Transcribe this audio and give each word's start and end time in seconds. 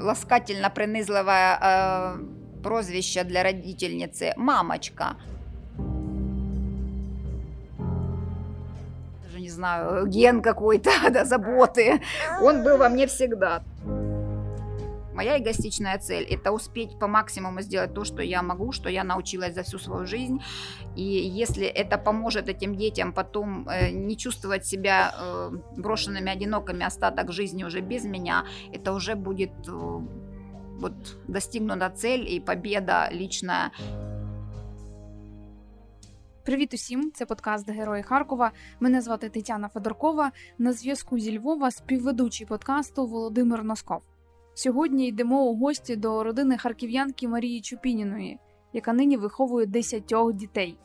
ласкательно 0.00 0.70
принизливое 0.70 1.58
э, 1.60 2.18
прозвище 2.62 3.24
для 3.24 3.42
родительницы 3.42 4.32
«мамочка». 4.36 5.16
Даже 9.24 9.40
не 9.40 9.50
знаю, 9.50 10.06
ген 10.06 10.42
какой-то, 10.42 10.90
да, 11.10 11.24
заботы. 11.24 12.00
Он 12.40 12.62
был 12.62 12.76
во 12.78 12.88
мне 12.88 13.06
всегда. 13.06 13.62
Моя 15.17 15.37
эгоистичная 15.37 15.99
цель – 15.99 16.29
это 16.29 16.51
успеть 16.51 16.97
по 16.99 17.07
максимуму 17.07 17.61
сделать 17.61 17.93
то, 17.93 18.03
что 18.03 18.21
я 18.23 18.41
могу, 18.41 18.71
что 18.71 18.89
я 18.89 19.03
научилась 19.03 19.53
за 19.53 19.61
всю 19.61 19.79
свою 19.79 20.07
жизнь. 20.07 20.41
И 20.95 21.03
если 21.03 21.67
это 21.67 21.97
поможет 21.97 22.49
этим 22.49 22.75
детям 22.75 23.13
потом 23.13 23.67
э, 23.69 23.91
не 23.91 24.17
чувствовать 24.17 24.65
себя 24.65 25.13
э, 25.13 25.51
брошенными, 25.77 26.31
одинокими 26.31 26.83
остаток 26.83 27.31
жизни 27.31 27.63
уже 27.63 27.81
без 27.81 28.05
меня, 28.05 28.45
это 28.73 28.93
уже 28.93 29.15
будет 29.15 29.51
э, 29.67 29.71
вот, 30.79 31.17
достигнута 31.27 31.89
цель 31.89 32.27
и 32.27 32.39
победа 32.39 33.09
личная. 33.11 33.71
Привіт 36.43 36.73
усім! 36.73 37.11
Це 37.13 37.25
подкаст 37.25 37.69
Герої 37.69 38.03
Харкова. 38.03 38.51
Мене 38.79 39.01
звати 39.01 39.29
Тетяна 39.29 39.69
Федоркова. 39.69 40.31
На 40.57 40.73
зв'язку 40.73 41.19
зі 41.19 41.37
Львова 41.37 41.71
співведучий 41.71 42.47
подкасту 42.47 43.07
Володимир 43.07 43.63
Носков. 43.63 44.01
Сьогодні 44.58 45.08
йдемо 45.08 45.42
у 45.42 45.56
гості 45.56 45.96
до 45.96 46.24
родини 46.24 46.58
харків'янки 46.58 47.28
Марії 47.28 47.60
Чупініної, 47.60 48.38
яка 48.72 48.92
нині 48.92 49.16
виховує 49.16 49.66
десятьох 49.66 50.32
дітей. 50.32 50.78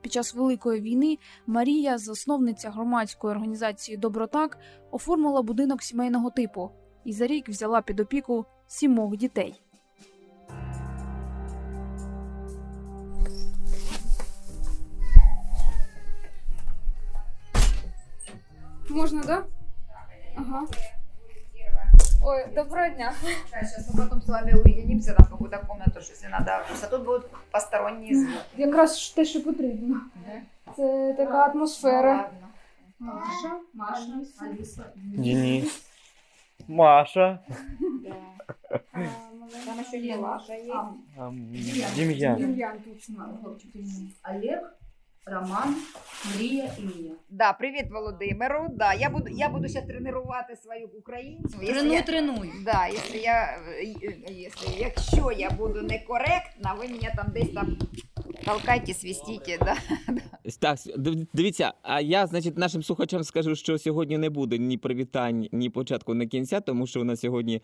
Під 0.00 0.12
час 0.12 0.34
Великої 0.34 0.80
війни 0.80 1.18
Марія, 1.46 1.98
засновниця 1.98 2.70
громадської 2.70 3.30
організації 3.30 3.96
Добротак, 3.96 4.58
оформила 4.90 5.42
будинок 5.42 5.82
сімейного 5.82 6.30
типу 6.30 6.70
і 7.04 7.12
за 7.12 7.26
рік 7.26 7.48
взяла 7.48 7.82
під 7.82 8.00
опіку 8.00 8.46
сімох 8.66 9.16
дітей. 9.16 9.62
Можна, 18.90 19.22
да? 19.22 19.44
Ага. 20.36 20.66
Ой, 22.20 22.46
доброго 22.54 22.90
дня. 22.90 23.14
Да, 23.52 23.62
сейчас 23.64 23.94
мы 23.94 24.02
потом 24.02 24.20
с 24.20 24.28
вами 24.28 24.52
уединимся 24.52 25.14
там 25.14 25.26
в 25.26 25.30
какую-то 25.30 25.58
комнату, 25.58 26.00
что 26.00 26.12
если 26.12 26.26
надо. 26.26 26.64
Просто 26.66 26.88
тут 26.88 27.04
будут 27.04 27.30
посторонние 27.50 28.14
звуки. 28.14 28.38
Якраз 28.56 29.10
те, 29.10 29.24
що 29.24 29.42
потрібно. 29.44 30.00
Це 30.76 31.14
така 31.16 31.46
атмосфера. 31.46 32.30
Ну, 33.00 33.06
ладно. 33.06 33.18
Маша, 33.18 33.60
Маша, 33.74 34.12
Алиса. 34.40 34.84
Денис. 34.96 35.82
Маша. 36.68 37.38
Да. 37.80 38.14
Там 39.64 39.80
еще 39.80 39.98
Елаша 39.98 40.52
есть. 40.54 40.72
Ам, 41.16 41.52
Демьян. 41.96 42.36
Дем'ян 42.36 42.78
точно. 42.80 43.38
Олег, 44.22 44.74
Роман, 45.26 45.76
Мрія 46.34 46.70
і 46.78 46.82
Мія. 46.82 47.12
Да, 47.30 47.52
привіт, 47.52 47.86
Володимиру. 47.90 48.66
Да, 48.70 48.94
я 48.94 49.10
буду, 49.10 49.28
я 49.28 49.48
буду 49.48 49.68
ще 49.68 49.82
тренувати 49.82 50.56
свою 50.56 50.88
українцю. 50.88 51.58
Тренуй, 51.58 51.96
я- 51.96 52.02
тренуй. 52.02 52.50
Да, 52.64 52.86
якщо 52.86 53.16
я, 53.18 53.58
е, 53.68 53.84
якщо, 54.28 54.66
якщо 54.78 55.32
я 55.32 55.50
буду 55.50 55.82
некоректна, 55.82 56.72
ви 56.78 56.88
мене 56.88 57.12
там 57.16 57.26
десь 57.34 57.52
там 57.52 57.78
толкайте, 58.44 58.94
свистите, 58.94 59.58
да. 59.58 59.74
Так, 60.60 60.78
дивіться, 61.32 61.72
а 61.82 62.00
я, 62.00 62.26
значить, 62.26 62.58
нашим 62.58 62.82
слухачам 62.82 63.24
скажу, 63.24 63.56
що 63.56 63.78
сьогодні 63.78 64.18
не 64.18 64.30
буде 64.30 64.58
ні 64.58 64.76
привітань, 64.76 65.48
ні 65.52 65.70
початку, 65.70 66.14
ні 66.14 66.26
кінця, 66.26 66.60
тому 66.60 66.86
що 66.86 67.00
у 67.00 67.04
нас 67.04 67.20
сьогодні 67.20 67.60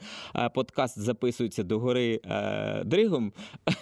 подкаст 0.54 0.98
записується 0.98 1.62
до 1.62 1.78
гори 1.78 2.20
е, 2.24 2.84
Дригом. 2.84 3.32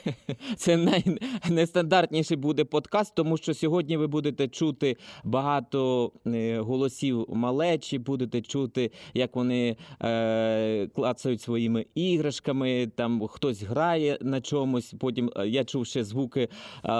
Це 0.56 0.76
най, 0.76 1.04
найстандартніший 1.50 2.36
буде 2.36 2.64
подкаст, 2.64 3.14
тому 3.14 3.36
що 3.36 3.54
сьогодні 3.54 3.96
ви 3.96 4.06
будете 4.06 4.48
чути 4.48 4.96
багато 5.24 6.12
е, 6.26 6.58
голосів 6.58 7.26
малечі, 7.28 7.98
будете 7.98 8.42
чути, 8.42 8.90
як 9.14 9.36
вони 9.36 9.76
е, 10.02 10.86
клацають 10.86 11.40
своїми 11.40 11.86
іграшками, 11.94 12.90
там 12.96 13.26
хтось 13.26 13.62
грає 13.62 14.18
на 14.20 14.40
чомусь. 14.40 14.94
Потім 15.00 15.30
е, 15.36 15.48
я 15.48 15.64
чув 15.64 15.86
ще 15.86 16.04
звуки 16.04 16.48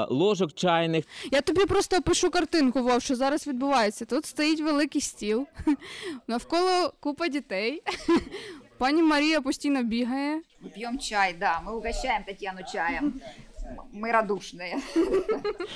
ложок 0.10 0.54
чайних. 0.54 1.06
Я 1.32 1.42
тобі 1.42 1.66
просто 1.66 1.98
опишу 1.98 2.30
картинку, 2.30 2.82
Вов, 2.82 3.02
що 3.02 3.16
зараз 3.16 3.48
відбувається. 3.48 4.06
Тут 4.06 4.26
стоїть 4.26 4.62
великий 4.62 5.02
стіл, 5.02 5.48
навколо 6.28 6.94
купа 7.00 7.28
дітей. 7.28 7.84
Пані 8.78 9.04
Марія 9.04 9.42
постійно 9.42 9.84
бігає. 9.84 10.42
Мы 10.64 10.70
пьем 10.70 11.00
чай, 11.00 11.36
да, 11.40 11.62
мы 11.66 11.72
угощаем 11.78 12.24
Татьяну 12.24 12.60
чаем. 12.74 13.22
Мы 13.94 14.12
радушные. 14.12 14.76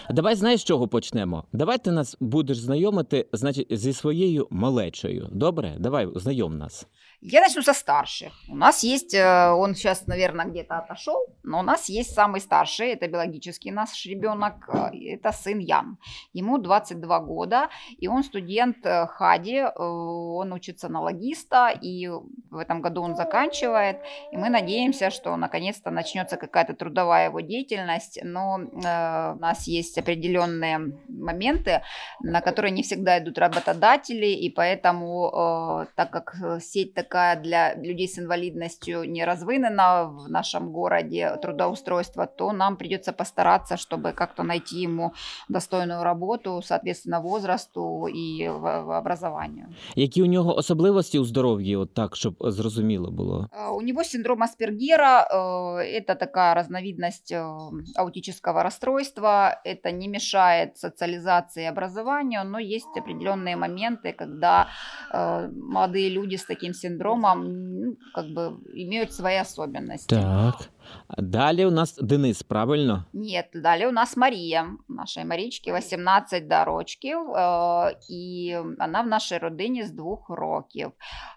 Давай 0.09 0.35
знаєш, 0.35 0.61
з 0.61 0.63
чого 0.63 0.87
почнемо? 0.87 1.43
Давай 1.53 1.77
ти 1.77 1.91
нас 1.91 2.17
будеш 2.19 2.59
знайомити, 2.59 3.27
значить, 3.33 3.67
зі 3.69 3.93
своєю 3.93 4.47
малечею. 4.49 5.29
Добре? 5.31 5.75
Давай, 5.79 6.07
знайом 6.15 6.57
нас. 6.57 6.87
Я 7.28 7.40
начну 7.40 7.62
со 7.62 7.72
старших. 7.72 8.32
У 8.48 8.54
нас 8.54 8.84
есть, 8.84 9.12
э, 9.12 9.50
он 9.50 9.74
сейчас, 9.74 10.06
наверное, 10.06 10.46
где-то 10.46 10.78
отошел, 10.78 11.26
но 11.42 11.58
у 11.58 11.62
нас 11.62 11.88
есть 11.88 12.14
самый 12.14 12.40
старший, 12.40 12.92
это 12.92 13.08
биологический 13.08 13.72
наш 13.72 14.06
ребенок, 14.06 14.68
э, 14.68 15.14
это 15.14 15.32
сын 15.32 15.58
Ян. 15.58 15.98
Ему 16.34 16.58
22 16.58 17.18
года, 17.18 17.68
и 17.98 18.06
он 18.06 18.22
студент 18.22 18.86
э, 18.86 19.06
ХАДИ, 19.08 19.64
он 19.76 20.52
учится 20.52 20.88
на 20.88 21.00
логиста, 21.00 21.70
и 21.70 22.06
в 22.06 22.58
этом 22.58 22.80
году 22.80 23.02
он 23.02 23.16
заканчивает, 23.16 23.96
и 24.30 24.36
мы 24.36 24.48
надеемся, 24.48 25.10
что 25.10 25.36
наконец-то 25.36 25.90
начнется 25.90 26.36
какая-то 26.36 26.74
трудовая 26.74 27.24
его 27.24 27.40
деятельность, 27.40 28.20
но 28.22 28.54
у 28.54 29.40
нас 29.40 29.66
есть 29.66 29.98
определенные 29.98 30.78
моменты, 31.08 31.82
на 32.20 32.40
которые 32.40 32.70
не 32.70 32.82
всегда 32.82 33.18
идут 33.18 33.38
работодатели, 33.38 34.26
и 34.26 34.48
поэтому, 34.48 35.86
так 35.96 36.10
как 36.10 36.36
сеть 36.60 36.94
такая 36.94 37.15
для 37.43 37.75
людей 37.75 38.07
с 38.07 38.19
инвалидностью 38.19 39.03
не 39.03 39.25
развынена 39.25 40.03
в 40.05 40.29
нашем 40.29 40.71
городе 40.71 41.37
трудоустройства, 41.41 42.25
то 42.25 42.51
нам 42.53 42.75
придется 42.75 43.13
постараться, 43.13 43.77
чтобы 43.77 44.11
как-то 44.11 44.43
найти 44.43 44.81
ему 44.81 45.11
достойную 45.49 46.03
работу, 46.03 46.61
соответственно, 46.63 47.19
возрасту 47.21 48.07
и 48.07 48.49
в- 48.49 48.81
в 48.83 48.91
образованию. 48.97 49.65
Які 49.95 50.23
у 50.23 50.25
нього 50.25 50.55
особливості 50.55 51.19
у 51.19 51.23
здоров'ї, 51.25 51.75
от 51.75 51.93
так, 51.93 52.15
щоб 52.15 52.33
зрозуміло 52.39 53.11
було? 53.11 53.47
А, 53.51 53.71
У 53.71 53.81
него 53.81 54.03
синдром 54.03 54.43
Аспергера, 54.43 55.27
э, 55.33 56.01
это 56.01 56.15
такая 56.15 56.53
разновидность 56.55 57.31
э, 57.31 57.71
аутического 57.95 58.63
расстройства, 58.63 59.61
это 59.65 59.91
не 59.91 60.07
мешает 60.07 60.77
социализации 60.77 61.63
и 61.63 61.67
образованию, 61.67 62.45
но 62.45 62.59
есть 62.59 62.97
определенные 62.97 63.55
моменты, 63.55 64.13
когда 64.19 64.67
э, 65.13 65.49
молодые 65.73 66.09
люди 66.09 66.35
с 66.35 66.45
таким 66.45 66.73
синдромом 66.73 66.94
ну, 67.34 67.96
как 68.14 68.26
бы 68.26 68.58
имеют 68.72 69.12
свои 69.12 69.36
особенности. 69.36 70.14
Так. 70.14 70.70
А 71.07 71.21
Далі 71.21 71.65
у 71.65 71.71
нас 71.71 71.97
Денис, 71.97 72.43
правильно? 72.43 73.05
Нет, 73.13 73.45
далее 73.53 73.87
у 73.87 73.91
нас 73.91 74.17
Мария, 74.17 74.65
нашей 74.89 75.25
Марічки, 75.25 75.73
18 75.73 76.47
до 76.47 76.63
рочків, 76.63 77.17
э, 77.17 77.91
і 78.09 78.55
вона 78.79 79.01
в 79.01 79.07
нашій 79.07 79.37
родині 79.37 79.83
з 79.83 79.91
двох 79.91 80.29
років. 80.29 80.91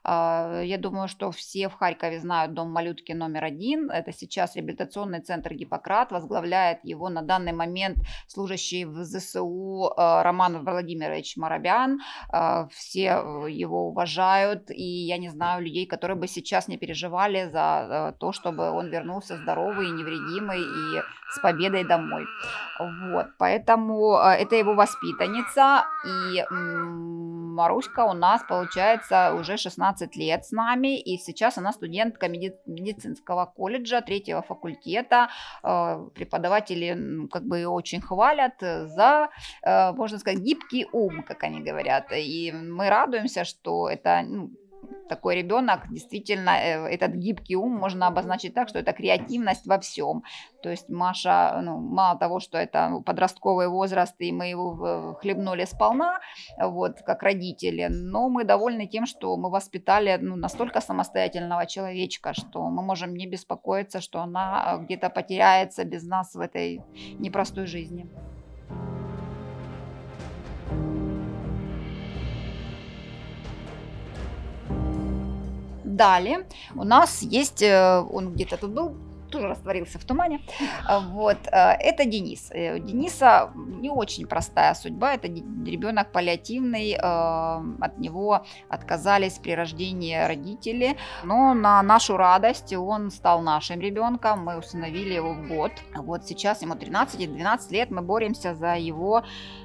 Э, 0.05 0.65
Я 0.65 0.79
думаю, 0.79 1.09
что 1.09 1.29
все 1.31 1.67
в 1.69 1.75
Харькове 1.75 2.21
знают 2.21 2.53
дом 2.55 2.73
малютки 2.73 3.15
номер 3.15 3.45
один. 3.45 3.91
Это 3.91 4.13
сейчас 4.13 4.57
реабилитационный 4.57 5.21
центр 5.21 5.55
Гиппократ. 5.55 6.13
Возглавляет 6.13 6.79
его 6.85 7.11
на 7.11 7.23
данный 7.23 7.53
момент 7.53 7.97
служащий 8.27 8.85
в 8.85 9.05
ЗСУ 9.05 9.93
э, 9.97 10.23
Роман 10.23 10.65
Владимирович 10.65 11.37
Моробян. 11.37 12.01
Э, 12.33 12.67
Все 12.71 13.03
э, 13.03 13.51
его 13.63 13.89
уважают, 13.89 14.71
и 14.71 15.07
я 15.07 15.19
не 15.19 15.29
знаю 15.31 15.63
людей, 15.63 15.87
которые 15.87 16.17
бы 16.17 16.27
сейчас 16.29 16.69
не 16.69 16.77
переживали 16.79 17.51
за 17.53 17.87
э, 17.91 18.19
то, 18.19 18.33
чтобы 18.33 18.71
он 18.71 18.91
вернулся 18.91 19.37
здоровый 19.42 19.90
невредимый 19.90 20.62
и 20.62 21.02
с 21.32 21.40
победой 21.40 21.84
домой. 21.84 22.26
Вот, 22.80 23.28
поэтому 23.38 24.18
э, 24.18 24.42
это 24.42 24.56
его 24.56 24.74
воспитанница, 24.74 25.86
и 26.06 26.44
Маруська 27.60 28.06
у 28.06 28.14
нас, 28.14 28.42
получается, 28.48 29.34
уже 29.34 29.58
16 29.58 30.16
лет 30.16 30.46
с 30.46 30.52
нами, 30.52 31.00
и 31.00 31.18
сейчас 31.18 31.58
она 31.58 31.74
студентка 31.74 32.28
меди- 32.28 32.56
медицинского 32.66 33.46
колледжа, 33.46 34.02
третьего 34.02 34.42
факультета. 34.42 35.30
Э, 35.64 36.08
Преподаватели 36.16 37.28
как 37.32 37.44
бы 37.44 37.58
её 37.58 37.72
очень 37.72 38.02
хвалят 38.02 38.54
за, 38.62 39.30
э, 39.64 39.92
можно 39.92 40.20
сказать, 40.20 40.40
гибкий 40.40 40.88
ум, 40.94 41.24
как 41.24 41.44
они 41.44 41.62
говорят. 41.62 42.12
И 42.12 42.52
мы 42.52 42.90
радуемся, 42.90 43.44
что 43.44 43.90
это 43.90 44.22
ну, 44.26 44.50
такой 45.10 45.36
ребенок, 45.36 45.90
действительно, 45.90 46.52
э, 46.52 46.88
этот 46.88 47.14
гибкий 47.14 47.56
ум 47.56 47.72
можно 47.72 48.08
обозначить 48.08 48.54
так, 48.54 48.70
что 48.70 48.80
это 48.80 48.94
креативность 48.94 49.66
во 49.68 49.80
всем. 49.80 50.24
То 50.62 50.70
есть 50.70 50.90
Маша, 50.90 51.60
ну, 51.64 51.78
мало 51.80 52.18
того, 52.20 52.40
что 52.40 52.58
это 52.58 53.02
подростковый 53.06 53.68
возраст, 53.68 54.16
и 54.20 54.32
мы 54.32 54.48
его 54.48 55.16
хлебнули 55.22 55.66
сполна, 55.66 56.20
вот, 56.58 57.02
как 57.06 57.24
родители, 57.24 57.88
но 57.90 58.30
мы 58.30 58.44
довольны 58.44 58.88
тем, 58.88 59.06
что 59.06 59.36
мы 59.38 59.50
воспитали 59.50 60.18
ну, 60.22 60.36
настолько 60.36 60.82
самостоятельного 60.82 61.66
человечка, 61.66 62.34
что 62.34 62.70
мы 62.70 62.84
можем 62.84 63.16
не 63.16 63.28
беспокоиться, 63.28 64.02
что 64.02 64.20
она 64.22 64.78
где-то 64.82 65.10
потеряется 65.10 65.84
без 65.84 66.04
нас 66.04 66.36
в 66.36 66.40
этой 66.40 66.82
непростой 67.20 67.66
жизни. 67.66 68.08
Далее 76.00 76.46
у 76.76 76.86
нас 76.86 77.22
есть, 77.22 77.62
э, 77.62 78.00
он 78.10 78.32
где-то 78.32 78.56
тут 78.56 78.72
был, 78.72 78.96
тоже 79.30 79.50
растворился 79.50 80.00
в 80.00 80.06
тумане. 80.06 80.40
А, 80.88 81.02
вот, 81.02 81.38
э, 81.52 81.52
это 81.52 82.06
Денис. 82.06 82.50
Э, 82.52 82.76
у 82.76 82.80
Дениса 82.80 83.52
не 83.56 83.90
очень 83.90 84.26
простая 84.26 84.76
судьба. 84.76 85.16
Это 85.16 85.28
ребенок 85.28 86.14
паллиативный. 86.14 86.96
От 86.96 87.98
него 87.98 88.46
отказались 88.70 89.40
при 89.40 89.52
рождении 89.56 90.16
родители. 90.16 90.96
Но 91.26 91.54
на 91.54 91.84
нашу 91.84 92.16
радость 92.16 92.74
он 92.74 93.12
стал 93.12 93.42
нашим 93.42 93.82
ребенком. 93.82 94.46
Мы 94.46 94.58
установили 94.58 95.16
его 95.16 95.34
в 95.34 95.48
год. 95.50 95.74
Вот 95.96 96.26
сейчас 96.26 96.62
ему 96.62 96.76
13 96.76 97.20
и 97.20 97.28
12 97.28 97.72
лет. 97.72 97.92
Мы 97.92 98.02
боремся 98.02 98.56
за 98.56 98.76
его 98.76 99.24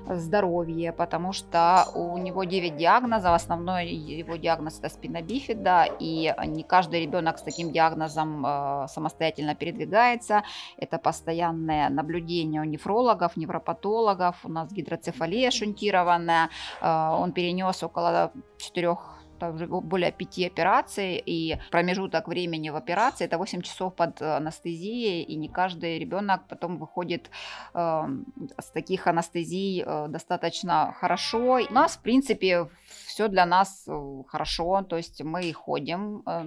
здоровье, 0.08 0.92
потому 0.92 1.32
что 1.32 1.86
у 1.94 2.18
него 2.18 2.44
9 2.44 2.76
диагнозов, 2.76 3.32
основной 3.32 3.88
его 3.88 4.36
диагноз 4.36 4.78
это 4.78 4.88
спина 4.88 5.22
бифида, 5.22 5.88
и 5.98 6.34
не 6.46 6.62
каждый 6.62 7.02
ребенок 7.02 7.38
с 7.38 7.42
таким 7.42 7.72
диагнозом 7.72 8.44
э, 8.46 8.86
самостоятельно 8.88 9.54
передвигается. 9.54 10.42
Это 10.76 10.98
постоянное 10.98 11.88
наблюдение 11.88 12.60
у 12.60 12.64
нефрологов, 12.64 13.36
невропатологов, 13.36 14.36
у 14.44 14.48
нас 14.48 14.72
гидроцефалия 14.72 15.50
шунтированная, 15.50 16.50
э, 16.80 17.08
он 17.20 17.32
перенес 17.32 17.82
около 17.82 18.32
4 18.58 18.84
также 18.84 19.13
более 19.40 20.12
пяти 20.12 20.46
операций, 20.46 21.22
и 21.24 21.58
промежуток 21.70 22.28
времени 22.28 22.70
в 22.70 22.76
операции 22.76 23.24
это 23.24 23.38
8 23.38 23.62
часов 23.62 23.94
под 23.94 24.22
анестезией, 24.22 25.22
и 25.22 25.36
не 25.36 25.48
каждый 25.48 25.98
ребенок 25.98 26.46
потом 26.48 26.78
выходит 26.78 27.30
э, 27.74 28.02
с 28.58 28.70
таких 28.70 29.06
анестезий 29.06 29.82
э, 29.84 30.08
достаточно 30.08 30.94
хорошо. 30.98 31.60
У 31.68 31.72
нас, 31.72 31.96
в 31.96 32.02
принципе, 32.02 32.68
все 33.06 33.28
для 33.28 33.46
нас 33.46 33.84
э, 33.86 34.22
хорошо, 34.28 34.82
то 34.82 34.96
есть 34.96 35.22
мы 35.22 35.52
ходим, 35.52 36.22
э, 36.26 36.44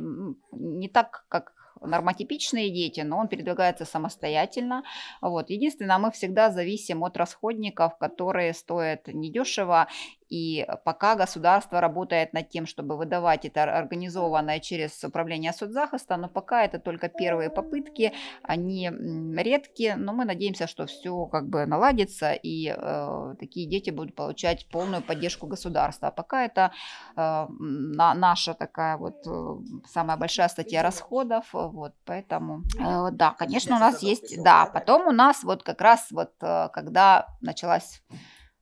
не 0.51 0.90
так, 0.90 1.25
как 1.30 1.54
нормотипичные 1.81 2.69
дети, 2.69 3.01
но 3.01 3.18
он 3.18 3.28
передвигается 3.28 3.86
самостоятельно. 3.86 4.83
Вот. 5.22 5.50
Единственное, 5.50 5.98
мы 5.98 6.12
всегда 6.12 6.50
зависим 6.51 7.04
от 7.04 7.18
расходников, 7.18 7.98
которые 7.98 8.54
стоят 8.54 9.07
недешево, 9.07 9.88
и 10.30 10.66
пока 10.84 11.16
государство 11.16 11.82
работает 11.82 12.34
над 12.34 12.50
тем, 12.50 12.66
чтобы 12.66 12.98
выдавать 12.98 13.46
это 13.46 13.64
организованное 13.64 14.60
через 14.60 15.04
управление 15.04 15.54
соцзахиста, 15.54 16.18
но 16.18 16.28
пока 16.30 16.64
это 16.64 16.80
только 16.80 17.10
первые 17.10 17.50
попытки, 17.50 18.14
они 18.44 18.90
редкие, 19.38 19.96
но 19.96 20.14
мы 20.14 20.26
надеемся, 20.26 20.68
что 20.68 20.86
все 20.86 21.26
как 21.26 21.48
бы 21.48 21.66
наладится 21.66 22.34
и 22.34 22.74
э, 22.76 23.36
такие 23.40 23.68
дети 23.70 23.90
будут 23.90 24.16
получать 24.16 24.68
полную 24.70 25.02
поддержку 25.02 25.48
государства. 25.48 26.10
А 26.10 26.12
пока 26.12 26.46
это 26.46 26.72
э, 27.16 27.46
на, 27.60 28.14
наша 28.14 28.54
такая 28.54 28.98
вот 28.98 29.26
э, 29.26 29.56
самая 29.88 30.18
большая 30.18 30.50
статья 30.50 30.84
расходов, 30.84 31.46
вот 31.54 31.94
поэтому 32.06 32.64
э, 32.80 33.12
да, 33.12 33.32
конечно 33.32 33.76
у 33.76 33.80
нас 33.80 34.04
есть, 34.04 34.44
да, 34.44 34.66
потом 34.66 35.08
у 35.08 35.12
нас 35.12 35.44
вот 35.44 35.64
как 35.64 35.82
раз 35.82 36.08
вот 36.12 36.32
э, 36.42 36.70
когда 36.74 37.28
началась 37.42 38.02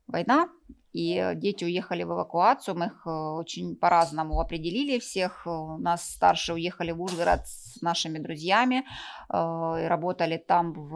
война, 0.08 0.50
и 0.95 1.33
дети 1.36 1.65
уехали 1.65 2.03
в 2.03 2.12
эвакуацию, 2.12 2.77
мы 2.77 2.86
их 2.86 3.01
э, 3.06 3.09
очень 3.09 3.75
по-разному 3.75 4.39
определили 4.39 4.97
всех. 4.97 5.45
У 5.45 5.77
нас 5.77 6.09
старшие 6.09 6.56
уехали 6.56 6.92
в 6.92 7.01
Ужгород 7.01 7.42
с 7.45 7.81
нашими 7.81 8.18
друзьями, 8.18 8.86
э, 9.30 9.88
работали 9.88 10.38
там 10.38 10.71
в 10.71 10.89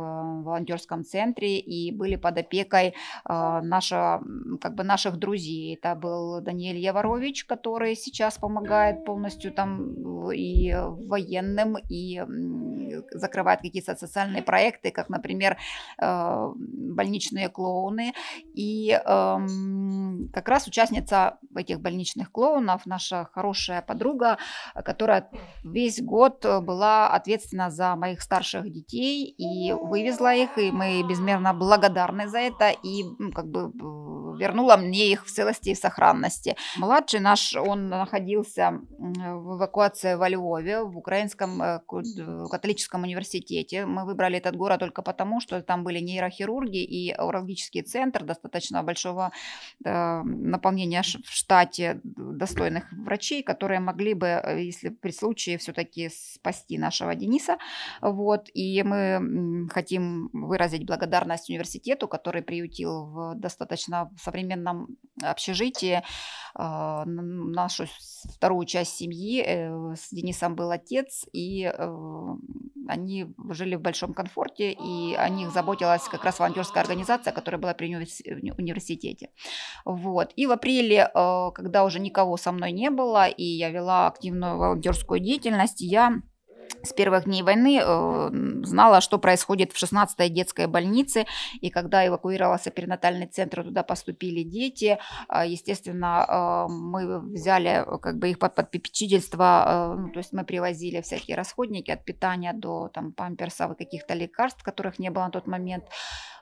волонтерском 0.43 1.03
центре 1.03 1.59
и 1.59 1.91
были 1.91 2.15
под 2.15 2.37
опекой 2.37 2.87
э, 2.87 2.93
наша, 3.61 4.21
как 4.61 4.75
бы 4.75 4.85
наших 4.85 5.17
друзей. 5.17 5.75
Это 5.75 5.95
был 5.95 6.39
Даниэль 6.39 6.77
Яворович, 6.77 7.43
который 7.43 7.95
сейчас 7.95 8.37
помогает 8.37 9.03
полностью 9.03 9.51
там 9.51 10.31
и 10.31 10.73
военным, 11.09 11.75
и 11.89 12.23
закрывает 13.11 13.59
какие-то 13.59 13.95
социальные 13.95 14.43
проекты, 14.43 14.91
как, 14.91 15.09
например, 15.09 15.57
больничные 15.97 17.49
клоуны. 17.49 18.13
И 18.55 18.91
эм, 18.91 19.88
как 20.33 20.47
раз 20.49 20.67
участница 20.67 21.37
этих 21.55 21.79
больничных 21.79 22.31
клоунов, 22.31 22.85
наша 22.85 23.29
хорошая 23.33 23.81
подруга, 23.81 24.37
которая 24.85 25.29
весь 25.63 26.01
год 26.01 26.45
была 26.61 27.09
ответственна 27.09 27.69
за 27.69 27.95
моих 27.95 28.21
старших 28.21 28.71
детей 28.71 29.25
и 29.25 29.73
вывезла 29.73 30.33
их, 30.33 30.57
и 30.57 30.71
мы 30.71 31.03
безмерно 31.03 31.53
благодарны 31.53 32.27
за 32.27 32.39
это, 32.39 32.69
и 32.69 33.03
как 33.33 33.47
бы 33.47 33.71
вернула 34.39 34.77
мне 34.77 35.11
их 35.11 35.25
в 35.25 35.31
целости 35.31 35.69
и 35.69 35.75
сохранности. 35.75 36.55
Младший 36.77 37.19
наш, 37.19 37.55
он 37.55 37.89
находился 37.89 38.79
в 38.97 39.57
эвакуации 39.57 40.15
во 40.15 40.29
Львове, 40.29 40.83
в 40.83 40.97
Украинском 40.97 41.61
э, 41.61 41.79
католическом 42.49 43.03
университете. 43.03 43.85
Мы 43.85 44.05
выбрали 44.05 44.37
этот 44.37 44.55
город 44.55 44.79
только 44.79 45.01
потому, 45.01 45.41
что 45.41 45.61
там 45.61 45.83
были 45.83 45.99
нейрохирурги 45.99 46.83
и 46.83 47.15
урологический 47.15 47.81
центр 47.81 48.23
достаточно 48.23 48.83
большого 48.83 49.31
э, 49.85 50.21
наполнения 50.23 51.01
в 51.01 51.31
штате 51.31 52.01
достойных 52.03 52.91
врачей, 52.91 53.43
которые 53.43 53.79
могли 53.79 54.13
бы, 54.13 54.27
э, 54.27 54.63
если 54.63 54.89
при 54.89 55.11
случае, 55.11 55.57
все-таки 55.57 56.09
спасти 56.09 56.77
нашего 56.77 57.15
Дениса. 57.15 57.57
Вот. 58.01 58.49
И 58.53 58.83
мы 58.83 59.67
хотим 59.69 60.29
выразить 60.33 60.85
благодарность 60.85 61.49
университету, 61.49 62.07
который 62.07 62.41
приютил 62.41 63.05
в 63.05 63.35
достаточно 63.35 64.11
современном 64.21 64.87
общежитии 65.21 66.01
э, 66.55 67.03
нашу 67.05 67.85
вторую 68.35 68.65
часть 68.65 68.95
семьи. 68.95 69.43
С 69.95 70.09
Денисом 70.11 70.55
был 70.55 70.71
отец, 70.71 71.25
и 71.33 71.71
они 72.89 73.27
жили 73.49 73.75
в 73.75 73.81
большом 73.81 74.13
комфорте, 74.13 74.71
и 74.71 75.13
о 75.13 75.29
них 75.29 75.51
заботилась 75.51 76.03
как 76.03 76.23
раз 76.23 76.39
волонтерская 76.39 76.83
организация, 76.83 77.31
которая 77.31 77.61
была 77.61 77.73
при 77.73 77.95
университете. 77.95 79.29
Вот. 79.85 80.31
И 80.35 80.45
в 80.47 80.51
апреле, 80.51 81.09
э, 81.13 81.51
когда 81.53 81.83
уже 81.83 81.99
никого 81.99 82.37
со 82.37 82.51
мной 82.51 82.71
не 82.71 82.89
было, 82.89 83.27
и 83.27 83.43
я 83.43 83.69
вела 83.69 84.07
активную 84.07 84.57
волонтерскую 84.57 85.19
деятельность, 85.19 85.81
я 85.81 86.21
с 86.83 86.93
первых 86.93 87.25
дней 87.25 87.43
войны 87.43 87.81
э, 87.81 88.29
знала, 88.63 89.01
что 89.01 89.17
происходит 89.17 89.71
в 89.73 89.83
16-й 89.83 90.29
детской 90.29 90.67
больнице, 90.67 91.25
и 91.61 91.69
когда 91.69 92.07
эвакуировался 92.07 92.71
перинатальный 92.71 93.27
центр, 93.27 93.63
туда 93.63 93.83
поступили 93.83 94.43
дети, 94.43 94.97
э, 95.29 95.47
естественно, 95.47 96.25
э, 96.27 96.71
мы 96.71 97.19
взяли 97.19 97.83
э, 97.85 97.97
как 97.99 98.17
бы 98.17 98.29
их 98.29 98.39
под, 98.39 98.55
под 98.55 98.71
попечительство, 98.71 99.93
э, 99.95 99.99
ну, 99.99 100.11
то 100.11 100.19
есть 100.19 100.33
мы 100.33 100.45
привозили 100.45 101.01
всякие 101.01 101.35
расходники 101.35 101.91
от 101.91 102.05
питания 102.05 102.53
до 102.53 102.89
там 102.89 103.11
памперсов 103.11 103.71
и 103.71 103.83
каких-то 103.83 104.13
лекарств, 104.13 104.63
которых 104.63 104.99
не 104.99 105.09
было 105.09 105.25
на 105.25 105.31
тот 105.31 105.47
момент, 105.47 105.85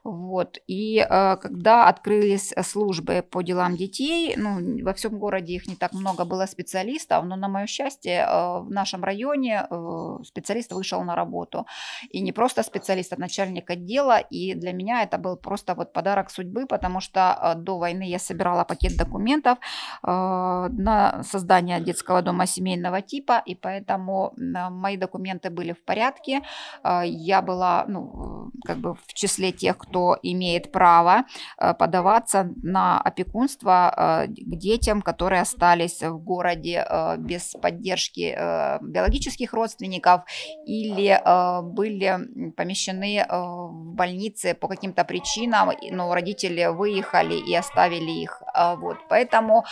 вот. 0.07 0.57
И 0.67 0.99
э, 0.99 1.35
когда 1.35 1.89
открылись 1.89 2.53
службы 2.63 3.25
по 3.29 3.41
делам 3.41 3.75
детей, 3.75 4.35
ну, 4.37 4.85
во 4.85 4.93
всем 4.93 5.19
городе 5.19 5.53
их 5.53 5.67
не 5.67 5.75
так 5.75 5.91
много 5.91 6.23
было 6.23 6.45
специалистов, 6.45 7.25
но 7.25 7.35
на 7.35 7.49
мое 7.49 7.67
счастье 7.67 8.25
э, 8.25 8.59
в 8.61 8.71
нашем 8.71 9.03
районе 9.03 9.67
э, 9.69 10.23
специалист 10.23 10.71
вышел 10.71 11.03
на 11.03 11.13
работу. 11.15 11.65
И 12.09 12.21
не 12.21 12.31
просто 12.31 12.63
специалист, 12.63 13.11
а 13.11 13.17
начальник 13.19 13.69
отдела. 13.69 14.19
И 14.19 14.53
для 14.53 14.71
меня 14.71 15.03
это 15.03 15.17
был 15.17 15.35
просто 15.35 15.75
вот 15.75 15.91
подарок 15.91 16.31
судьбы, 16.31 16.67
потому 16.67 17.01
что 17.01 17.19
э, 17.19 17.55
до 17.55 17.77
войны 17.77 18.03
я 18.03 18.19
собирала 18.19 18.63
пакет 18.63 18.95
документов 18.97 19.57
э, 20.03 20.07
на 20.07 21.21
создание 21.23 21.81
детского 21.81 22.21
дома 22.21 22.45
семейного 22.45 23.01
типа, 23.01 23.43
и 23.45 23.55
поэтому 23.55 24.33
э, 24.37 24.69
мои 24.69 24.95
документы 24.95 25.49
были 25.49 25.73
в 25.73 25.83
порядке. 25.83 26.41
Э, 26.83 27.01
я 27.05 27.41
была, 27.41 27.83
ну, 27.89 28.51
как 28.65 28.77
бы 28.77 28.93
в 28.93 29.13
числе 29.13 29.51
тех, 29.51 29.77
кто 29.77 29.96
кто 29.97 30.19
имеет 30.21 30.71
право 30.71 31.23
э, 31.57 31.73
подаваться 31.73 32.49
на 32.63 33.01
опекунство 33.01 33.93
э, 33.97 34.27
к 34.27 34.55
детям, 34.57 35.01
которые 35.01 35.41
остались 35.41 36.03
в 36.03 36.17
городе 36.19 36.85
э, 36.87 37.17
без 37.17 37.55
поддержки 37.61 38.37
биологических 38.81 39.53
родственников 39.53 40.21
или 40.65 41.19
были 41.63 42.51
помещены 42.55 43.25
в 43.29 43.93
больнице 43.95 44.53
по 44.53 44.67
каким-то 44.67 45.03
причинам, 45.03 45.71
но 45.91 46.13
родители 46.13 46.65
выехали 46.67 47.35
и 47.35 47.55
оставили 47.55 48.11
их. 48.11 48.41
Вот. 48.77 48.97
Поэтому 49.09 49.65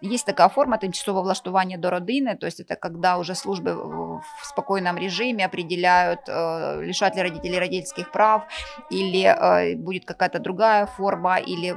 есть 0.00 0.26
такая 0.26 0.48
форма 0.48 0.78
тимчасового 0.78 1.22
влаштування 1.22 1.78
до 1.78 1.90
родины, 1.90 2.36
то 2.36 2.46
есть 2.46 2.60
это 2.60 2.76
когда 2.76 3.18
уже 3.18 3.34
службы 3.34 3.74
в 3.74 4.22
спокойном 4.44 4.98
режиме 4.98 5.44
определяют, 5.44 6.20
лишат 6.28 7.16
ли 7.16 7.22
родителей 7.22 7.58
родительских 7.58 8.12
прав, 8.12 8.42
или 8.90 9.24
будет 9.76 10.04
какая-то 10.04 10.38
другая 10.38 10.86
форма, 10.86 11.38
или 11.38 11.74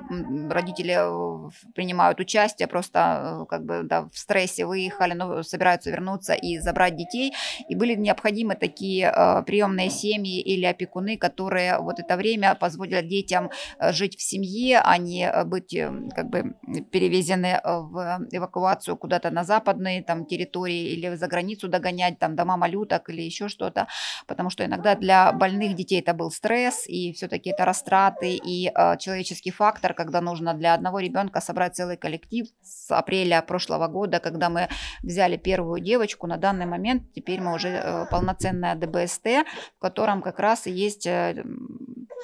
родители 0.50 0.96
э, 0.98 1.50
принимают 1.74 2.20
участие, 2.20 2.68
просто 2.68 3.00
э, 3.00 3.46
как 3.50 3.66
бы 3.66 3.82
да, 3.84 4.04
в 4.12 4.18
стрессе 4.18 4.66
выехали, 4.66 5.14
но 5.14 5.44
собираются 5.44 5.92
вернуться 5.92 6.34
и 6.34 6.60
забрать 6.60 6.96
детей. 6.96 7.34
И 7.68 7.76
были 7.76 7.96
необходимы 7.96 8.56
такие 8.56 9.12
э, 9.16 9.44
приемные 9.44 9.90
семьи 9.90 10.42
или 10.42 10.66
опекуны, 10.66 11.18
которые 11.18 11.80
вот 11.80 12.00
это 12.00 12.18
время 12.18 12.56
позволят 12.56 13.08
детям 13.08 13.50
э, 13.80 13.92
жить 13.92 14.18
в 14.18 14.22
семье, 14.22 14.82
а 14.84 14.98
не 14.98 15.32
быть 15.46 15.76
как 16.16 16.30
бы 16.30 16.56
перевезены 16.92 17.60
в 17.64 18.28
эвакуацию 18.32 18.98
куда-то 18.98 19.32
на 19.32 19.44
западные 19.44 20.04
там 20.04 20.26
территории 20.26 20.94
или 20.94 21.16
за 21.16 21.28
границу 21.28 21.68
догонять 21.68 22.20
там 22.20 22.36
дома 22.36 22.58
малюток 22.58 23.10
или 23.10 23.22
еще 23.22 23.48
что-то, 23.48 23.88
потому 24.28 24.50
что 24.50 24.66
иногда 24.66 24.96
для 24.96 25.32
больных 25.32 25.76
детей 25.76 26.00
это 26.00 26.14
был 26.14 26.32
стресс, 26.32 26.88
и 26.88 27.14
все-таки 27.14 27.45
это 27.50 27.66
растраты, 27.66 28.36
и 28.36 28.68
э, 28.68 28.98
человеческий 28.98 29.52
фактор, 29.52 29.94
когда 29.94 30.22
нужно 30.22 30.54
для 30.54 30.74
одного 30.74 31.00
ребенка 31.00 31.42
собрать 31.42 31.76
целый 31.76 31.98
коллектив 31.98 32.48
с 32.62 32.92
апреля 32.92 33.42
прошлого 33.42 33.88
года, 33.88 34.20
когда 34.20 34.50
мы 34.50 34.70
взяли 35.04 35.38
первую 35.38 35.82
девочку, 35.82 36.28
на 36.28 36.38
данный 36.38 36.66
момент 36.66 37.04
теперь 37.14 37.42
мы 37.42 37.54
уже 37.54 37.70
э, 37.70 38.06
полноценная 38.10 38.76
ДБСТ, 38.76 39.46
в 39.78 39.80
котором 39.80 40.22
как 40.22 40.40
раз 40.40 40.68
и 40.68 40.72
есть 40.72 41.08
э, 41.08 41.44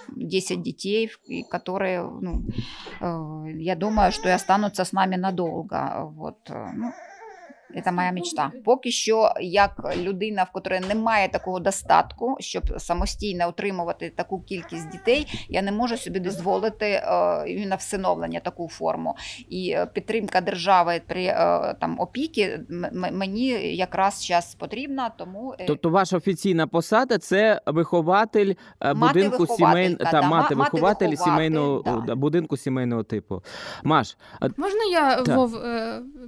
10 0.09 0.61
детей, 0.61 1.11
которые, 1.49 2.03
ну, 2.03 2.45
э, 2.99 3.51
я 3.57 3.75
думаю, 3.75 4.11
что 4.11 4.29
и 4.29 4.31
останутся 4.31 4.83
с 4.83 4.91
нами 4.91 5.15
надолго. 5.15 6.05
Вот, 6.05 6.49
э, 6.49 6.67
ну, 7.75 7.81
це 7.81 7.91
моя 7.91 8.11
мечта. 8.11 8.51
Поки 8.65 8.91
що, 8.91 9.33
як 9.41 9.95
людина, 9.97 10.43
в 10.43 10.51
котрої 10.51 10.81
немає 10.87 11.29
такого 11.29 11.59
достатку, 11.59 12.37
щоб 12.39 12.63
самостійно 12.77 13.49
утримувати 13.49 14.09
таку 14.09 14.41
кількість 14.41 14.89
дітей, 14.89 15.27
я 15.49 15.61
не 15.61 15.71
можу 15.71 15.97
собі 15.97 16.19
дозволити 16.19 16.85
е, 16.85 17.65
на 17.67 17.75
всиновлення 17.75 18.39
таку 18.39 18.67
форму. 18.67 19.15
І 19.49 19.69
е, 19.69 19.85
підтримка 19.85 20.41
держави 20.41 21.01
при 21.07 21.23
е, 21.23 21.35
там 21.79 21.99
опіки 21.99 22.59
мені 23.11 23.47
якраз 23.75 24.25
зараз 24.27 24.55
потрібна. 24.55 25.09
Тому 25.17 25.55
тобто 25.67 25.89
ваша 25.89 26.17
офіційна 26.17 26.67
посада 26.67 27.17
це 27.17 27.61
вихователь 27.65 28.53
будинку 28.95 29.47
сімейного 29.47 29.97
та, 29.97 30.11
та 30.11 30.21
мати 30.21 30.55
вихователь 30.55 31.15
сімейного 31.15 32.03
да. 32.07 32.15
будинку 32.15 32.57
сімейного 32.57 33.03
типу. 33.03 33.43
Маш, 33.83 34.17
можна 34.57 34.83
я 34.91 35.21
та. 35.21 35.35
Вов 35.35 35.57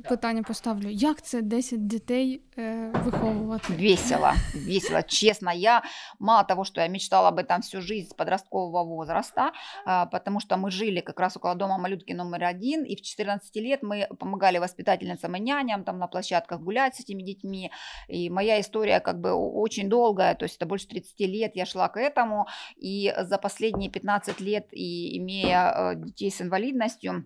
питання 0.09 0.43
поставлю? 0.43 0.89
Як 0.89 1.21
це? 1.21 1.32
Це 1.33 1.41
10 1.41 1.87
дітей 1.87 2.41
э, 2.57 2.91
выховывать. 3.03 3.69
Весело, 3.69 4.31
весело, 4.53 5.01
честно. 5.01 5.51
Я 5.51 5.83
мало 6.19 6.43
того, 6.43 6.63
что 6.63 6.81
я 6.81 6.87
мечтала 6.87 7.29
об 7.29 7.39
этом 7.39 7.61
всю 7.61 7.81
жизнь 7.81 8.09
с 8.09 8.13
подросткового 8.13 8.83
возраста, 8.83 9.51
э, 9.87 10.05
потому 10.11 10.39
что 10.39 10.57
мы 10.57 10.69
жили 10.71 11.01
как 11.01 11.19
раз 11.19 11.37
около 11.37 11.55
дома 11.55 11.77
малютки 11.77 12.13
номер 12.13 12.43
один, 12.43 12.83
и 12.83 12.95
в 12.95 13.01
14 13.01 13.55
лет 13.55 13.83
мы 13.83 14.07
помогали 14.19 14.59
воспитательницам 14.59 15.35
и 15.35 15.39
няням 15.39 15.83
там 15.83 15.97
на 15.97 16.07
площадках 16.07 16.61
гулять 16.61 16.95
с 16.95 16.99
этими 16.99 17.23
детьми. 17.23 17.71
И 18.07 18.29
моя 18.29 18.59
история 18.59 18.99
как 18.99 19.19
бы 19.19 19.31
очень 19.33 19.89
долгая, 19.89 20.35
то 20.35 20.45
есть 20.45 20.57
это 20.57 20.67
больше 20.67 20.87
30 20.87 21.19
лет 21.21 21.55
я 21.55 21.65
шла 21.65 21.89
к 21.89 21.99
этому, 21.99 22.45
и 22.75 23.11
за 23.17 23.37
последние 23.39 23.89
15 23.89 24.39
лет, 24.41 24.67
и 24.71 25.17
имея 25.17 25.73
э, 25.75 25.95
детей 25.95 26.29
с 26.29 26.41
инвалидностью, 26.41 27.25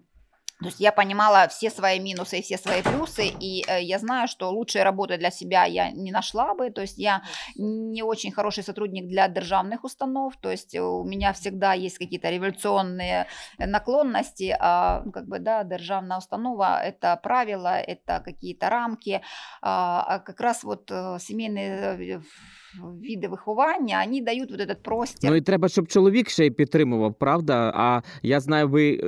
то 0.60 0.66
есть 0.66 0.80
я 0.80 0.92
понимала 0.92 1.48
все 1.48 1.70
свои 1.70 2.00
минусы 2.00 2.40
и 2.40 2.42
все 2.42 2.58
свои 2.58 2.82
плюсы, 2.82 3.28
и 3.28 3.64
э, 3.68 3.84
я 3.84 4.00
знаю, 4.00 4.28
что 4.28 4.50
лучшей 4.50 4.82
работы 4.82 5.18
для 5.18 5.30
себя 5.30 5.66
я 5.66 5.92
не 5.92 6.12
нашла 6.12 6.56
бы, 6.56 6.72
то 6.72 6.82
есть 6.82 6.98
я 6.98 7.22
не 7.56 8.02
очень 8.02 8.32
хороший 8.32 8.64
сотрудник 8.64 9.08
для 9.08 9.28
державных 9.28 9.84
установ, 9.84 10.36
то 10.38 10.50
есть 10.50 10.76
у 10.76 11.04
меня 11.04 11.34
всегда 11.34 11.74
есть 11.74 12.00
какие-то 12.00 12.32
революционные 12.32 13.28
наклонности, 13.60 14.56
а 14.60 15.04
ну, 15.06 15.12
как 15.12 15.28
бы, 15.28 15.38
да, 15.38 15.64
державная 15.64 16.18
установа– 16.18 16.82
это 16.84 17.16
правила, 17.18 17.80
это 17.80 18.20
какие-то 18.20 18.70
рамки, 18.70 19.22
а, 19.62 20.04
а 20.08 20.20
как 20.20 20.40
раз 20.40 20.64
вот 20.64 20.90
э, 20.90 21.18
семейные 21.20 22.22
э, 22.67 22.99
види 23.03 23.29
виховання, 23.29 24.03
вони 24.07 24.21
дають 24.23 24.51
вот 24.51 24.61
этот 24.61 24.77
простір. 24.83 25.31
Ну 25.31 25.37
і 25.37 25.41
треба, 25.41 25.69
щоб 25.69 25.89
чоловік 25.89 26.29
ще 26.29 26.47
й 26.47 26.51
підтримував, 26.51 27.15
правда? 27.15 27.73
А 27.77 28.01
я 28.23 28.41
знаю, 28.41 28.69
ви 28.69 29.01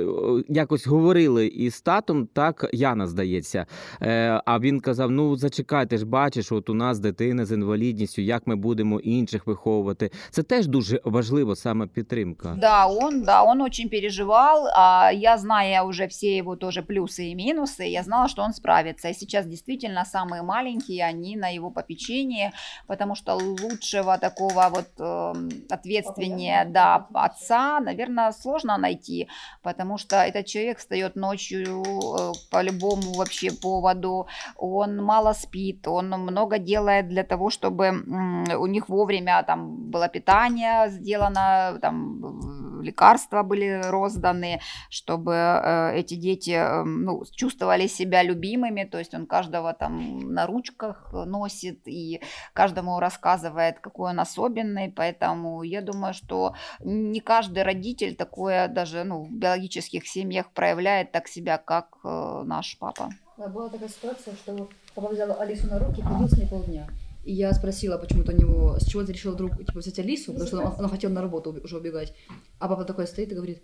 якось 0.49 0.87
говорили 0.87 1.47
із 1.47 1.81
татом, 1.81 2.27
так 2.27 2.69
Яна 2.73 3.07
здається. 3.07 3.65
Е, 4.01 4.41
А 4.45 4.59
він 4.59 4.79
казав: 4.79 5.11
ну 5.11 5.35
зачекайте 5.35 5.97
ж, 5.97 6.05
бачиш, 6.05 6.51
от 6.51 6.69
у 6.69 6.73
нас 6.73 6.99
дитина 6.99 7.45
з 7.45 7.51
інвалідністю, 7.51 8.21
як 8.21 8.47
ми 8.47 8.55
будемо 8.55 8.99
інших 8.99 9.47
виховувати. 9.47 10.11
Це 10.29 10.43
теж 10.43 10.67
дуже 10.67 11.01
важливо, 11.05 11.55
саме 11.55 11.87
підтримка. 11.87 12.57
Да, 12.61 12.87
он, 12.87 13.21
да, 13.21 13.43
он 13.43 13.61
очень 13.61 13.89
переживал. 13.89 14.67
А 14.75 15.11
я 15.11 15.37
зная 15.37 15.83
уже 15.83 16.07
все 16.07 16.37
его 16.37 16.55
тоже 16.55 16.81
плюсы 16.81 17.31
и 17.31 17.35
минусы, 17.35 17.83
я 17.83 18.03
знала, 18.03 18.27
что 18.27 18.41
он 18.41 18.53
справится. 18.53 19.09
И 19.09 19.13
сейчас 19.13 19.45
действительно 19.45 20.05
самые 20.05 20.43
маленькие, 20.43 21.09
они 21.09 21.37
на 21.37 21.49
его 21.49 21.71
попечении, 21.71 22.51
потому 22.87 23.15
что 23.15 23.37
лучшего 23.62 24.18
такого 24.18 24.68
вот 24.70 24.88
э, 24.98 25.32
ответственнее, 25.70 26.64
да, 26.64 27.06
отца, 27.14 27.80
наверное, 27.80 28.32
сложно 28.32 28.78
найти, 28.78 29.28
потому 29.62 29.98
что 29.98 30.16
этот 30.16 30.46
человек 30.46 30.78
встает 30.78 31.16
ночью 31.16 31.82
э, 31.82 32.32
по 32.50 32.62
любому 32.62 33.14
вообще 33.14 33.50
поводу, 33.52 34.26
он 34.56 34.96
мало 34.96 35.32
спит, 35.32 35.86
он 35.88 36.10
много 36.10 36.58
делает 36.58 37.08
для 37.08 37.24
того, 37.24 37.50
чтобы 37.50 37.84
э, 37.84 38.56
у 38.56 38.66
них 38.66 38.88
вовремя 38.88 39.42
там 39.46 39.90
было 39.90 40.08
питание 40.08 40.90
сделано, 40.90 41.78
там 41.80 42.60
лекарства 42.82 43.42
были 43.42 43.82
розданы, 43.84 44.60
чтобы 44.90 45.32
э, 45.32 45.92
эти 45.96 46.14
дети 46.14 46.50
э, 46.50 46.84
ну, 46.84 47.22
чувствовали 47.36 47.86
себя 47.86 48.22
любимыми, 48.22 48.84
то 48.84 48.98
есть 48.98 49.14
он 49.14 49.26
каждого 49.26 49.72
там 49.72 50.34
на 50.34 50.46
ручках 50.46 51.10
носит 51.12 51.86
и 51.86 52.20
каждому 52.52 53.00
рассказывает 53.00 53.39
рассказывает, 53.40 53.80
какой 53.80 54.10
он 54.10 54.20
особенный, 54.20 54.92
поэтому 54.94 55.62
я 55.62 55.82
думаю, 55.82 56.14
что 56.14 56.54
не 56.84 57.20
каждый 57.20 57.62
родитель 57.62 58.14
такое 58.14 58.68
даже 58.68 59.04
ну, 59.04 59.24
в 59.24 59.32
биологических 59.32 60.06
семьях 60.06 60.52
проявляет 60.52 61.12
так 61.12 61.28
себя, 61.28 61.58
как 61.58 61.86
э, 62.04 62.42
наш 62.44 62.78
папа. 62.78 63.10
Была 63.36 63.68
такая 63.68 63.88
ситуация, 63.88 64.34
что 64.34 64.68
папа 64.94 65.08
взял 65.12 65.40
Алису 65.40 65.66
на 65.66 65.78
руки 65.78 66.02
ходил 66.02 66.28
с 66.28 66.36
ней 66.36 66.46
полдня. 66.46 66.86
И 67.24 67.32
я 67.32 67.52
спросила 67.52 67.98
почему-то 67.98 68.32
у 68.32 68.36
него, 68.36 68.78
с 68.78 68.86
чего 68.86 69.04
ты 69.04 69.12
решил 69.12 69.32
вдруг 69.32 69.58
типа, 69.58 69.78
взять 69.78 69.98
Алису, 69.98 70.32
потому 70.32 70.46
что 70.46 70.58
он, 70.58 70.84
он 70.84 70.90
хотел 70.90 71.10
на 71.10 71.20
работу 71.20 71.54
уже 71.64 71.76
убегать. 71.76 72.14
А 72.58 72.68
папа 72.68 72.84
такой 72.84 73.06
стоит 73.06 73.32
и 73.32 73.34
говорит, 73.34 73.62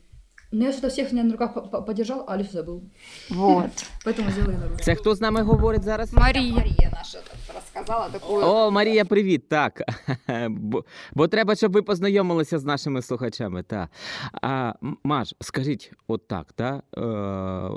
Ну, 0.53 0.65
я 0.65 0.73
что-то 0.73 0.88
всех 0.88 1.12
на 1.12 1.33
руках 1.33 1.55
подержал, 1.87 2.25
а 2.29 2.35
Алису 2.35 2.53
забыл. 2.53 2.83
Вот. 3.31 3.71
Поэтому 4.05 4.31
сделали 4.31 4.57
на 4.57 4.69
руки. 4.69 4.85
Це 4.85 4.95
хто 4.95 5.15
з 5.15 5.21
нами 5.21 5.43
говорить 5.43 5.83
зараз? 5.83 6.12
Марія. 6.12 6.55
Марія 6.55 6.91
наша 6.93 7.19
розказала 7.55 8.09
таку. 8.09 8.35
О, 8.35 8.71
Марія, 8.71 9.05
привіт. 9.05 9.49
Так. 9.49 9.83
Бо, 10.49 10.85
бо 11.15 11.29
треба, 11.29 11.55
щоб 11.55 11.73
ви 11.73 11.83
познайомилися 11.83 12.59
з 12.59 12.65
нашими 12.65 13.03
слухачами. 13.03 13.62
Так. 13.62 13.88
А, 14.43 14.73
Маш, 15.05 15.35
скажіть, 15.41 15.93
от 16.07 16.29
так, 16.29 16.53
та, 16.53 16.83
е, 16.97 17.00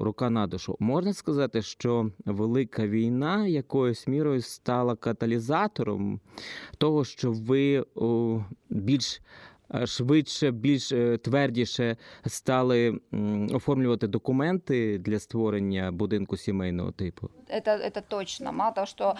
рука 0.03 0.29
на 0.29 0.47
душу. 0.47 0.75
Можна 0.79 1.13
сказати, 1.13 1.61
що 1.61 2.11
велика 2.25 2.87
війна 2.87 3.47
якоюсь 3.47 4.07
мірою 4.07 4.41
стала 4.41 4.95
каталізатором 4.95 6.19
того, 6.77 7.05
що 7.05 7.31
ви 7.31 7.85
о, 7.95 8.39
більш 8.69 9.21
швидше, 9.84 10.50
більш 10.50 10.88
твердіше 11.22 11.96
стали 12.26 13.00
оформлювати 13.52 14.06
документи 14.06 14.98
для 14.98 15.18
створення 15.18 15.92
будинку 15.92 16.36
сімейного 16.36 16.92
типу. 16.92 17.30
Это, 17.48 17.76
это 17.76 18.02
точно. 18.08 18.52
Мало 18.52 18.72
того, 18.72 18.86
что, 18.86 19.16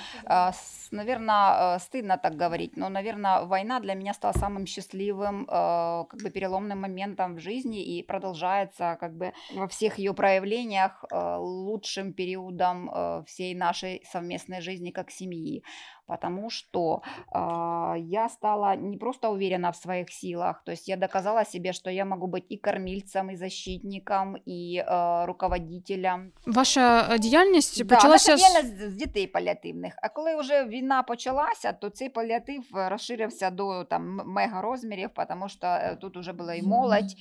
наверное, 0.93 1.79
стыдно 1.79 2.19
так 2.23 2.37
говорить, 2.37 2.77
но, 2.77 2.89
наверное, 2.89 3.45
война 3.45 3.81
для 3.81 3.95
меня 3.95 4.15
стала 4.15 4.33
самым 4.33 4.67
счастливым, 4.67 5.47
как 5.47 6.23
бы 6.23 6.31
переломным 6.31 6.81
моментом 6.81 7.37
в 7.37 7.41
жизни 7.41 7.99
и 7.99 8.03
продолжается 8.03 8.97
как 9.01 9.17
бы 9.17 9.33
во 9.55 9.67
всех 9.67 9.99
ее 9.99 10.15
проявлениях 10.15 11.05
лучшим 11.39 12.13
периодом 12.13 12.91
всей 13.27 13.55
нашей 13.55 14.03
совместной 14.13 14.61
жизни 14.61 14.91
как 14.91 15.11
семьи 15.11 15.63
потому 16.09 16.51
что 16.51 17.03
э, 17.33 17.95
я 17.99 18.29
стала 18.29 18.77
не 18.77 18.99
просто 18.99 19.31
уверена 19.31 19.71
в 19.71 19.77
своих 19.77 20.11
силах, 20.11 20.25
силах. 20.35 20.63
То 20.65 20.73
есть 20.73 20.89
я 20.89 20.97
доказала 20.97 21.45
себе, 21.45 21.73
что 21.73 21.91
я 21.91 22.05
могу 22.05 22.27
быть 22.27 22.45
и 22.53 22.57
кормильцем, 22.57 23.31
и 23.31 23.37
защитником, 23.37 24.37
и 24.49 24.79
э, 24.87 25.25
руководителем. 25.27 26.33
Ваша 26.47 27.09
е, 27.11 27.19
діяльність 27.19 27.85
Да, 27.85 27.95
почалася 27.95 28.33
наша 28.33 28.45
з 28.45 28.51
діяльність 28.51 28.91
з 28.91 28.97
дітей 28.97 29.27
паліативних. 29.27 29.95
А 30.03 30.09
коли 30.09 30.37
вже 30.37 30.65
війна 30.65 31.03
почалася, 31.03 31.73
то 31.73 31.91
цей 31.91 32.09
паліатив 32.09 32.63
е, 32.77 32.89
розширився 32.89 33.51
до 33.51 33.85
там 33.85 34.21
м- 34.21 34.33
мегарозмірів, 34.33 35.11
тому 35.29 35.49
що 35.49 35.67
е, 35.67 35.97
тут 36.01 36.17
вже 36.17 36.33
була 36.33 36.55
і 36.55 36.63
молодь, 36.63 37.15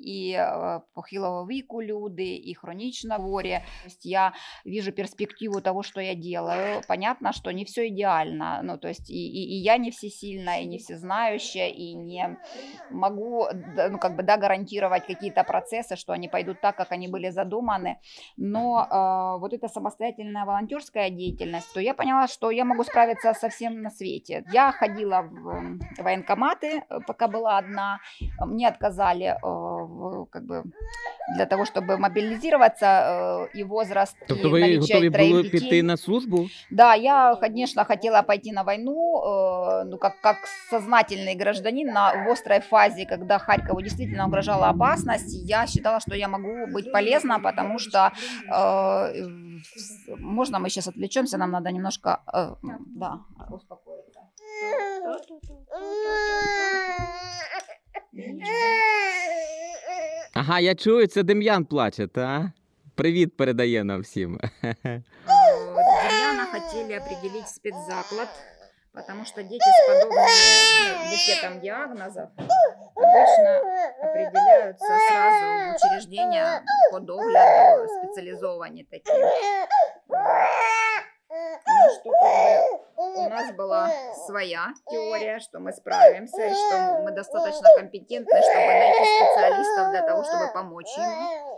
і 0.00 0.30
е, 0.30 0.80
похилого 0.94 1.46
віку 1.46 1.82
люди, 1.82 2.36
і 2.36 2.54
хронічно 2.54 3.14
хворі. 3.14 3.58
Тобто 3.82 3.98
я 4.02 4.32
вижу 4.66 4.92
перспективу 4.92 5.60
того, 5.60 5.82
что 5.82 6.00
я 6.00 6.14
делаю. 6.14 6.80
Понятно, 6.88 7.32
что 7.32 7.52
не 7.52 7.64
все 7.64 7.86
идеально. 8.31 8.61
Ну, 8.63 8.77
то 8.77 8.87
есть 8.87 9.09
и, 9.09 9.13
и, 9.13 9.57
и 9.57 9.63
я 9.63 9.77
не 9.77 9.91
всесильная, 9.91 10.61
и 10.61 10.65
не 10.65 10.77
всезнающая, 10.77 11.67
и 11.67 11.93
не 11.93 12.37
могу, 12.89 13.47
ну, 13.89 13.97
как 13.99 14.15
бы, 14.15 14.23
да, 14.23 14.37
гарантировать 14.37 15.05
какие-то 15.05 15.43
процессы, 15.43 15.95
что 15.95 16.13
они 16.13 16.27
пойдут 16.27 16.61
так, 16.61 16.75
как 16.75 16.91
они 16.91 17.07
были 17.07 17.29
задуманы. 17.31 17.97
Но 18.37 18.87
э, 18.89 19.39
вот 19.39 19.53
эта 19.53 19.67
самостоятельная 19.67 20.45
волонтерская 20.45 21.09
деятельность, 21.09 21.73
то 21.73 21.79
я 21.79 21.93
поняла, 21.93 22.27
что 22.27 22.51
я 22.51 22.65
могу 22.65 22.83
справиться 22.83 23.33
со 23.33 23.49
всем 23.49 23.81
на 23.81 23.89
свете. 23.89 24.43
Я 24.53 24.71
ходила 24.71 25.21
в 25.21 25.79
военкоматы, 25.97 26.83
э, 26.89 26.99
пока 27.07 27.27
была 27.27 27.57
одна. 27.57 27.99
Мне 28.39 28.67
отказали 28.67 29.25
э, 29.25 29.37
в, 29.43 30.25
как 30.25 30.45
бы 30.45 30.63
для 31.35 31.45
того, 31.45 31.65
чтобы 31.65 31.97
мобилизироваться 31.97 33.47
э, 33.53 33.59
и 33.59 33.63
возраст. 33.63 34.17
Тобто 34.27 34.47
и 34.47 34.51
ви 34.51 34.77
готові 34.77 35.09
були 35.09 35.43
піти 35.43 35.83
на 35.83 35.97
службу? 35.97 36.49
Да, 36.71 36.95
я, 36.95 37.35
конечно, 37.35 37.83
хотела 37.85 38.21
пойти 38.21 38.51
на 38.51 38.63
войну, 38.63 39.21
э, 39.23 39.83
ну, 39.85 39.97
как, 39.97 40.21
как 40.21 40.37
сознательный 40.69 41.35
гражданин 41.35 41.87
на, 41.87 42.25
в 42.25 42.31
острой 42.31 42.59
фазе, 42.59 43.05
когда 43.05 43.37
Харькову 43.37 43.81
действительно 43.81 44.25
угрожала 44.25 44.69
опасность, 44.69 45.49
я 45.49 45.67
считала, 45.67 45.99
что 45.99 46.15
я 46.15 46.27
могу 46.27 46.67
быть 46.73 46.91
полезна, 46.91 47.39
потому 47.39 47.79
что, 47.79 48.11
э, 48.53 49.27
можно 50.19 50.59
мы 50.59 50.69
сейчас 50.69 50.87
отвлечемся, 50.87 51.37
нам 51.37 51.51
надо 51.51 51.71
немножко, 51.71 52.19
э, 52.33 52.55
да, 52.95 53.19
успокоиться. 53.49 54.19
Ага, 60.34 60.60
я 60.60 60.74
чую, 60.74 61.06
це 61.06 61.22
Дем'ян 61.22 61.64
плаче, 61.64 62.06
та? 62.06 62.52
Привіт 62.94 63.36
передає 63.36 63.84
нам 63.84 64.00
всім. 64.00 64.40
Э, 64.62 65.02
Демьяна 66.02 66.46
хотели 66.52 66.98
определить 66.98 67.44
в 67.44 67.48
спецзаклад, 67.48 68.28
потому 68.92 69.24
что 69.24 69.42
дети 69.42 69.68
с 69.78 69.88
подобными 69.88 70.28
ну, 70.88 71.10
букетом 71.10 71.60
диагнозов 71.60 72.28
обычно 72.94 73.60
определяются 74.02 74.86
сразу 75.08 75.44
в 75.46 75.76
учреждения 75.76 76.62
по 76.92 77.00
догляду 77.00 77.88
специализованные 77.98 78.84
такие. 78.84 79.30
Ну, 81.31 81.89
что 81.95 82.09
у 82.97 83.29
нас 83.29 83.53
была 83.53 83.89
своя 84.25 84.67
теория, 84.89 85.39
что 85.39 85.59
мы 85.59 85.71
справимся, 85.71 86.45
и 86.45 86.53
что 86.53 86.99
мы 87.03 87.11
достаточно 87.11 87.69
компетентны, 87.77 88.41
чтобы 88.41 88.65
найти 88.65 89.03
специалистов 89.03 89.91
для 89.91 90.01
того, 90.01 90.23
чтобы 90.23 90.51
помочь 90.53 90.97
ему. 90.97 91.51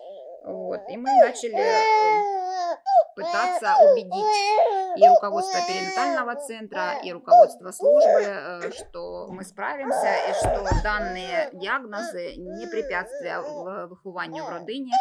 Вот. 0.44 0.82
И 0.89 0.98
мы 0.98 1.10
начали 1.22 1.58
э, 1.58 2.75
пытаться 3.15 3.75
убедить 3.92 4.98
и 4.98 5.08
руководство 5.08 5.60
перинатального 5.68 6.36
центра, 6.36 7.00
и 7.03 7.12
руководство 7.12 7.72
службы, 7.72 8.22
э, 8.22 8.72
что 8.72 9.27
мы 9.30 9.44
справимся, 9.44 10.10
и 10.30 10.34
что 10.34 10.68
данные 10.84 11.50
диагнозы 11.53 12.36
не 12.36 12.68
препятствия 12.68 13.39
выхованию 13.88 14.44
в 14.44 14.50
родине. 14.50 14.92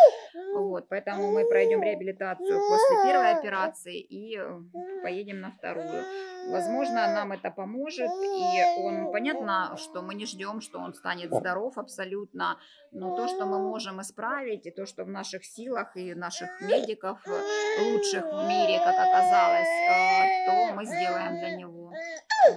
Вот, 0.55 0.87
поэтому 0.89 1.31
мы 1.31 1.45
пройдем 1.49 1.83
реабилитацию 1.83 2.59
после 2.69 3.11
первой 3.11 3.31
операции 3.31 3.99
и 3.99 4.37
э, 4.37 4.59
поедем 5.03 5.41
на 5.41 5.51
вторую. 5.51 6.03
Возможно, 6.51 7.13
нам 7.13 7.31
это 7.31 7.51
поможет, 7.51 8.09
и 8.09 8.81
он, 8.83 9.11
понятно, 9.11 9.75
что 9.77 10.01
мы 10.01 10.15
не 10.15 10.25
ждем, 10.25 10.61
что 10.61 10.79
он 10.79 10.93
станет 10.93 11.33
здоров 11.33 11.77
абсолютно, 11.77 12.57
но 12.91 13.15
то, 13.15 13.27
что 13.27 13.45
мы 13.45 13.59
можем 13.59 14.01
исправить, 14.01 14.65
и 14.65 14.71
то, 14.71 14.85
что 14.85 15.03
в 15.03 15.09
наших 15.09 15.45
силах 15.45 15.95
и 15.97 16.15
наших 16.15 16.49
медиков 16.61 17.19
э, 17.27 17.91
лучших 17.91 18.23
в 18.23 18.47
мире, 18.47 18.79
как 18.79 18.95
оказалось, 18.95 19.67
э, 19.89 20.45
то 20.45 20.73
мы 20.75 20.85
сделаем 20.85 21.37
для 21.39 21.57
него. 21.57 21.91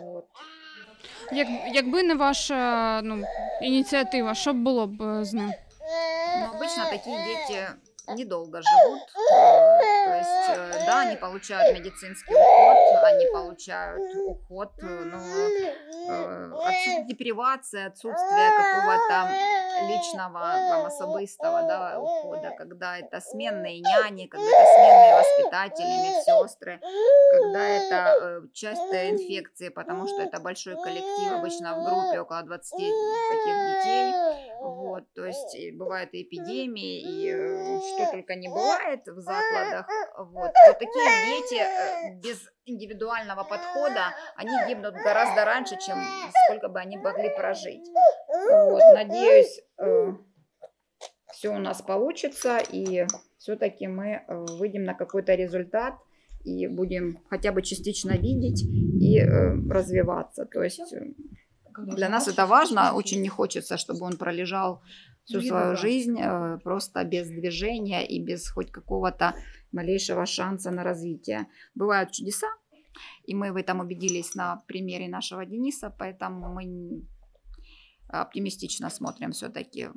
Вот. 0.00 0.26
Як, 1.32 1.49
якби 1.75 2.02
не 2.02 2.14
ваша 2.14 3.00
ну, 3.04 3.25
ініціатива, 3.62 4.35
що 4.35 4.52
б 4.52 4.56
було 4.56 4.87
б 4.87 5.02
е, 5.02 5.25
з 5.25 5.35
ним? 5.35 5.52
Но 6.65 6.84
обычно 6.84 6.86
такие 6.89 7.17
дети 7.25 7.67
недолго 8.07 8.62
живут. 8.62 9.01
э, 9.01 9.79
То 10.05 10.15
есть, 10.15 10.50
э, 10.50 10.86
да, 10.86 11.01
они 11.01 11.15
получают 11.15 11.74
медицинский 11.77 12.34
уход, 12.34 13.03
они 13.03 13.25
получают 13.31 14.01
уход, 14.27 14.72
э, 14.81 14.86
но 14.86 15.17
э, 15.17 16.51
отсутствие 16.53 17.05
депривации, 17.07 17.86
отсутствие 17.88 18.49
какого-то 18.58 19.30
личного, 19.83 20.39
там, 20.69 20.85
особистого 20.85 21.63
да, 21.63 21.99
ухода, 21.99 22.51
когда 22.57 22.97
это 22.97 23.19
сменные 23.19 23.79
няни, 23.79 24.27
когда 24.27 24.47
это 24.47 24.65
сменные 24.75 25.15
воспитатели, 25.15 26.07
медсестры, 26.07 26.79
когда 27.31 27.67
это 27.67 28.15
э, 28.21 28.41
частая 28.53 29.11
инфекции, 29.11 29.69
потому 29.69 30.07
что 30.07 30.21
это 30.21 30.39
большой 30.39 30.75
коллектив, 30.75 31.33
обычно 31.33 31.75
в 31.75 31.83
группе 31.83 32.19
около 32.19 32.43
20 32.43 32.71
таких 32.71 33.55
детей. 33.69 34.13
Вот, 34.61 35.03
то 35.13 35.25
есть 35.25 35.55
бывают 35.73 36.13
и 36.13 36.23
эпидемии, 36.23 37.01
и 37.01 37.29
э, 37.29 37.79
что 37.79 38.11
только 38.11 38.35
не 38.35 38.47
бывает 38.47 39.05
в 39.05 39.19
закладах. 39.19 39.88
Вот, 40.17 40.51
то 40.65 40.73
такие 40.73 41.25
дети 41.27 41.61
э, 41.61 42.15
без 42.15 42.49
индивидуального 42.65 43.43
подхода, 43.43 44.15
они 44.35 44.51
гибнут 44.67 44.95
гораздо 44.95 45.45
раньше, 45.45 45.77
чем 45.77 45.97
сколько 46.45 46.67
бы 46.67 46.79
они 46.79 46.97
могли 46.97 47.29
прожить. 47.35 47.85
Вот, 48.50 48.82
надеюсь, 48.93 49.62
все 51.32 51.50
у 51.50 51.60
нас 51.60 51.82
получится, 51.82 52.60
и 52.71 53.06
все-таки 53.38 53.88
мы 53.88 54.08
э, 54.08 54.45
выйдем 54.58 54.84
на 54.86 54.93
какой-то 54.93 55.36
результат 55.36 55.95
и 56.43 56.67
будем 56.67 57.19
хотя 57.30 57.52
бы 57.52 57.62
частично 57.62 58.12
видеть 58.12 58.63
и 58.63 59.19
э, 59.19 59.54
развиваться. 59.69 60.45
То 60.45 60.63
есть 60.63 60.80
э, 60.93 61.13
для 61.78 62.10
нас 62.10 62.28
это 62.28 62.45
важно, 62.45 62.93
очень 62.93 63.21
не 63.21 63.30
хочется, 63.30 63.78
чтобы 63.78 64.06
он 64.06 64.17
пролежал 64.17 64.82
всю 65.26 65.41
свою 65.41 65.76
жизнь 65.76 66.17
э, 66.19 66.60
просто 66.63 67.04
без 67.04 67.28
движения 67.28 68.06
и 68.06 68.24
без 68.24 68.50
хоть 68.50 68.71
какого-то 68.71 69.36
малейшего 69.71 70.26
шанса 70.26 70.71
на 70.71 70.84
развитие. 70.84 71.48
Бывают 71.76 72.12
чудеса, 72.12 72.48
и 73.26 73.36
мы 73.36 73.52
в 73.52 73.58
этом 73.58 73.80
убедились 73.80 74.36
на 74.36 74.63
примере 74.67 75.10
нашего 75.10 75.45
Дениса, 75.45 75.93
поэтому 76.00 76.54
мы 76.54 77.04
оптимистично 78.08 78.89
смотрим 78.89 79.32
все-таки 79.32 79.89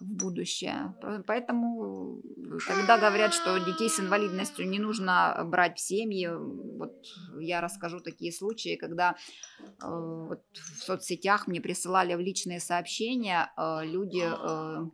в 0.00 0.04
будущее. 0.04 0.94
По- 1.00 1.22
Поэтому, 1.26 2.20
э, 2.20 2.58
когда 2.66 2.98
говорят, 2.98 3.32
что 3.32 3.58
детей 3.58 3.88
с 3.88 3.98
инвалидностью 3.98 4.68
не 4.68 4.78
нужно 4.78 5.42
брать 5.44 5.78
в 5.78 5.80
семьи, 5.80 6.28
вот 6.28 6.92
я 7.40 7.60
расскажу 7.60 8.00
такие 8.00 8.32
случаи, 8.32 8.76
когда 8.76 9.16
э, 9.58 9.62
вот 9.80 10.42
в 10.52 10.82
соцсетях 10.82 11.46
мне 11.46 11.60
присылали 11.60 12.14
в 12.14 12.20
личные 12.20 12.60
сообщения 12.60 13.50
э, 13.56 13.84
люди 13.84 14.24
э, 14.26 14.86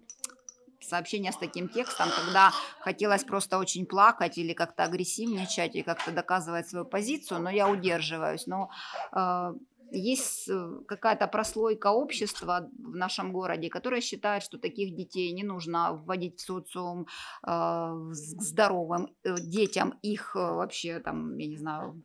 сообщения 0.81 1.33
с 1.33 1.37
таким 1.37 1.69
текстом, 1.69 2.09
когда 2.11 2.53
хотелось 2.81 3.25
просто 3.25 3.59
очень 3.59 3.87
плакать 3.87 4.38
или 4.38 4.53
как-то 4.53 4.85
агрессивничать 4.85 5.75
и 5.77 5.83
как-то 5.83 6.12
доказывать 6.12 6.69
свою 6.69 6.85
позицию, 6.85 7.41
но 7.41 7.51
я 7.51 7.69
удерживаюсь. 7.69 8.47
Но 8.47 8.71
э, 9.12 9.55
есть 9.92 10.48
э, 10.48 10.81
какая-то 10.88 11.26
прослойка 11.26 11.92
общества 11.92 12.68
в 12.78 12.96
нашем 12.96 13.33
городе, 13.33 13.68
которая 13.68 14.00
считает, 14.00 14.42
что 14.42 14.59
таких 14.59 14.94
детей 14.94 15.33
не 15.33 15.44
нужно 15.44 15.92
вводить 15.92 16.38
в 16.38 16.44
социум 16.44 17.07
э, 17.46 18.11
здоровым 18.12 19.09
э, 19.24 19.35
детям, 19.40 19.98
их 20.02 20.37
э, 20.37 20.38
вообще 20.38 21.00
там, 21.00 21.37
я 21.37 21.46
не 21.46 21.57
знаю, 21.57 22.02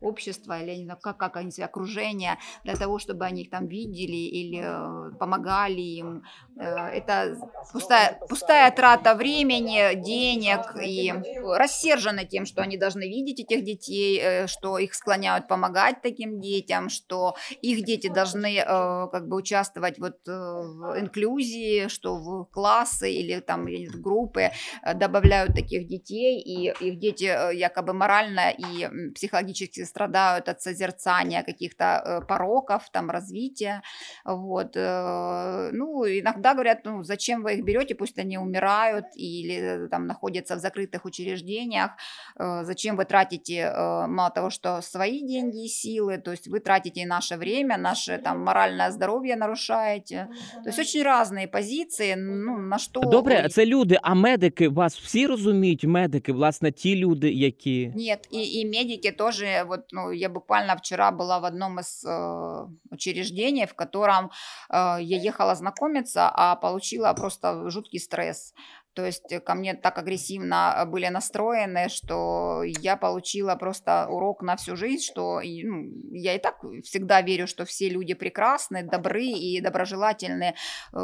общество 0.00 0.60
или 0.60 0.76
не 0.76 0.84
знаю, 0.84 0.98
как, 1.00 1.16
как 1.16 1.36
они 1.36 1.50
себя, 1.50 1.66
окружение, 1.66 2.38
для 2.64 2.76
того, 2.76 2.98
чтобы 2.98 3.24
они 3.24 3.42
их 3.42 3.50
там 3.50 3.66
видели 3.66 4.16
или 4.16 4.62
э, 4.62 5.16
помогали 5.18 5.80
им. 5.80 6.22
Э, 6.56 6.88
это 6.88 7.36
пустая, 7.72 8.18
пустая 8.28 8.70
трата 8.70 9.14
времени, 9.14 9.94
денег 9.94 10.76
и 10.82 11.12
рассержены 11.56 12.24
тем, 12.24 12.46
что 12.46 12.62
они 12.62 12.76
должны 12.76 13.02
видеть 13.02 13.40
этих 13.40 13.64
детей, 13.64 14.20
э, 14.20 14.46
что 14.46 14.78
их 14.78 14.94
склоняют 14.94 15.48
помогать 15.48 16.02
таким 16.02 16.40
детям, 16.40 16.88
что 16.88 17.34
их 17.62 17.84
дети 17.84 18.08
должны 18.08 18.62
как 18.64 19.28
бы 19.28 19.36
участвовать 19.36 19.98
вот 19.98 20.26
в 20.26 20.98
инклюзии, 20.98 21.88
что 21.88 22.16
в 22.16 22.44
классы 22.46 23.12
или 23.12 23.40
там 23.40 23.66
знаю, 23.68 23.86
в 23.86 24.00
группы 24.00 24.50
добавляют 24.94 25.54
таких 25.54 25.86
детей, 25.86 26.40
и 26.40 26.70
их 26.70 26.98
дети 26.98 27.24
якобы 27.54 27.92
морально 27.92 28.50
и 28.50 29.12
психологически 29.14 29.80
страдают 29.87 30.49
от 30.49 30.61
созерцания 30.61 31.43
каких-то 31.43 31.83
э, 31.83 32.25
пороков, 32.25 32.89
там, 32.91 33.09
развития, 33.09 33.81
вот, 34.25 34.75
э, 34.75 35.69
ну, 35.71 36.05
иногда 36.05 36.53
говорят, 36.53 36.85
ну, 36.85 37.03
зачем 37.03 37.43
вы 37.43 37.53
их 37.55 37.63
берете, 37.63 37.95
пусть 37.95 38.19
они 38.19 38.37
умирают 38.37 39.05
или 39.15 39.87
там 39.89 40.07
находятся 40.07 40.55
в 40.55 40.59
закрытых 40.59 41.05
учреждениях, 41.05 41.91
зачем 42.37 42.95
вы 42.95 43.05
тратите, 43.05 43.71
мало 44.07 44.29
того, 44.29 44.49
что 44.49 44.81
свои 44.81 45.21
деньги 45.27 45.65
и 45.65 45.67
силы, 45.67 46.17
то 46.17 46.31
есть 46.31 46.47
вы 46.47 46.59
тратите 46.59 47.01
и 47.01 47.05
наше 47.05 47.37
время, 47.37 47.77
наше 47.77 48.17
там 48.17 48.43
моральное 48.43 48.91
здоровье 48.91 49.35
нарушаете, 49.35 50.29
то 50.63 50.69
есть 50.69 50.79
очень 50.79 51.03
разные 51.03 51.47
позиции, 51.47 52.15
ну, 52.15 52.57
на 52.57 52.77
что... 52.77 53.01
Добре, 53.01 53.49
це 53.49 53.65
люди, 53.65 53.99
а 54.01 54.13
медики 54.13 54.69
вас 54.69 54.97
всі 54.97 55.27
розуміють, 55.27 55.83
медики, 55.83 56.31
власне, 56.31 56.71
ті 56.71 56.95
люди, 56.95 57.31
які. 57.31 57.91
Нет, 57.95 58.27
и, 58.33 58.61
и 58.61 58.65
медики 58.65 59.11
тоже, 59.11 59.65
вот, 59.78 59.92
ну, 59.92 60.10
я 60.10 60.28
буквально 60.28 60.76
вчера 60.76 61.10
была 61.10 61.40
в 61.40 61.44
одном 61.44 61.78
из 61.80 62.04
э, 62.04 62.66
учреждений, 62.90 63.66
в 63.66 63.74
котором 63.74 64.30
э, 64.70 64.98
я 65.00 65.18
ехала 65.18 65.54
знакомиться, 65.54 66.30
а 66.34 66.56
получила 66.56 67.12
просто 67.14 67.70
жуткий 67.70 68.00
стресс. 68.00 68.54
То 68.98 69.06
есть 69.06 69.32
э, 69.32 69.40
ко 69.40 69.54
мне 69.54 69.74
так 69.74 69.98
агрессивно 69.98 70.74
э, 70.76 70.84
были 70.84 71.08
настроены, 71.08 71.88
что 71.88 72.62
я 72.64 72.96
получила 72.96 73.54
просто 73.54 74.08
урок 74.08 74.42
на 74.42 74.56
всю 74.56 74.76
жизнь, 74.76 75.04
что 75.04 75.40
ну, 75.40 75.92
я 76.10 76.34
и 76.34 76.38
так 76.38 76.56
всегда 76.82 77.22
верю, 77.22 77.46
что 77.46 77.64
все 77.64 77.88
люди 77.88 78.14
прекрасны, 78.14 78.82
добры 78.82 79.24
и 79.24 79.60
доброжелательны, 79.60 80.54
э, 80.92 80.98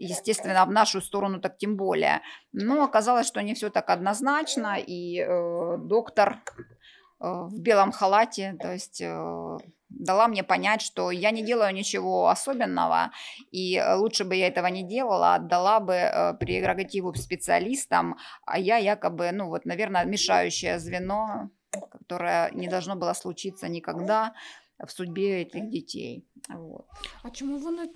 естественно, 0.00 0.66
в 0.66 0.70
нашу 0.70 1.00
сторону 1.00 1.40
так 1.40 1.56
тем 1.56 1.76
более. 1.76 2.20
Но 2.52 2.84
оказалось, 2.84 3.26
что 3.26 3.40
не 3.42 3.54
все 3.54 3.70
так 3.70 3.88
однозначно, 3.88 4.76
и 4.78 5.20
э, 5.20 5.78
доктор 5.78 6.42
в 7.18 7.60
белом 7.60 7.92
халате, 7.92 8.56
то 8.60 8.72
есть 8.72 9.02
дала 9.88 10.28
мне 10.28 10.42
понять, 10.42 10.82
что 10.82 11.10
я 11.10 11.30
не 11.30 11.42
делаю 11.42 11.74
ничего 11.74 12.28
особенного, 12.28 13.10
и 13.50 13.76
э, 13.76 13.94
лучше 13.96 14.24
бы 14.24 14.34
я 14.34 14.48
этого 14.48 14.66
не 14.66 14.82
делала, 14.82 15.34
отдала 15.34 15.80
бы 15.80 15.94
э, 15.94 16.34
прерогативу 16.34 17.14
специалистам, 17.14 18.16
а 18.44 18.58
я 18.58 18.76
якобы, 18.78 19.30
ну 19.32 19.48
вот, 19.48 19.64
наверное, 19.64 20.04
мешающее 20.04 20.78
звено, 20.78 21.50
которое 21.90 22.50
не 22.52 22.68
должно 22.68 22.96
было 22.96 23.14
случиться 23.14 23.68
никогда 23.68 24.34
в 24.84 24.90
судьбе 24.90 25.42
этих 25.42 25.70
детей. 25.70 26.26
Вот. 26.48 26.84
А 27.22 27.30
чому 27.30 27.58
вони 27.58 27.86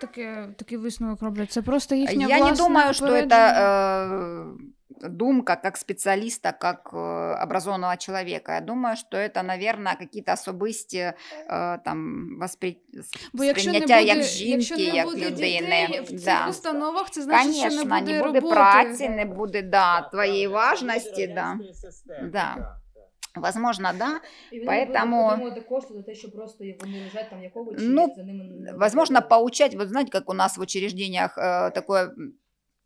таке, 0.00 0.54
такий 0.58 0.78
висновок 0.78 1.22
роблять? 1.22 1.52
Це 1.52 1.62
просто 1.62 1.94
їхня 1.94 2.26
Я 2.26 2.38
власна 2.38 2.50
не 2.50 2.68
думаю, 2.68 2.94
что 2.94 3.06
это 3.06 3.36
э, 3.36 4.56
думка 5.01 5.55
как 5.55 5.77
специалиста, 5.77 6.51
как 6.51 6.89
э, 6.93 7.43
образованного 7.43 7.97
человека. 7.97 8.53
Я 8.53 8.61
думаю, 8.61 8.95
что 8.95 9.17
это, 9.17 9.43
наверное, 9.43 9.95
какие-то 9.95 10.33
особисті 10.33 10.97
э, 11.49 11.79
там 11.85 12.27
воспри... 12.39 12.77
Бо 13.33 13.43
якщо 13.43 13.71
не 13.71 13.79
буде, 13.79 14.03
як 14.03 14.23
жінки, 14.23 14.75
не 14.75 14.83
як 14.83 15.05
буде 15.05 15.29
людини. 15.29 15.87
Дітей 15.87 16.01
в 16.01 16.07
цих 16.07 16.25
да. 16.25 16.47
установах, 16.49 17.09
це 17.09 17.21
значить, 17.21 17.53
Конечно, 17.53 17.69
що 17.79 17.89
не 17.89 17.99
буде, 17.99 18.11
не 18.13 18.23
буде 18.23 18.39
роботи. 18.39 18.55
праці, 18.55 19.09
не 19.09 19.25
буде 19.25 19.61
да, 19.61 20.01
твоєї 20.01 20.47
важності. 20.47 21.27
Да. 21.27 21.59
Да. 22.23 22.75
Возможно, 23.35 23.91
да. 23.99 24.21
Поэтому- 24.67 25.37
Думаю, 25.37 25.63
коштує 25.69 25.99
за 25.99 26.05
те, 26.05 26.15
що 26.15 26.31
просто 26.31 26.65
вони 26.79 27.03
лежать 27.03 27.29
там 27.29 27.43
якого 27.43 27.75
чи 27.75 27.83
Ну, 27.83 28.13
за 28.15 28.23
ними 28.23 28.43
не 28.43 28.73
Возможно, 28.73 29.21
поучать, 29.21 29.75
вот 29.75 29.89
знаете, 29.89 30.11
как 30.11 30.29
у 30.29 30.33
нас 30.33 30.57
в 30.57 30.61
учреждениях 30.61 31.37
э, 31.37 31.71
такое, 31.71 32.03
м, 32.03 32.33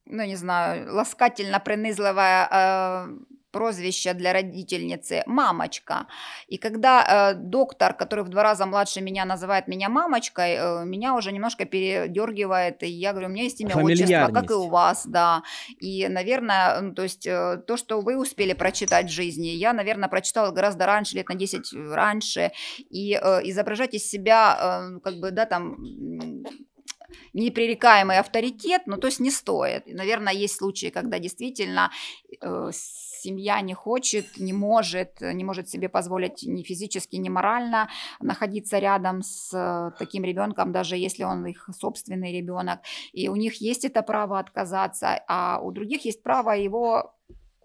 ну 0.07 0.25
не 0.25 0.37
знаю, 0.37 0.93
ласкательно-принизливое 0.95 2.49
э, 2.51 3.09
прозвище 3.55 4.15
для 4.15 4.33
родительницы 4.33 5.23
«мамочка». 5.27 6.07
И 6.49 6.59
когда 6.59 7.05
э, 7.05 7.35
доктор, 7.35 7.95
который 7.95 8.25
в 8.25 8.29
два 8.29 8.43
раза 8.43 8.67
младше 8.67 9.01
меня, 9.01 9.25
называет 9.25 9.69
меня 9.69 9.89
мамочкой, 9.89 10.57
э, 10.57 10.85
меня 10.85 11.15
уже 11.15 11.31
немножко 11.33 11.65
передергивает, 11.65 12.83
и 12.83 12.89
я 12.89 13.13
говорю, 13.13 13.29
у 13.29 13.31
меня 13.31 13.45
есть 13.45 13.61
имя, 13.61 13.77
отчество, 13.77 14.31
как 14.35 14.51
и 14.51 14.55
у 14.55 14.69
вас, 14.69 15.07
да. 15.07 15.43
И, 15.79 16.09
наверное, 16.09 16.81
ну, 16.81 16.95
то 16.95 17.05
есть 17.05 17.27
э, 17.27 17.63
то, 17.65 17.77
что 17.77 18.01
вы 18.01 18.17
успели 18.17 18.55
прочитать 18.55 19.07
в 19.07 19.13
жизни, 19.13 19.47
я, 19.47 19.73
наверное, 19.73 20.09
прочитала 20.09 20.51
гораздо 20.51 20.87
раньше, 20.87 21.15
лет 21.15 21.29
на 21.29 21.37
10 21.37 21.73
раньше, 21.93 22.51
и 22.91 23.15
э, 23.15 23.41
изображать 23.45 23.95
из 23.95 24.11
себя, 24.11 24.91
э, 24.97 25.01
как 25.01 25.21
бы, 25.21 25.31
да, 25.31 25.47
там, 25.47 25.77
непререкаемый 27.35 28.19
авторитет, 28.19 28.83
ну, 28.87 28.97
то 28.97 29.09
есть 29.09 29.21
не 29.21 29.31
стоит. 29.31 29.87
Наверное, 29.87 30.33
есть 30.33 30.57
случаи, 30.57 30.91
когда 30.91 31.19
действительно 31.19 31.91
э, 32.41 32.71
семья 32.73 33.61
не 33.61 33.75
хочет, 33.75 34.39
не 34.39 34.53
может, 34.53 35.21
не 35.21 35.45
может 35.45 35.69
себе 35.69 35.89
позволить 35.89 36.43
ни 36.47 36.63
физически, 36.63 37.17
ни 37.17 37.29
морально 37.29 37.89
находиться 38.21 38.79
рядом 38.79 39.23
с 39.23 39.53
э, 39.53 39.91
таким 39.99 40.25
ребенком, 40.25 40.73
даже 40.73 40.97
если 40.97 41.25
он 41.25 41.47
их 41.47 41.69
собственный 41.79 42.33
ребенок. 42.33 42.81
И 43.13 43.29
у 43.29 43.37
них 43.37 43.61
есть 43.61 43.85
это 43.85 44.03
право 44.03 44.39
отказаться, 44.39 45.21
а 45.29 45.61
у 45.61 45.73
других 45.73 46.05
есть 46.05 46.23
право 46.23 46.51
его 46.53 47.15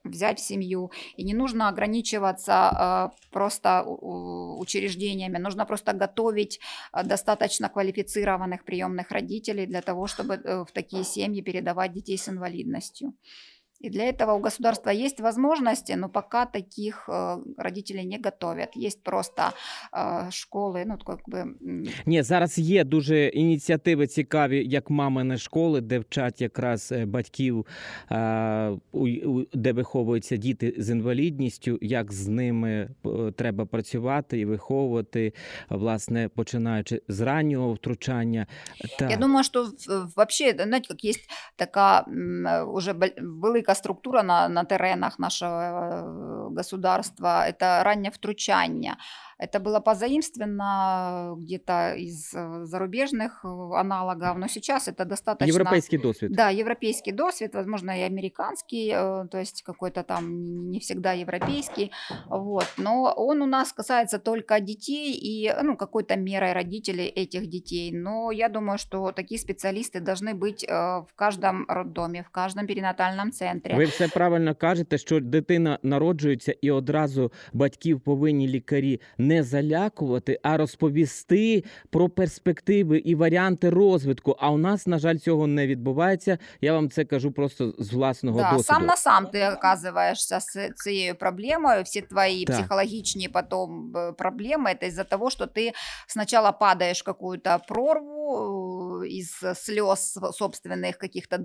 взять 0.09 0.39
семью. 0.39 0.91
И 1.17 1.23
не 1.23 1.33
нужно 1.33 1.69
ограничиваться 1.69 3.11
э, 3.13 3.29
просто 3.31 3.83
учреждениями, 3.83 5.37
нужно 5.37 5.65
просто 5.65 5.93
готовить 5.93 6.59
э, 6.93 7.03
достаточно 7.03 7.69
квалифицированных 7.69 8.63
приемных 8.65 9.11
родителей 9.11 9.65
для 9.65 9.81
того, 9.81 10.07
чтобы 10.07 10.35
э, 10.35 10.65
в 10.65 10.71
такие 10.71 11.03
семьи 11.03 11.41
передавать 11.41 11.93
детей 11.93 12.17
с 12.17 12.29
инвалидностью. 12.29 13.13
И 13.80 13.90
для 13.90 14.04
этого 14.08 14.32
у 14.34 14.38
государства 14.40 14.90
есть 14.92 15.20
возможности, 15.20 15.92
но 15.92 16.08
пока 16.08 16.46
таких 16.46 17.06
э, 17.08 17.36
родителей 17.58 18.06
не 18.06 18.18
готовят. 18.18 18.76
Есть 18.76 19.02
просто 19.02 19.52
э, 19.92 20.30
школы, 20.30 20.84
ну, 20.86 20.96
как 21.06 21.18
бы... 21.28 21.38
м, 21.40 21.84
Ні, 22.06 22.22
зараз 22.22 22.58
є 22.58 22.84
дуже 22.84 23.26
ініціативи 23.26 24.06
цікаві, 24.06 24.64
як 24.68 24.90
мамини 24.90 25.38
школи, 25.38 25.80
де 25.80 25.98
вчать 25.98 26.40
якраз 26.40 26.92
е, 26.92 27.06
батьків, 27.06 27.66
е, 28.10 28.68
у- 28.92 29.08
у- 29.08 29.46
де 29.52 29.72
виховуються 29.72 30.36
діти 30.36 30.74
з 30.78 30.90
інвалідністю, 30.90 31.78
як 31.82 32.12
з 32.12 32.28
ними 32.28 32.70
е, 33.06 33.32
треба 33.36 33.66
працювати 33.66 34.38
і 34.40 34.44
виховувати, 34.44 35.32
власне, 35.68 36.28
починаючи 36.28 37.02
з 37.08 37.20
раннього 37.20 37.72
втручання. 37.72 38.46
Так. 38.98 39.10
Я 39.10 39.16
думаю, 39.16 39.44
что 39.44 39.64
в- 39.64 40.12
вообще, 40.16 40.54
знаете, 40.58 40.88
как 40.88 41.04
есть 41.04 41.28
такая 41.56 42.04
м, 42.08 42.46
э, 42.46 42.64
уже 42.72 42.92
бол- 42.92 43.20
велика 43.40 43.67
структура 43.75 44.23
на, 44.23 44.47
на 44.47 44.65
теренах 44.65 45.19
нашего 45.19 45.61
э, 45.61 46.49
государства, 46.51 47.47
это 47.47 47.83
раннее 47.83 48.11
втручання. 48.11 48.97
Это 49.38 49.58
было 49.60 49.80
позаимствовано 49.80 51.34
где-то 51.36 51.94
из 51.94 52.32
э, 52.34 52.64
зарубежных 52.64 53.44
э, 53.44 53.48
аналогов, 53.76 54.36
но 54.38 54.48
сейчас 54.48 54.88
это 54.88 55.04
достаточно... 55.04 55.46
Європейський 55.46 55.98
досвід. 55.98 56.32
Да, 56.32 56.50
европейский 56.50 57.12
досвид, 57.12 57.54
возможно, 57.54 57.98
и 57.98 58.02
американский, 58.02 58.90
э, 58.90 59.28
то 59.28 59.38
есть 59.38 59.62
какой-то 59.62 60.02
там 60.02 60.24
не 60.70 60.78
всегда 60.78 61.12
европейский, 61.12 61.90
вот. 62.28 62.66
Но 62.78 63.14
он 63.16 63.42
у 63.42 63.46
нас 63.46 63.72
касается 63.72 64.18
только 64.18 64.60
детей 64.60 65.12
и, 65.12 65.52
ну, 65.62 65.76
какой-то 65.76 66.16
мерой 66.16 66.52
родителей 66.52 67.06
этих 67.06 67.48
детей. 67.48 67.92
Но 67.92 68.30
я 68.32 68.48
думаю, 68.48 68.78
что 68.78 69.12
такие 69.12 69.38
специалисты 69.40 70.00
должны 70.00 70.34
быть 70.34 70.64
э, 70.64 71.00
в 71.00 71.14
каждом 71.16 71.64
роддоме, 71.68 72.22
в 72.22 72.30
каждом 72.30 72.66
перинатальном 72.66 73.32
центре. 73.32 73.76
Ви 73.76 73.84
все 73.84 74.08
правильно 74.08 74.54
кажете, 74.54 74.98
що 74.98 75.20
дитина 75.20 75.78
народжується, 75.82 76.54
і 76.62 76.70
одразу 76.70 77.32
батьків 77.52 78.00
повинні 78.00 78.48
лікарі 78.48 79.00
не 79.24 79.27
залякувати, 79.42 80.38
а 80.42 80.56
розповісти 80.56 81.64
про 81.90 82.08
перспективи 82.08 82.98
і 82.98 83.14
варіанти 83.14 83.70
розвитку. 83.70 84.36
А 84.38 84.50
у 84.50 84.58
нас, 84.58 84.86
на 84.86 84.98
жаль, 84.98 85.16
цього 85.16 85.46
не 85.46 85.66
відбувається. 85.66 86.38
Я 86.60 86.72
вам 86.72 86.90
це 86.90 87.04
кажу 87.04 87.32
просто 87.32 87.74
з 87.78 87.92
власного 87.92 88.38
Да, 88.40 88.44
досвіду. 88.50 88.62
сам 88.62 88.86
на 88.86 88.96
сам 88.96 89.26
ты 89.26 89.56
оказываешься 89.56 90.40
с 90.40 90.70
цією 90.76 91.14
проблемою, 91.14 91.82
все 91.82 92.00
твои 92.00 92.44
Так. 92.44 92.56
психологичные 92.56 93.28
потом 93.32 93.92
э, 93.94 94.12
проблемы, 94.12 94.68
это 94.70 94.86
из-за 94.86 95.04
того, 95.04 95.30
что 95.30 95.46
ты 95.46 95.72
сначала 96.06 96.52
падаешь 96.52 97.00
в 97.02 97.04
какую-то 97.04 97.60
прорву 97.68 98.36
э, 98.36 98.67
Из 99.03 99.31
слез 99.55 100.17
собственных 100.31 100.97
каких-то 100.97 101.37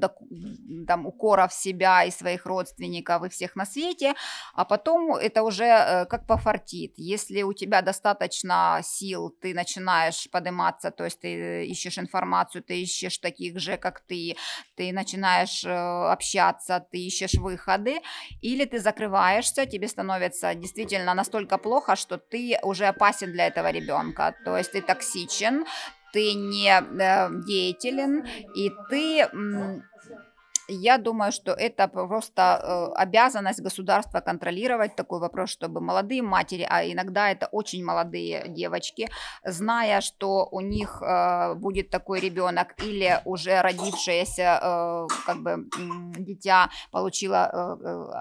там 0.87 1.07
укоров 1.07 1.53
себя 1.53 2.05
и 2.05 2.11
своих 2.11 2.47
родственников 2.47 3.25
и 3.25 3.29
всех 3.29 3.57
на 3.57 3.67
свете, 3.67 4.15
а 4.55 4.65
потом 4.65 5.15
это 5.17 5.43
уже 5.43 5.65
э, 5.65 6.07
как 6.07 6.27
пофартит. 6.27 6.95
Если 6.97 7.43
у 7.43 7.53
тебя 7.53 7.83
достаточно 7.83 8.81
сил, 8.83 9.31
ты 9.31 9.55
начинаешь 9.55 10.29
подниматься, 10.31 10.91
то 10.91 11.05
есть 11.05 11.21
ты 11.21 11.29
э, 11.29 11.65
ищешь 11.65 11.99
информацию, 11.99 12.63
ты 12.63 12.83
ищешь 12.83 13.19
таких 13.19 13.59
же, 13.59 13.77
как 13.77 14.01
ты, 14.01 14.37
ты 14.77 14.93
начинаешь 14.93 15.65
э, 15.65 15.71
общаться, 16.13 16.87
ты 16.93 16.99
ищешь 16.99 17.35
выходы, 17.35 18.01
или 18.43 18.65
ты 18.65 18.79
закрываешься, 18.79 19.67
тебе 19.67 19.89
становится 19.89 20.55
действительно 20.55 21.15
настолько 21.15 21.59
плохо, 21.59 21.97
что 21.97 22.19
ты 22.19 22.59
уже 22.63 22.87
опасен 22.87 23.33
для 23.33 23.47
этого 23.47 23.71
ребенка, 23.71 24.35
то 24.45 24.57
есть 24.57 24.73
ты 24.73 24.83
токсичен, 24.83 25.65
ты 26.15 26.35
не 26.35 26.71
э, 26.71 27.29
деятелен, 27.45 28.25
и 28.55 28.71
ты 28.89 29.29
Я 30.69 30.99
думаю, 30.99 31.33
что 31.33 31.53
это 31.53 31.89
просто 31.89 32.43
э, 32.43 33.03
обязанность 33.03 33.61
государства 33.61 34.21
контролировать. 34.21 34.97
Такой 34.97 35.21
вопрос, 35.21 35.51
чтобы 35.51 35.81
молодые 35.81 36.23
матери, 36.23 36.67
а 36.69 36.85
иногда 36.85 37.31
это 37.31 37.49
очень 37.53 37.85
молодые 37.85 38.49
девочки, 38.49 39.11
зная, 39.45 40.01
что 40.01 40.49
у 40.51 40.61
них 40.61 41.03
э, 41.03 41.55
будет 41.55 41.91
такой 41.91 42.21
ребенок 42.21 42.75
или 42.83 43.21
уже 43.27 43.61
родившееся 43.61 44.61
э, 44.63 45.07
как 45.27 45.43
бы 45.43 45.67
дитя 46.19 46.71
получило 46.91 47.45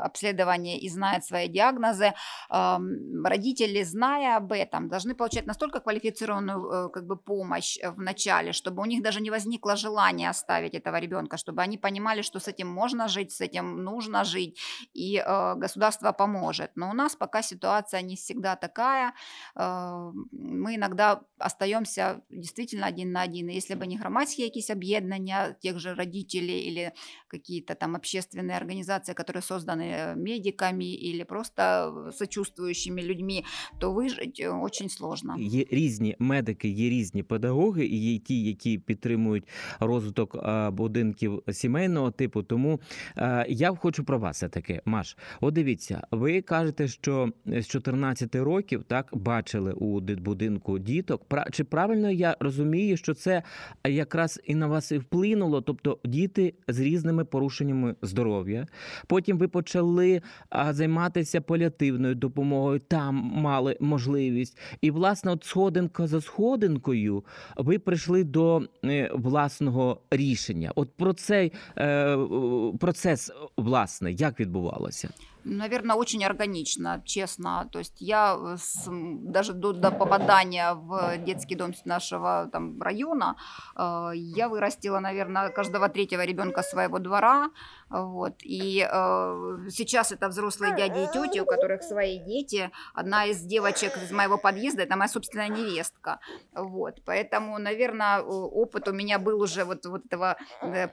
обследование 0.04 0.78
и 0.80 0.90
знает 0.90 1.24
свои 1.24 1.48
диагнозы, 1.48 2.14
эм, 2.50 3.26
родители, 3.26 3.84
зная 3.84 4.38
об 4.38 4.52
этом, 4.52 4.90
должны 4.90 5.16
получать 5.16 5.46
настолько 5.46 5.80
квалифицированную 5.80 6.90
как 6.90 7.06
бы 7.06 7.16
помощь 7.16 7.78
в 7.84 8.02
начале, 8.02 8.52
чтобы 8.52 8.82
у 8.82 8.86
них 8.86 9.02
даже 9.04 9.22
не 9.22 9.32
возникло 9.32 9.76
желания 9.76 10.30
оставить 10.30 10.74
этого 10.74 11.00
ребенка, 11.00 11.38
чтобы 11.38 11.62
они 11.62 11.78
понимали, 11.78 12.22
что 12.22 12.33
с 12.33 12.49
этим 12.49 12.69
можно 12.69 13.09
жить, 13.09 13.33
с 13.33 13.41
этим 13.41 13.85
нужно 13.85 14.25
жить, 14.25 14.59
и 14.95 15.17
э, 15.17 15.55
государство 15.57 16.13
поможет. 16.13 16.71
Но 16.77 16.91
у 16.91 16.95
нас 16.95 17.17
пока 17.17 17.43
ситуация 17.43 18.03
не 18.03 18.17
всегда 18.17 18.57
такая. 18.57 19.13
Э, 19.57 20.13
мы 20.33 20.77
иногда 20.77 21.21
остаемся 21.39 22.23
действительно 22.31 22.87
один 22.87 23.13
на 23.13 23.23
один. 23.23 23.49
И 23.49 23.55
если 23.55 23.75
бы 23.75 23.87
не 23.87 23.97
громадские 23.97 24.47
якісь 24.47 24.71
объединения 24.71 25.57
тех 25.61 25.79
же 25.79 25.95
родителей 25.95 26.61
или 26.61 26.93
какие-то 27.29 27.75
там 27.75 27.97
общественные 27.97 28.57
организации, 28.57 29.15
которые 29.15 29.43
созданы 29.43 29.83
э, 29.83 30.15
медиками 30.17 30.85
или 30.85 31.25
просто 31.25 32.13
сочувствующими 32.17 33.01
людьми, 33.01 33.45
то 33.79 33.93
выжить 33.93 34.41
э, 34.41 34.51
очень 34.51 34.89
сложно. 34.89 35.37
Є 35.39 35.65
різні 35.71 36.17
медики, 36.19 36.69
є 36.69 36.91
різні 36.91 37.23
педагоги, 37.23 37.87
і 37.87 38.13
є 38.13 38.19
ті, 38.19 38.43
які 38.43 38.79
підтримують 38.79 39.45
розвиток 39.81 40.37
а, 40.43 40.71
будинків 40.71 41.43
сімейного 41.53 42.11
типу. 42.11 42.22
Тому 42.28 42.80
е, 43.18 43.46
я 43.50 43.76
хочу 43.76 44.04
про 44.04 44.20
вас 44.20 44.40
таки, 44.40 44.82
Маш. 44.86 45.18
От 45.42 45.54
дивіться, 45.54 46.02
ви 46.12 46.42
кажете, 46.42 46.88
що 46.88 47.30
з 47.46 47.68
14 47.68 48.36
років 48.36 48.84
так 48.84 49.10
бачили 49.14 49.74
у 49.74 50.02
дитбудинку 50.02 50.80
діток. 50.80 51.22
Чи 51.52 51.64
правильно 51.64 52.12
я 52.12 52.38
розумію, 52.40 52.98
що 52.98 53.14
це 53.14 53.44
якраз 53.88 54.42
і 54.46 54.56
на 54.56 54.68
вас 54.68 54.92
і 54.92 54.98
вплинуло? 54.98 55.62
Тобто 55.62 56.00
діти 56.04 56.54
з 56.68 56.80
різними 56.80 57.26
порушеннями 57.26 57.96
здоров'я. 58.02 58.68
Потім 59.08 59.38
ви 59.38 59.48
почали 59.48 60.22
займатися 60.70 61.42
паліативною 61.42 62.16
допомогою, 62.16 62.80
там 62.80 63.16
мали 63.16 63.78
можливість. 63.80 64.58
І, 64.82 64.92
власне, 64.92 65.32
от 65.32 65.44
сходинка 65.44 66.08
за 66.08 66.22
сходинкою 66.22 67.24
ви 67.58 67.80
прийшли 67.80 68.24
до 68.24 68.62
е, 68.86 69.12
власного 69.14 70.02
рішення. 70.12 70.72
От 70.76 70.90
про 70.98 71.14
цей 71.14 71.52
е, 71.78 72.13
е, 72.14 72.78
процес, 72.78 73.32
власне, 73.58 74.12
як 74.12 74.40
відбувалося? 74.40 75.10
Наверное, 75.46 75.96
очень 75.98 76.24
органично, 76.26 77.02
честно. 77.06 77.66
То 77.72 77.80
есть 77.80 78.02
я 78.02 78.36
э, 78.36 78.58
с- 78.58 78.90
даже 79.34 79.54
до, 79.54 79.74
до 79.74 79.92
попадания 79.92 80.74
в 80.74 81.18
детский 81.26 81.56
дом 81.56 81.74
нашего 81.86 82.48
там, 82.52 82.82
района, 82.82 83.36
э, 83.76 84.12
я 84.16 84.48
вырастила, 84.48 85.00
наверное, 85.00 85.50
каждого 85.50 85.90
третьего 85.90 86.24
ребенка 86.26 86.64
своего 86.64 87.00
двора. 87.00 87.50
Вот. 87.90 88.34
И 88.44 88.88
э, 88.90 89.70
сейчас 89.70 90.12
это 90.14 90.30
взрослые 90.30 90.76
дяди 90.78 91.00
и 91.04 91.08
тети, 91.14 91.42
у 91.42 91.46
которых 91.46 91.84
свои 91.84 92.20
дети. 92.20 92.70
Одна 92.94 93.26
из 93.26 93.42
девочек 93.42 93.98
из 94.04 94.12
моего 94.12 94.38
подъезда, 94.38 94.84
это 94.84 94.96
моя 94.96 95.10
собственная 95.10 95.50
невестка. 95.50 96.20
Вот. 96.56 97.02
Поэтому, 97.06 97.60
наверное, 97.60 98.22
опыт 98.22 98.88
у 98.88 98.94
меня 98.94 99.20
был 99.20 99.42
уже 99.42 99.66
вот, 99.66 99.86
вот 99.86 100.06
этого 100.06 100.38
э, 100.62 100.88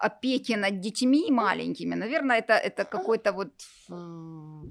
опеки 0.00 0.52
над 0.52 0.80
детьми 0.80 1.30
маленькими, 1.30 1.94
наверное, 1.94 2.38
это, 2.38 2.54
это 2.54 2.84
какой-то 2.84 3.32
вот, 3.32 3.52
м, 3.90 4.70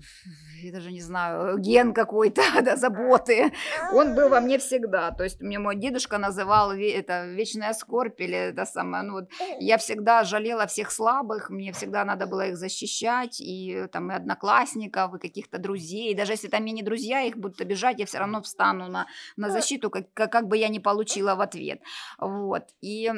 я 0.62 0.72
даже 0.72 0.92
не 0.92 1.02
знаю, 1.02 1.58
ген 1.58 1.94
какой-то, 1.94 2.42
да, 2.62 2.76
заботы. 2.76 3.52
Он 3.94 4.16
был 4.16 4.30
во 4.30 4.42
мне 4.42 4.58
всегда. 4.58 5.12
То 5.12 5.24
есть 5.24 5.42
мне 5.42 5.60
мой 5.60 5.76
дедушка 5.76 6.18
называл 6.18 6.72
это 6.72 7.26
вечная 7.26 7.74
скорбь 7.74 8.20
или 8.22 8.38
это 8.38 8.66
самое, 8.66 9.04
ну 9.04 9.14
вот, 9.14 9.30
я 9.60 9.78
всегда 9.78 10.24
жалела 10.24 10.68
всех 10.68 10.92
слабых, 10.92 11.50
мне 11.50 11.72
всегда 11.72 12.06
надо 12.06 12.28
было 12.28 12.48
их 12.48 12.58
защищать, 12.58 13.40
и 13.40 13.88
там 13.92 14.12
и 14.12 14.16
одноклассников, 14.16 15.16
и 15.16 15.20
каких-то 15.20 15.58
друзей, 15.58 16.16
даже 16.16 16.34
если 16.34 16.48
там 16.48 16.66
и 16.66 16.72
не 16.72 16.84
друзья, 16.84 17.22
их 17.22 17.38
будут 17.38 17.62
обижать, 17.62 18.00
я 18.00 18.06
все 18.06 18.20
равно 18.20 18.42
встану 18.42 18.88
на, 18.88 19.08
на 19.38 19.50
защиту, 19.50 19.90
как, 19.90 20.14
как, 20.14 20.48
бы 20.48 20.58
я 20.58 20.68
ни 20.68 20.80
получила 20.80 21.36
в 21.36 21.42
ответ. 21.42 21.82
Вот. 22.20 22.64
И 22.82 23.12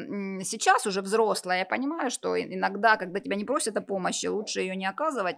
сейчас 0.43 0.85
уже 0.85 1.01
взрослая, 1.01 1.59
я 1.59 1.65
понимаю, 1.65 2.09
что 2.09 2.39
иногда, 2.39 2.97
когда 2.97 3.19
тебя 3.19 3.35
не 3.35 3.45
просят 3.45 3.77
о 3.77 3.81
помощи, 3.81 4.27
лучше 4.27 4.61
ее 4.61 4.75
не 4.75 4.85
оказывать. 4.85 5.37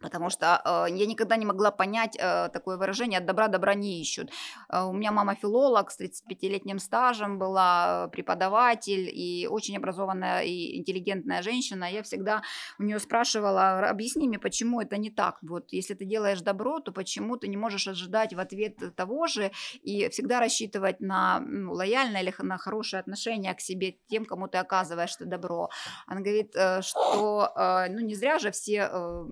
Потому 0.00 0.30
что 0.30 0.60
э, 0.64 0.94
я 0.94 1.06
никогда 1.06 1.36
не 1.36 1.46
могла 1.46 1.70
понять 1.70 2.16
э, 2.18 2.48
такое 2.52 2.76
выражение 2.76 3.18
«от 3.18 3.26
добра 3.26 3.48
добра 3.48 3.74
не 3.74 4.00
ищут». 4.00 4.30
Э, 4.68 4.82
у 4.82 4.92
меня 4.92 5.12
мама 5.12 5.34
филолог 5.34 5.90
с 5.90 6.00
35-летним 6.00 6.78
стажем 6.78 7.38
была, 7.38 8.06
э, 8.06 8.10
преподаватель 8.10 9.08
и 9.12 9.46
очень 9.46 9.76
образованная 9.76 10.42
и 10.42 10.76
интеллигентная 10.78 11.42
женщина. 11.42 11.84
Я 11.90 12.02
всегда 12.02 12.42
у 12.78 12.82
нее 12.82 12.98
спрашивала, 12.98 13.78
«Р- 13.78 13.84
объясни 13.84 14.28
мне, 14.28 14.38
почему 14.38 14.80
это 14.80 14.98
не 14.98 15.10
так? 15.10 15.38
Вот 15.42 15.72
если 15.72 15.94
ты 15.94 16.04
делаешь 16.04 16.42
добро, 16.42 16.80
то 16.80 16.92
почему 16.92 17.36
ты 17.36 17.48
не 17.48 17.56
можешь 17.56 17.88
ожидать 17.88 18.34
в 18.34 18.40
ответ 18.40 18.76
того 18.96 19.26
же 19.26 19.52
и 19.82 20.08
всегда 20.10 20.40
рассчитывать 20.40 21.00
на 21.00 21.40
ну, 21.40 21.72
лояльное 21.72 22.22
или 22.22 22.34
на 22.38 22.58
хорошее 22.58 23.00
отношение 23.00 23.54
к 23.54 23.60
себе 23.60 23.96
тем, 24.08 24.24
кому 24.24 24.48
ты 24.48 24.58
оказываешь 24.58 25.14
это 25.16 25.26
добро. 25.26 25.70
Она 26.06 26.20
говорит, 26.20 26.54
э, 26.54 26.82
что 26.82 27.52
э, 27.56 27.88
ну 27.90 28.00
не 28.00 28.14
зря 28.14 28.38
же 28.38 28.50
все 28.50 28.88
э, 28.90 29.24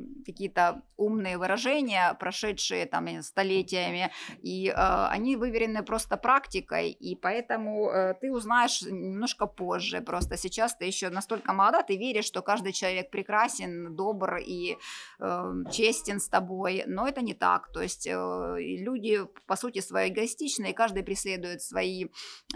какие-то 0.53 0.83
умные 0.97 1.39
выражения, 1.39 2.15
прошедшие 2.21 2.87
там 2.87 3.23
столетиями, 3.23 4.11
и 4.43 4.69
э, 4.69 4.75
они 5.11 5.37
выверены 5.37 5.83
просто 5.83 6.17
практикой, 6.17 6.91
и 6.91 7.17
поэтому 7.17 7.91
э, 7.91 8.15
ты 8.21 8.31
узнаешь 8.31 8.83
немножко 8.83 9.47
позже. 9.47 10.01
Просто 10.01 10.37
сейчас 10.37 10.77
ты 10.77 10.85
еще 10.85 11.11
настолько 11.11 11.53
молода, 11.53 11.83
ты 11.83 11.97
веришь, 11.97 12.27
что 12.27 12.43
каждый 12.43 12.73
человек 12.73 13.11
прекрасен, 13.11 13.97
добр 13.97 14.37
и 14.37 14.77
э, 15.19 15.53
честен 15.73 16.21
с 16.21 16.29
тобой, 16.29 16.85
но 16.87 17.09
это 17.09 17.23
не 17.23 17.35
так. 17.35 17.73
То 17.73 17.83
есть 17.83 18.07
э, 18.07 18.57
люди 18.59 19.21
по 19.47 19.57
сути 19.57 19.81
свои 19.81 20.09
эгоистичны, 20.09 20.71
и 20.71 20.73
каждый 20.73 21.03
преследует 21.03 21.63
свои, 21.63 22.07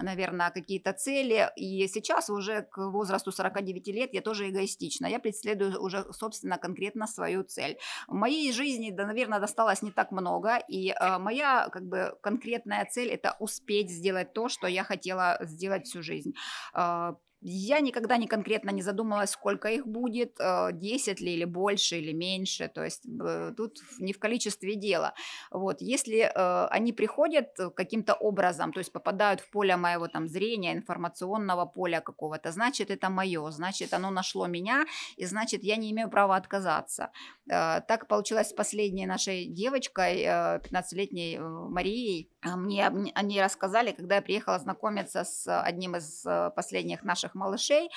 наверное, 0.00 0.50
какие-то 0.50 0.92
цели. 0.92 1.50
И 1.56 1.88
сейчас 1.88 2.30
уже 2.30 2.62
к 2.62 2.90
возрасту 2.90 3.32
49 3.32 3.88
лет 3.88 4.14
я 4.14 4.20
тоже 4.20 4.48
эгоистична. 4.50 5.08
Я 5.08 5.18
преследую 5.18 5.82
уже, 5.82 6.04
собственно, 6.12 6.58
конкретно 6.58 7.06
свою 7.06 7.42
цель. 7.42 7.76
Моей 8.08 8.52
жизни, 8.52 8.90
да, 8.90 9.06
наверное, 9.06 9.40
досталось 9.40 9.82
не 9.82 9.90
так 9.90 10.12
много, 10.12 10.58
и 10.68 10.90
э, 10.90 11.18
моя 11.18 11.68
как 11.70 11.84
бы 11.84 12.16
конкретная 12.22 12.84
цель 12.86 13.10
это 13.10 13.36
успеть 13.40 13.90
сделать 13.90 14.32
то, 14.32 14.48
что 14.48 14.66
я 14.66 14.84
хотела 14.84 15.38
сделать 15.40 15.86
всю 15.86 16.02
жизнь. 16.02 16.34
Э, 16.74 17.14
я 17.48 17.80
никогда 17.80 18.16
не 18.16 18.26
конкретно 18.26 18.70
не 18.70 18.82
задумалась, 18.82 19.30
сколько 19.30 19.68
их 19.68 19.86
будет, 19.86 20.40
э, 20.40 20.70
10 20.72 21.20
ли 21.20 21.34
или 21.34 21.44
больше 21.44 21.98
или 21.98 22.12
меньше, 22.12 22.68
то 22.68 22.82
есть 22.84 23.06
э, 23.06 23.52
тут 23.56 23.78
не 24.00 24.12
в 24.12 24.18
количестве 24.18 24.74
дела. 24.74 25.14
Вот, 25.52 25.80
если 25.80 26.18
э, 26.22 26.66
они 26.70 26.92
приходят 26.92 27.58
э, 27.60 27.70
каким-то 27.70 28.14
образом, 28.14 28.72
то 28.72 28.80
есть 28.80 28.92
попадают 28.92 29.40
в 29.40 29.50
поле 29.50 29.76
моего 29.76 30.08
там 30.08 30.26
зрения, 30.26 30.72
информационного 30.72 31.66
поля 31.66 32.00
какого-то, 32.00 32.50
значит 32.50 32.90
это 32.90 33.10
мое, 33.10 33.48
значит 33.50 33.94
оно 33.94 34.10
нашло 34.10 34.48
меня, 34.48 34.84
и 35.16 35.24
значит 35.26 35.62
я 35.62 35.76
не 35.76 35.92
имею 35.92 36.10
права 36.10 36.36
отказаться. 36.36 37.10
Э, 37.48 37.80
Так 37.86 38.08
получилось 38.08 38.48
с 38.48 38.52
последней 38.52 39.06
нашей 39.06 39.46
девочкой, 39.46 40.22
э, 40.22 40.58
15-летней 40.58 41.36
э, 41.36 41.40
Марией. 41.40 42.28
А 42.42 42.56
Мне 42.56 42.86
об- 42.88 42.96
о 43.14 43.22
ней 43.22 43.40
рассказали, 43.42 43.92
когда 43.92 44.16
я 44.16 44.22
приехала 44.22 44.58
знакомиться 44.58 45.22
с 45.24 45.46
одним 45.62 45.94
из 45.94 46.26
э, 46.26 46.50
последних 46.56 47.04
наших 47.04 47.35
малышей. 47.36 47.88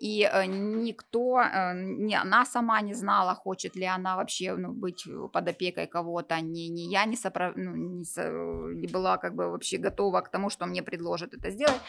И 0.00 0.28
э, 0.30 0.46
никто, 0.46 1.40
э, 1.40 1.72
не 1.74 2.16
она 2.16 2.44
сама 2.44 2.80
не 2.80 2.94
знала, 2.94 3.34
хочет 3.34 3.76
ли 3.76 3.84
она 3.84 4.16
вообще 4.16 4.54
ну, 4.56 4.72
быть 4.72 5.06
э, 5.06 5.28
под 5.32 5.48
опекой 5.48 5.86
кого-то, 5.86 6.40
ни, 6.40 6.68
ни 6.68 6.92
я 6.92 7.04
не, 7.04 7.14
сопро- 7.14 7.52
ну, 7.56 7.76
не, 7.76 8.04
со- 8.04 8.28
не 8.74 8.88
была 8.88 9.18
как 9.18 9.34
бы 9.36 9.48
вообще 9.50 9.78
готова 9.78 10.20
к 10.20 10.30
тому, 10.30 10.50
что 10.50 10.66
мне 10.66 10.82
предложат 10.82 11.32
это 11.32 11.50
сделать. 11.50 11.80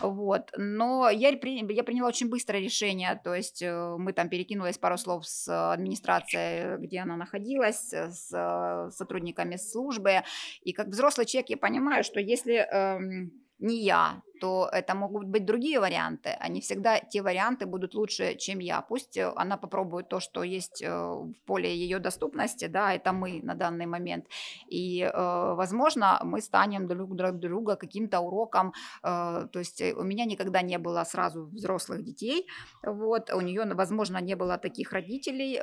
Вот. 0.00 0.52
Но 0.58 1.08
я, 1.08 1.32
при- 1.38 1.72
я 1.72 1.82
приняла 1.82 2.08
очень 2.08 2.28
быстрое 2.28 2.60
решение, 2.60 3.20
то 3.24 3.34
есть 3.34 3.62
э, 3.62 3.96
мы 3.98 4.12
там 4.12 4.28
перекинулись 4.28 4.78
пару 4.78 4.98
слов 4.98 5.26
с 5.26 5.72
администрацией, 5.72 6.76
где 6.86 7.00
она 7.00 7.16
находилась, 7.16 7.92
э, 7.94 8.10
с 8.10 8.30
э, 8.30 8.90
сотрудниками 8.90 9.56
службы, 9.56 10.22
и 10.62 10.72
как 10.74 10.88
взрослый 10.88 11.26
человек 11.26 11.48
я 11.48 11.56
понимаю, 11.56 12.04
что 12.04 12.20
если 12.20 12.56
эм, 12.56 13.32
не 13.58 13.84
я, 13.84 14.22
то 14.40 14.68
это 14.72 14.94
могут 14.94 15.26
быть 15.26 15.44
другие 15.44 15.80
варианты. 15.80 16.30
Они 16.40 16.60
всегда, 16.60 16.98
те 16.98 17.22
варианты 17.22 17.66
будут 17.66 17.94
лучше, 17.94 18.34
чем 18.36 18.58
я. 18.58 18.80
Пусть 18.82 19.16
э, 19.16 19.32
она 19.36 19.56
попробует 19.56 20.08
то, 20.08 20.20
что 20.20 20.42
есть 20.42 20.82
э, 20.82 20.90
в 20.90 21.34
поле 21.46 21.74
ее 21.74 21.98
доступности, 21.98 22.66
да, 22.66 22.92
это 22.92 23.12
мы 23.12 23.40
на 23.42 23.54
данный 23.54 23.86
момент. 23.86 24.26
И, 24.68 25.00
э, 25.02 25.54
возможно, 25.54 26.20
мы 26.24 26.40
станем 26.40 26.86
друг 26.86 27.16
для 27.16 27.32
друга 27.32 27.76
каким-то 27.76 28.20
уроком. 28.20 28.72
То 29.02 29.58
есть 29.58 29.82
у 29.82 30.02
меня 30.02 30.24
никогда 30.24 30.62
не 30.62 30.78
было 30.78 31.04
сразу 31.04 31.46
взрослых 31.46 32.02
детей, 32.04 32.46
вот, 32.82 33.30
у 33.30 33.40
нее, 33.40 33.64
возможно, 33.74 34.18
не 34.18 34.36
было 34.36 34.58
таких 34.58 34.92
родителей, 34.92 35.60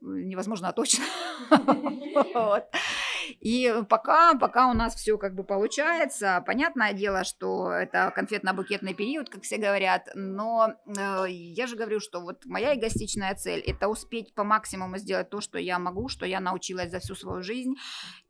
невозможно, 0.00 0.68
а 0.68 0.72
точно. 0.72 1.04
И 3.40 3.72
пока, 3.88 4.34
пока 4.34 4.70
у 4.70 4.74
нас 4.74 4.94
все 4.94 5.18
как 5.18 5.34
бы 5.34 5.44
получается, 5.44 6.42
понятное 6.46 6.92
дело, 6.92 7.24
что 7.24 7.70
это 7.70 8.12
конфетно-букетный 8.14 8.94
период, 8.94 9.28
как 9.28 9.42
все 9.42 9.56
говорят, 9.58 10.08
но 10.14 10.74
э, 10.86 11.26
я 11.28 11.66
же 11.66 11.76
говорю, 11.76 12.00
что 12.00 12.20
вот 12.20 12.44
моя 12.46 12.74
эгоистичная 12.74 13.34
цель– 13.34 13.60
это 13.66 13.88
успеть 13.88 14.34
по 14.34 14.44
максимуму 14.44 14.98
сделать 14.98 15.30
то, 15.30 15.40
что 15.40 15.58
я 15.58 15.78
могу, 15.78 16.08
что 16.08 16.26
я 16.26 16.40
научилась 16.40 16.90
за 16.90 16.98
всю 16.98 17.14
свою 17.14 17.42
жизнь, 17.42 17.74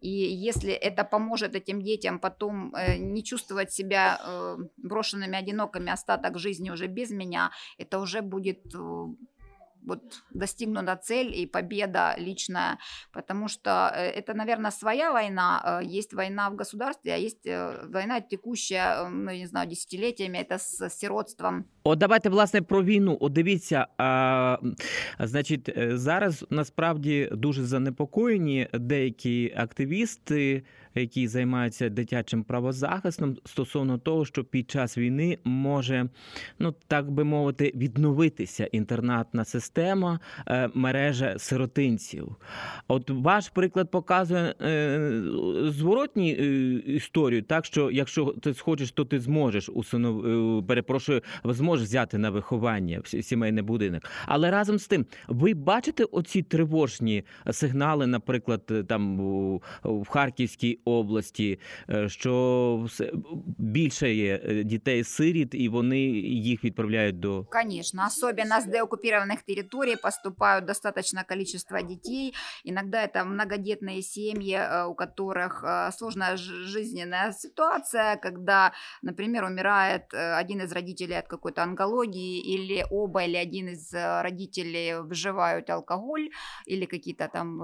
и 0.01 0.09
если 0.09 0.73
это 0.73 1.05
поможет 1.05 1.55
этим 1.55 1.83
детям 1.83 2.19
потом 2.19 2.75
э, 2.75 2.97
не 2.97 3.23
чувствовать 3.25 3.73
себя 3.73 4.21
э, 4.23 4.57
брошенными, 4.77 5.37
одинокими 5.37 5.91
остаток 5.91 6.39
жизни 6.39 6.71
уже 6.71 6.87
без 6.87 7.11
меня, 7.11 7.51
это 7.79 7.99
уже 7.99 8.23
будет 8.23 8.75
э, 8.75 9.07
вот 9.86 10.24
достигнута 10.34 10.96
цель 10.96 11.34
и 11.36 11.46
победа 11.46 12.16
личная, 12.18 12.78
потому 13.12 13.48
что 13.48 13.92
э, 13.94 14.12
это, 14.12 14.34
наверное, 14.34 14.72
своя 14.72 15.12
война, 15.12 15.82
э, 15.82 15.86
есть 15.86 16.14
война 16.14 16.50
в 16.50 16.56
государстве, 16.56 17.14
а 17.14 17.18
есть 17.18 17.46
э, 17.46 17.88
война 17.88 18.22
текущая, 18.22 19.10
ну, 19.10 19.32
не 19.32 19.48
знаю, 19.48 19.70
десятилетиями, 19.70 20.38
это 20.38 20.60
с 20.60 20.90
сиротством. 20.90 21.66
От 21.84 22.00
давайте 22.00 22.30
власне 22.30 22.62
про 22.62 22.84
війну. 22.84 23.18
От 23.22 23.34
дивіться, 23.34 23.88
а, 23.98 24.58
значить, 25.20 25.70
зараз 25.78 26.46
насправді 26.50 27.30
дуже 27.32 27.64
занепокоєні 27.64 28.68
деякі 28.74 29.54
активісти, 29.58 30.64
які 31.01 31.29
займаються 31.29 31.89
дитячим 31.89 32.45
правозахистом 32.45 33.37
стосовно 33.45 33.99
того, 33.99 34.25
що 34.25 34.45
під 34.45 34.71
час 34.71 34.99
війни 34.99 35.39
може, 35.45 36.09
ну 36.59 36.75
так 36.89 37.11
би 37.11 37.25
мовити, 37.25 37.73
відновитися 37.75 38.65
інтернатна 38.65 39.45
система, 39.45 40.21
е, 40.49 40.71
мережа 40.75 41.39
сиротинців. 41.39 42.37
От 42.89 43.11
ваш 43.11 43.49
приклад 43.49 43.91
показує 43.91 44.55
е, 44.63 45.23
зворотні 45.65 46.33
е, 46.33 46.45
історію, 46.87 47.43
так 47.43 47.65
що 47.65 47.91
якщо 47.91 48.25
ти 48.25 48.55
схочеш, 48.55 48.93
то 48.93 49.05
ти 49.05 49.21
зможеш 49.21 49.69
усунув, 49.69 50.67
перепрошую, 50.67 51.23
зможеш 51.45 51.87
взяти 51.87 52.19
на 52.19 52.31
виховання 52.31 53.03
сімейний 53.05 53.63
будинок. 53.63 54.03
Але 54.27 54.51
разом 54.51 54.79
з 54.79 54.87
тим, 54.87 55.07
ви 55.29 55.55
бачите 55.55 56.05
оці 56.05 56.43
тривожні 56.43 57.25
сигнали, 57.51 58.07
наприклад, 58.07 58.73
там 58.89 59.19
в 59.85 60.09
Харківській 60.09 60.79
області, 60.86 61.60
що 62.08 62.88
більше 63.58 64.14
є 64.14 64.64
дітей 64.64 65.04
сиріт, 65.04 65.50
і 65.54 65.70
вони 65.70 66.00
їх 66.00 66.64
відправляють 66.64 67.20
до 67.20 67.46
Конечно, 67.52 68.04
особенно 68.08 68.56
с 68.56 68.66
деоккупированных 68.66 69.44
территорий 69.48 69.96
поступают 69.96 70.66
достаточное 70.66 71.24
количество 71.24 71.82
детей. 71.82 72.34
Иногда 72.64 73.04
это 73.04 73.26
многодетные 73.26 74.02
семьи, 74.02 74.58
у 74.88 74.94
которых 74.94 75.64
сложная 75.92 76.38
жизненная 76.38 77.32
ситуация, 77.34 78.16
когда, 78.18 78.72
например, 79.02 79.44
умирает 79.44 80.14
один 80.14 80.62
из 80.62 80.72
родителей 80.72 81.18
от 81.18 81.28
какой-то 81.28 81.64
онкологии, 81.64 82.40
или 82.40 82.86
оба, 82.90 83.24
или 83.24 83.38
один 83.38 83.70
из 83.70 83.94
родителей 83.94 85.02
вживают 85.02 85.70
алкоголь, 85.70 86.30
или 86.66 86.86
какие-то 86.86 87.28
там 87.28 87.62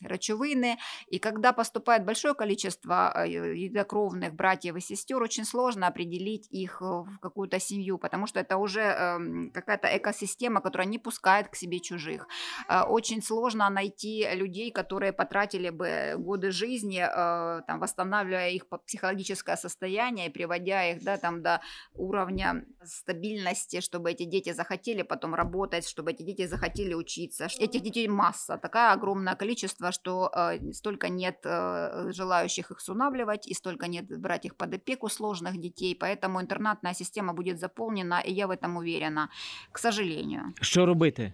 речовины. 0.00 0.76
И 1.08 1.18
когда 1.18 1.52
поступает 1.52 2.04
большое 2.04 2.34
количество 2.34 2.45
количество 2.47 3.11
э, 3.15 3.55
едокровных 3.55 4.33
братьев 4.33 4.75
и 4.77 4.81
сестер, 4.81 5.21
очень 5.21 5.45
сложно 5.45 5.87
определить 5.87 6.47
их 6.53 6.81
в 6.81 7.17
какую-то 7.21 7.59
семью, 7.59 7.97
потому 7.97 8.27
что 8.27 8.39
это 8.39 8.57
уже 8.57 8.81
эм, 8.81 9.51
какая-то 9.53 9.87
экосистема, 9.87 10.61
которая 10.61 10.87
не 10.87 10.99
пускает 10.99 11.47
к 11.47 11.55
себе 11.55 11.79
чужих. 11.79 12.27
Э, 12.69 12.83
очень 12.83 13.21
сложно 13.21 13.69
найти 13.69 14.25
людей, 14.35 14.71
которые 14.71 15.11
потратили 15.11 15.71
бы 15.71 16.15
годы 16.17 16.51
жизни, 16.51 17.01
э, 17.01 17.61
там, 17.67 17.79
восстанавливая 17.79 18.51
их 18.51 18.63
психологическое 18.85 19.57
состояние, 19.57 20.29
приводя 20.29 20.91
их 20.91 21.03
да, 21.03 21.17
там, 21.17 21.41
до 21.41 21.59
уровня 21.93 22.63
стабильности, 22.85 23.81
чтобы 23.81 24.11
эти 24.11 24.25
дети 24.25 24.53
захотели 24.53 25.03
потом 25.03 25.35
работать, 25.35 25.87
чтобы 25.87 26.11
эти 26.11 26.23
дети 26.23 26.47
захотели 26.47 26.93
учиться. 26.95 27.47
Этих 27.59 27.81
детей 27.81 28.07
масса, 28.07 28.57
такое 28.57 28.93
огромное 28.93 29.35
количество, 29.35 29.91
что 29.91 30.31
столько 30.71 31.09
нет 31.09 31.39
желающих 31.43 32.36
желающих 32.36 32.70
их 32.70 32.78
усыновливать, 32.78 33.46
и 33.50 33.54
столько 33.54 33.86
нет 33.86 34.20
брать 34.20 34.44
их 34.44 34.54
под 34.54 34.74
опеку 34.74 35.08
сложных 35.08 35.56
детей, 35.56 35.96
поэтому 36.00 36.40
интернатная 36.40 36.94
система 36.94 37.32
будет 37.32 37.58
заполнена, 37.58 38.20
и 38.20 38.32
я 38.32 38.46
в 38.46 38.50
этом 38.50 38.76
уверена, 38.76 39.28
к 39.72 39.78
сожалению. 39.78 40.42
Що 40.60 40.86
робити? 40.86 41.32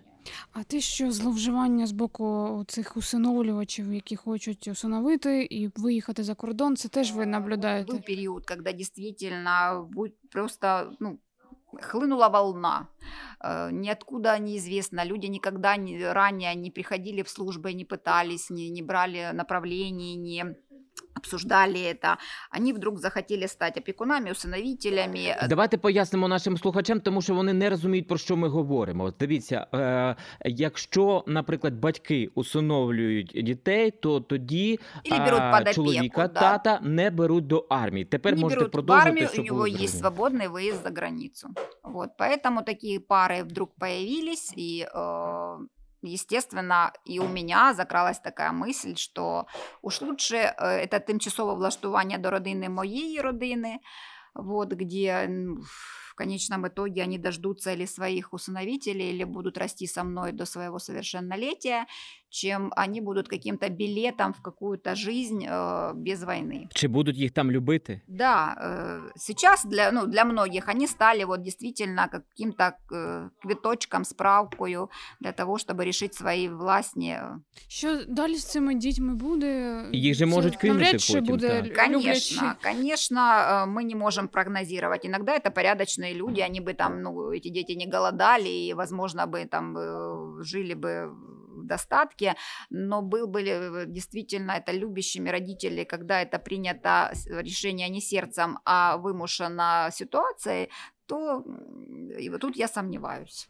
А 0.52 0.62
те, 0.62 0.80
що 0.80 1.12
зловживання 1.12 1.86
з 1.86 1.92
боку 1.92 2.64
цих 2.68 2.96
усиновлювачів, 2.96 3.94
які 3.94 4.16
хочуть 4.16 4.68
усиновити 4.68 5.44
і 5.50 5.70
виїхати 5.76 6.24
за 6.24 6.34
кордон, 6.34 6.76
це 6.76 6.88
теж 6.88 7.12
ви 7.12 7.26
наблюдаєте? 7.26 7.92
Был 7.92 8.06
период, 8.06 8.46
когда 8.46 8.72
действительно 8.72 9.88
просто 10.30 10.92
ну, 11.00 11.18
хлынула 11.72 12.28
волна. 12.28 12.88
Э, 13.40 13.70
ниоткуда 13.72 14.38
неизвестно. 14.38 15.04
Люди 15.04 15.26
никогда 15.26 15.76
не, 15.76 16.12
ранее 16.12 16.54
не 16.54 16.70
приходили 16.70 17.22
в 17.22 17.28
службы, 17.28 17.72
не 17.72 17.84
пытались, 17.84 18.50
не, 18.50 18.70
не 18.70 18.82
брали 18.82 19.30
направлений, 19.32 20.16
не 20.16 20.56
обсуждали 21.22 21.80
это, 21.80 22.16
они 22.50 22.72
вдруг 22.72 22.98
захотели 22.98 23.48
стати 23.48 23.80
опікунами, 23.80 24.30
усиновителями. 24.30 25.36
Давайте 25.48 25.78
пояснимо 25.78 26.28
нашим 26.28 26.58
слухачам, 26.58 27.00
тому 27.00 27.22
що 27.22 27.34
вони 27.34 27.52
не 27.52 27.70
розуміють, 27.70 28.08
про 28.08 28.18
що 28.18 28.36
ми 28.36 28.48
говоримо. 28.48 29.10
Дивіться, 29.10 29.66
е, 29.74 30.16
якщо, 30.44 31.24
наприклад, 31.26 31.74
батьки 31.74 32.30
усиновлюють 32.34 33.32
дітей, 33.42 33.90
то 33.90 34.20
тоді 34.20 34.78
е, 35.12 35.72
чоловіка 35.72 36.28
да. 36.28 36.40
тата 36.40 36.80
не 36.82 37.10
беруть 37.10 37.46
до 37.46 37.66
армії. 37.68 38.04
Тепер 38.04 38.34
не 38.34 38.40
можете 38.40 38.60
беруть 38.60 38.72
продовжити. 38.72 39.10
В 39.10 39.12
армію, 39.12 39.28
у 39.38 39.42
нього 39.42 39.66
є 39.66 39.88
свободний 39.88 40.48
виїзд 40.48 40.82
за 40.82 40.90
границю. 40.90 41.48
Вот, 41.82 42.10
поэтому 42.18 42.64
такие 42.64 43.00
пары 43.00 43.42
вдруг 43.42 43.68
появились, 43.78 44.52
и 44.56 44.86
э, 44.94 45.58
Естественно, 46.07 46.93
и 47.05 47.19
у 47.19 47.27
меня 47.27 47.73
закралась 47.73 48.19
такая 48.19 48.51
мысль, 48.51 48.95
что 48.95 49.45
уж 49.81 50.01
лучше 50.01 50.35
э, 50.35 50.87
это 50.87 50.99
тимчасове 50.99 51.53
влаштування 51.53 52.17
до 52.17 52.29
родини 52.29 52.69
моєї 52.69 53.21
родини, 53.21 53.79
вот, 54.35 54.73
где 54.73 55.29
в 56.13 56.15
конечном 56.15 56.67
итоге 56.67 57.03
они 57.03 57.17
дождутся 57.17 57.71
или 57.71 57.85
своих 57.85 58.33
усыновителей, 58.33 59.09
или 59.09 59.23
будут 59.23 59.57
расти 59.57 59.87
со 59.87 60.03
мной 60.03 60.31
до 60.31 60.45
своего 60.45 60.79
совершеннолетия, 60.79 61.85
чем 62.32 62.72
они 62.76 63.00
будут 63.00 63.28
каким-то 63.28 63.68
билетом 63.68 64.32
в 64.32 64.42
какую-то 64.42 64.94
жизнь 64.94 65.46
э, 65.48 65.92
без 65.94 66.22
войны. 66.22 66.68
Чи 66.74 66.86
будут 66.86 67.16
их 67.16 67.32
там 67.32 67.50
любити? 67.50 68.02
Да, 68.06 68.56
э, 68.60 69.10
сейчас 69.16 69.64
для, 69.64 69.90
ну, 69.92 70.06
для 70.06 70.24
многих 70.24 70.68
они 70.68 70.86
стали 70.86 71.24
вот 71.24 71.42
действительно 71.42 72.08
каким-то 72.08 72.76
э, 72.92 73.28
квиточком, 73.40 74.04
справкою 74.04 74.90
для 75.20 75.32
того, 75.32 75.58
чтобы 75.58 75.84
решить 75.84 76.14
свої 76.14 76.48
власні. 76.48 77.18
Що 77.68 78.04
далі 78.08 78.34
з 78.34 78.44
цими 78.44 78.74
дітьми 78.74 79.14
буде? 79.14 79.84
Їх 79.92 80.14
же 80.14 80.26
можуть 80.26 80.56
кинути 80.56 80.92
потім. 80.92 81.24
буде 81.24 81.72
Конечно, 81.76 82.54
конечно, 82.62 83.64
мы 83.68 83.84
не 83.84 83.94
можем 83.94 84.28
прогнозировать. 84.28 85.06
Иногда 85.06 85.36
это 85.36 85.50
порядочные 85.50 86.14
люди, 86.14 86.40
они 86.40 86.60
бы 86.60 86.74
там, 86.74 87.02
ну, 87.02 87.32
эти 87.32 87.50
дети 87.50 87.72
не 87.72 87.86
голодали 87.86 88.48
и, 88.48 88.74
возможно, 88.74 89.26
бы 89.26 89.46
там 89.46 89.76
жили 90.42 90.74
бы 90.74 91.10
в 91.63 91.67
достатке, 91.67 92.35
но 92.69 93.01
был 93.01 93.27
бы 93.27 93.41
э, 93.41 93.85
действительно 93.87 94.51
это 94.51 94.71
любящими 94.71 95.29
родители, 95.29 95.83
когда 95.83 96.21
это 96.21 96.39
принято 96.39 97.11
решение 97.27 97.89
не 97.89 98.01
сердцем, 98.01 98.59
а 98.65 98.97
вымушено 98.97 99.89
ситуацией, 99.91 100.69
то 101.07 101.43
и 102.19 102.29
вот 102.29 102.41
тут 102.41 102.55
я 102.55 102.67
сомневаюсь. 102.67 103.49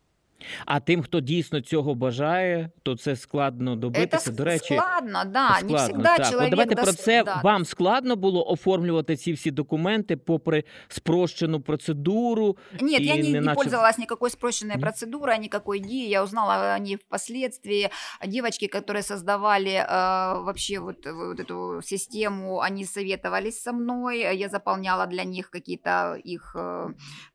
А 0.67 0.81
тим, 0.81 1.03
хто 1.03 1.21
дійсно 1.21 1.61
цього 1.61 1.95
бажає, 1.95 2.71
то 2.83 2.97
це 2.97 3.17
складно 3.17 3.77
добитися. 3.77 4.31
Это 4.31 4.35
До 4.35 4.45
речі, 4.45 4.77
складно, 4.77 5.23
да. 5.25 5.49
Не 5.51 5.57
складно. 5.59 5.77
всегда 5.79 6.17
так. 6.17 6.27
человек 6.31 6.45
От 6.47 6.51
давайте 6.51 6.75
про 6.75 6.85
дос- 6.93 6.97
це. 7.03 7.23
да, 7.25 7.41
Вам 7.45 7.65
складно 7.65 8.17
було 8.17 8.49
оформлювати 8.51 9.17
ці 9.17 9.33
всі 9.33 9.51
документи 9.51 10.17
попри 10.17 10.65
спрощену 10.89 11.61
процедуру. 11.61 12.57
Нет, 12.81 13.01
я 13.01 13.15
и 13.15 13.23
не, 13.23 13.23
не 13.23 13.31
не 13.33 13.41
начав- 13.41 13.55
пользовалась 13.55 13.99
никакой 13.99 14.31
спрощенной 14.31 14.75
Мгм. 14.77 14.83
процедурой, 14.83 15.39
никакой 15.39 15.81
ДИ. 15.81 16.09
Я 16.09 16.23
узнала 16.25 16.75
о 16.75 16.79
ней 16.79 16.97
впоследствии. 16.97 17.91
Девочки, 18.27 18.67
которые 18.69 19.03
создавали 19.03 19.71
э, 19.73 20.43
вообще 20.45 20.79
вот, 20.79 21.07
вот 21.07 21.41
эту 21.41 21.83
систему, 21.83 22.61
они 22.61 22.85
советовались 22.85 23.63
со 23.63 23.73
мной. 23.73 24.37
Я 24.39 24.49
заполняла 24.49 25.07
для 25.07 25.25
них 25.25 25.51
какие-то 25.51 26.17
их 26.25 26.55
э, 26.59 26.87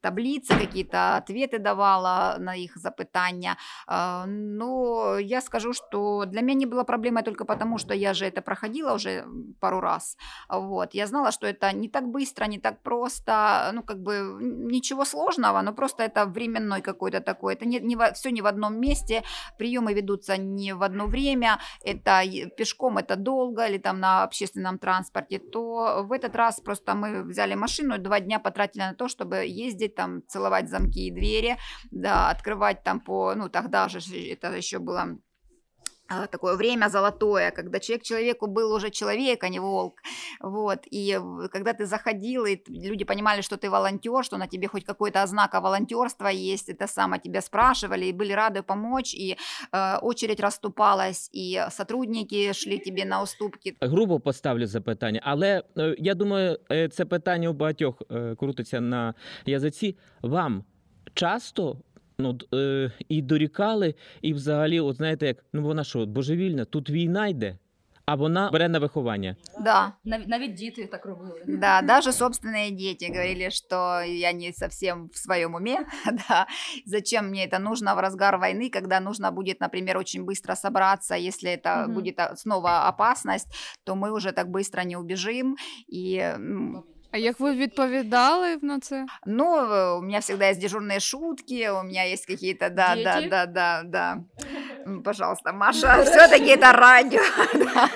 таблицы, 0.01 0.53
какие-то 0.55 1.17
ответы 1.17 1.59
давала 1.59 2.37
на 2.39 2.55
их 2.55 2.71
запытания. 2.77 2.86
А, 3.86 4.24
Но 4.26 5.18
я 5.18 5.40
скажу, 5.40 5.72
что 5.72 6.24
для 6.26 6.42
меня 6.42 6.54
не 6.54 6.66
было 6.66 6.84
проблемой 6.84 7.22
только 7.22 7.44
потому, 7.44 7.78
что 7.78 7.94
я 7.94 8.14
же 8.14 8.26
это 8.26 8.42
проходила 8.42 8.94
уже 8.94 9.24
пару 9.60 9.80
раз. 9.80 10.16
Вот. 10.48 10.94
Я 10.94 11.06
знала, 11.06 11.32
что 11.32 11.46
это 11.46 11.72
не 11.72 11.88
так 11.88 12.08
быстро, 12.08 12.46
не 12.46 12.58
так 12.58 12.82
просто, 12.82 13.70
ну, 13.74 13.82
как 13.82 14.02
бы 14.02 14.38
ничего 14.40 15.04
сложного, 15.04 15.62
но 15.62 15.72
просто 15.72 16.02
это 16.02 16.26
временной 16.26 16.80
какой-то 16.80 17.20
такой. 17.20 17.54
Это 17.54 17.66
не, 17.66 17.80
не 17.80 17.96
все 18.14 18.30
не 18.30 18.42
в 18.42 18.46
одном 18.46 18.80
месте, 18.80 19.22
приемы 19.58 19.94
ведутся 19.94 20.36
не 20.36 20.72
в 20.74 20.82
одно 20.82 21.06
время, 21.06 21.58
это 21.84 22.22
пешком 22.56 22.98
это 22.98 23.16
долго 23.16 23.66
или 23.66 23.78
там 23.78 24.00
на 24.00 24.22
общественном 24.22 24.78
транспорте, 24.78 25.38
то 25.38 26.02
в 26.04 26.12
этот 26.12 26.36
раз 26.36 26.60
просто 26.60 26.94
мы 26.94 27.22
взяли 27.22 27.54
машину 27.54 27.94
и 27.94 27.98
два 27.98 28.20
дня 28.20 28.38
потратили 28.38 28.82
на 28.82 28.94
то, 28.94 29.08
чтобы 29.08 29.36
ездить, 29.46 29.94
там, 29.94 30.22
целовать 30.26 30.68
замки 30.68 31.06
и 31.06 31.10
двери, 31.10 31.56
да, 31.90 32.30
открывать 32.30 32.77
там 32.82 33.00
по, 33.00 33.34
ну, 33.34 33.48
тогда 33.48 33.88
же 33.88 33.98
это 34.32 34.56
еще 34.56 34.78
было 34.78 35.18
а, 36.10 36.26
такое 36.26 36.56
время 36.56 36.88
золотое, 36.88 37.50
когда 37.50 37.78
человек 37.80 38.02
человеку 38.02 38.46
был 38.46 38.72
уже 38.72 38.90
человек, 38.90 39.44
а 39.44 39.48
не 39.48 39.60
волк. 39.60 40.00
Вот. 40.40 40.78
И 40.90 41.20
когда 41.52 41.74
ты 41.74 41.86
заходил, 41.86 42.46
и 42.46 42.56
люди 42.68 43.04
понимали, 43.04 43.42
что 43.42 43.56
ты 43.56 43.68
волонтер, 43.68 44.24
что 44.24 44.38
на 44.38 44.46
тебе 44.46 44.68
хоть 44.68 44.84
какой-то 44.84 45.22
ознака 45.22 45.60
волонтерства 45.60 46.28
есть, 46.28 46.70
это 46.70 46.86
само 46.86 47.18
тебя 47.18 47.42
спрашивали 47.42 48.06
и 48.06 48.12
были 48.12 48.32
рады 48.32 48.62
помочь, 48.62 49.14
и 49.14 49.36
э, 49.72 49.98
очередь 49.98 50.40
расступалась, 50.40 51.28
и 51.34 51.66
сотрудники 51.70 52.52
шли 52.52 52.78
тебе 52.78 53.04
на 53.04 53.22
уступки. 53.22 53.76
Грубо 53.80 54.20
поставлю 54.20 54.66
запитання, 54.66 55.20
але 55.24 55.62
я 55.98 56.14
думаю, 56.14 56.58
це 56.90 57.04
питання 57.04 57.48
у 57.48 57.52
багатьох 57.52 58.02
крутиться 58.38 58.80
на 58.80 59.14
язиці. 59.46 59.96
Вам 60.22 60.64
часто 61.14 61.76
ну, 62.17 62.33
д- 62.33 62.45
е, 62.53 62.91
і 63.09 63.21
дорікали, 63.21 63.95
і 64.21 64.33
взагалі, 64.33 64.79
от 64.79 64.95
знаєте, 64.95 65.27
як 65.27 65.37
ну 65.53 65.61
вона 65.63 65.83
що, 65.83 66.05
божевільна, 66.05 66.65
тут 66.65 66.89
війна 66.89 67.27
йде, 67.27 67.57
а 68.05 68.15
вона 68.15 68.49
бере 68.49 68.69
на 68.69 68.79
виховання. 68.79 69.35
Да, 69.63 69.93
Нав- 70.05 70.27
Навіть 70.27 70.53
діти 70.53 70.85
так 70.85 71.05
робили. 71.05 71.41
Да, 71.47 71.81
даже 71.81 72.09
собственные 72.11 72.71
дети 72.71 73.05
говорили, 73.07 73.49
что 73.49 74.01
я 74.01 74.33
не 74.33 74.53
совсем 74.53 75.09
в 75.13 75.17
своем 75.17 75.55
уме, 75.55 75.85
да, 76.29 76.47
зачем 76.85 77.29
мне 77.29 77.47
это 77.47 77.59
нужно 77.59 77.95
в 77.95 77.99
разгар 77.99 78.37
войны, 78.37 78.69
когда 78.73 78.99
нужно 78.99 79.31
будет, 79.31 79.61
например, 79.61 79.97
очень 79.97 80.25
быстро 80.25 80.55
собраться, 80.55 81.15
если 81.15 81.49
это 81.51 81.83
Мгм. 81.85 81.93
будет 81.93 82.19
а, 82.19 82.35
снова 82.35 82.87
опасность, 82.89 83.47
то 83.83 83.95
мы 83.95 84.11
уже 84.11 84.31
так 84.31 84.47
быстро 84.49 84.83
не 84.85 84.97
убежим, 84.97 85.55
и, 85.87 86.17
м, 86.17 86.83
а 87.10 87.18
як 87.18 87.40
ви 87.40 87.52
відповідали 87.54 88.56
на 88.62 88.80
це? 88.80 89.06
ну, 89.26 89.44
э, 89.56 89.98
у 89.98 90.02
меня 90.02 90.18
всегда 90.18 90.44
есть 90.50 90.60
дежурные 90.60 91.00
шутки, 91.00 91.70
у 91.70 91.82
меня 91.82 92.04
есть 92.04 92.26
какие-то, 92.26 92.68
да, 92.68 92.96
да, 92.96 93.14
Дети? 93.20 93.28
да, 93.28 93.46
да, 93.46 93.82
да, 93.84 94.16
М, 94.86 95.02
пожалуйста, 95.02 95.52
Маша, 95.52 96.02
все-таки 96.04 96.50
это 96.56 96.72
радио, 96.72 97.20
да. 97.54 97.88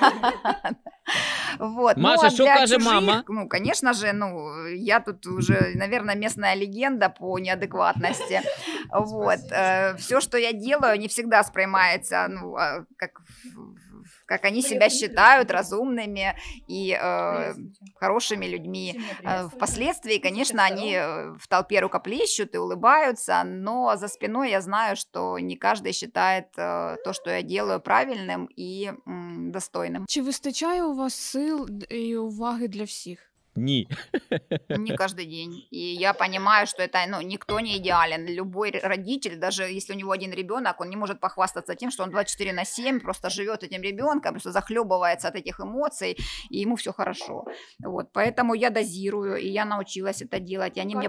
Вот. 1.59 1.97
ну, 1.97 2.03
Маша, 2.03 2.27
а 2.27 2.31
что 2.31 2.45
для 2.45 2.57
каже 2.57 2.75
чужих, 2.75 2.93
мама? 2.93 3.25
Ну, 3.29 3.49
конечно 3.49 3.93
же, 3.93 4.13
ну, 4.13 4.67
я 4.67 5.01
тут 5.01 5.27
уже, 5.27 5.73
наверное, 5.75 6.15
местная 6.17 6.55
легенда 6.55 7.09
по 7.09 7.39
неадекватности. 7.39 8.41
Вот. 8.91 9.41
Все, 9.99 10.21
что 10.21 10.39
я 10.39 10.53
делаю, 10.53 10.99
не 10.99 11.09
всегда 11.09 11.45
сприймается, 11.45 12.27
ну, 12.31 12.57
а, 12.57 12.85
как, 12.97 13.11
как 14.26 14.46
они 14.46 14.62
себя 14.62 14.90
считают 14.90 15.52
разумными 15.52 16.36
и 16.68 16.92
э, 17.00 17.54
хорошими 17.96 18.46
людьми. 18.48 19.00
Э, 19.24 19.48
Впоследствии, 19.50 20.18
конечно, 20.18 20.64
они 20.64 20.94
э, 20.94 21.32
в 21.40 21.48
толпе 21.48 21.80
рукоплещут 21.80 22.56
и 22.56 22.58
улыбаются, 22.58 23.44
но 23.46 23.96
за 23.96 24.08
спиной 24.08 24.50
я 24.52 24.62
знаю, 24.62 24.96
что 24.96 25.40
не 25.40 25.56
каждый 25.56 25.94
считает 25.94 26.46
э, 26.58 26.96
то, 27.04 27.14
что 27.14 27.30
я 27.32 27.42
делаю, 27.42 27.80
правильным 27.80 28.48
и 28.60 28.92
м, 29.08 29.52
достойным. 29.52 30.06
Чи 30.08 30.22
вистачає 30.22 30.84
у 30.84 30.94
вас 30.96 31.14
сил 31.16 31.70
і 31.90 32.18
уваги 32.18 32.68
для 32.68 32.84
всіх? 32.84 33.20
Ні. 33.57 33.89
Не 34.69 34.97
каждый 34.97 35.27
день. 35.27 35.67
И 35.71 35.95
я 35.95 36.15
понимаю, 36.15 36.67
что 36.67 36.83
это, 36.83 36.99
ну, 37.09 37.21
никто 37.21 37.61
не 37.61 37.77
идеален. 37.77 38.27
Любой 38.27 38.71
родитель, 38.83 39.37
даже 39.37 39.63
если 39.65 39.93
у 39.93 39.97
него 39.97 40.11
один 40.11 40.33
ребенок, 40.33 40.81
он 40.81 40.89
не 40.89 40.97
может 40.97 41.21
похвастаться 41.21 41.75
тем, 41.75 41.91
что 41.91 42.03
он 42.05 42.11
24 42.11 42.53
на 42.53 42.65
7 42.65 43.01
просто 43.01 43.31
живет 43.31 43.63
этим 43.63 43.83
ребенком, 43.83 44.33
просто 44.33 44.53
захлебывается 44.53 45.29
от 45.29 45.35
этих 45.35 45.61
эмоций, 45.61 46.17
и 46.51 46.61
ему 46.61 46.77
все 46.77 46.93
хорошо. 46.93 47.45
Вот, 47.85 48.13
поэтому 48.13 48.55
я 48.55 48.71
дозирую, 48.71 49.37
и 49.37 49.49
я 49.49 49.65
научилась 49.65 50.23
это 50.23 50.41
делать. 50.41 50.79
И 50.79 50.81
они 50.81 50.95
мне 50.95 51.09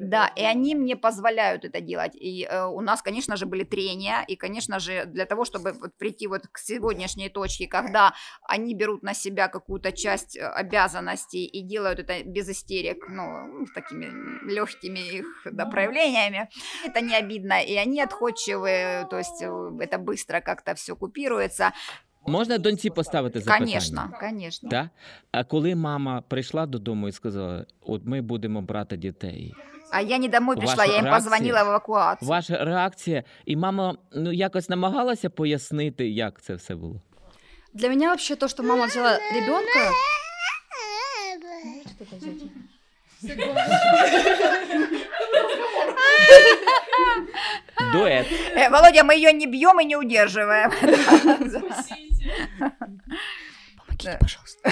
Да, 0.00 0.32
и 0.36 0.42
они 0.42 0.74
мне 0.74 0.96
позволяют 0.96 1.64
это 1.64 1.80
делать. 1.80 2.12
И 2.14 2.46
э, 2.50 2.64
у 2.64 2.80
нас, 2.80 3.02
конечно 3.02 3.36
же, 3.36 3.46
были 3.46 3.64
трения, 3.64 4.24
и, 4.28 4.36
конечно 4.36 4.78
же, 4.78 5.04
для 5.04 5.26
того, 5.26 5.44
чтобы 5.44 5.72
вот 5.72 5.90
прийти 5.98 6.28
вот 6.28 6.42
к 6.52 6.58
сегодняшней 6.58 7.28
точке, 7.28 7.66
когда 7.66 8.14
они 8.48 8.74
берут 8.74 9.02
на 9.02 9.14
себя 9.14 9.48
какую-то 9.48 9.92
часть 9.92 10.36
э, 10.36 10.46
обязанностей 10.46 11.44
и 11.44 11.73
делают 11.73 11.99
это 11.99 12.23
без 12.23 12.49
истерик, 12.49 13.05
ну, 13.09 13.65
с 13.65 13.71
такими 13.73 14.07
легкими 14.51 14.99
их 14.99 15.47
да, 15.51 15.65
проявлениями, 15.65 16.49
это 16.85 17.01
не 17.01 17.15
обидно, 17.15 17.61
и 17.61 17.75
они 17.75 18.01
отходчивые, 18.01 19.07
то 19.09 19.17
есть 19.17 19.41
э, 19.41 19.71
это 19.79 19.97
быстро 19.97 20.41
как-то 20.41 20.73
все 20.73 20.95
купируется. 20.95 21.71
Можна 22.27 22.57
доньці 22.57 22.89
поставити 22.89 23.39
запитання? 23.39 23.65
Конечно, 23.65 24.09
конечно. 24.19 24.69
Да? 24.69 24.89
А 25.31 25.43
коли 25.43 25.75
мама 25.75 26.23
прийшла 26.27 26.65
додому 26.65 27.07
і 27.07 27.11
сказала: 27.11 27.65
от 27.85 28.01
ми 28.05 28.21
будемо 28.21 28.61
брати 28.61 28.97
дітей. 28.97 29.53
А 29.91 30.01
я 30.01 30.17
не 30.17 30.27
домой 30.27 30.55
пришла, 30.55 30.75
Ваша 30.75 30.91
я 30.91 30.99
им 30.99 31.05
реакция? 31.05 31.31
позвонила 31.31 31.63
в 31.63 31.67
эвакуацию. 31.67 32.27
Ваша 32.27 32.65
реакція, 32.65 33.23
і 33.45 33.55
мама 33.55 33.97
ну 34.15 34.31
якось 34.31 34.69
намагалася 34.69 35.29
пояснити, 35.29 36.09
як 36.09 36.41
це 36.41 36.55
все 36.55 36.75
було. 36.75 37.01
Для 37.73 37.89
меня 37.89 38.07
вообще 38.07 38.35
то, 38.35 38.47
что 38.47 38.63
мама 38.63 38.85
взяла 38.85 39.19
ребенка. 39.33 39.91
Дует. 47.92 48.26
Э, 48.54 48.70
Володя, 48.70 49.04
мы 49.04 49.14
ее 49.14 49.32
не 49.32 49.46
бьем 49.46 49.80
и 49.80 49.84
не 49.84 49.96
удерживаем. 49.96 50.70
Помогите, 53.76 54.18
пожалуйста. 54.20 54.70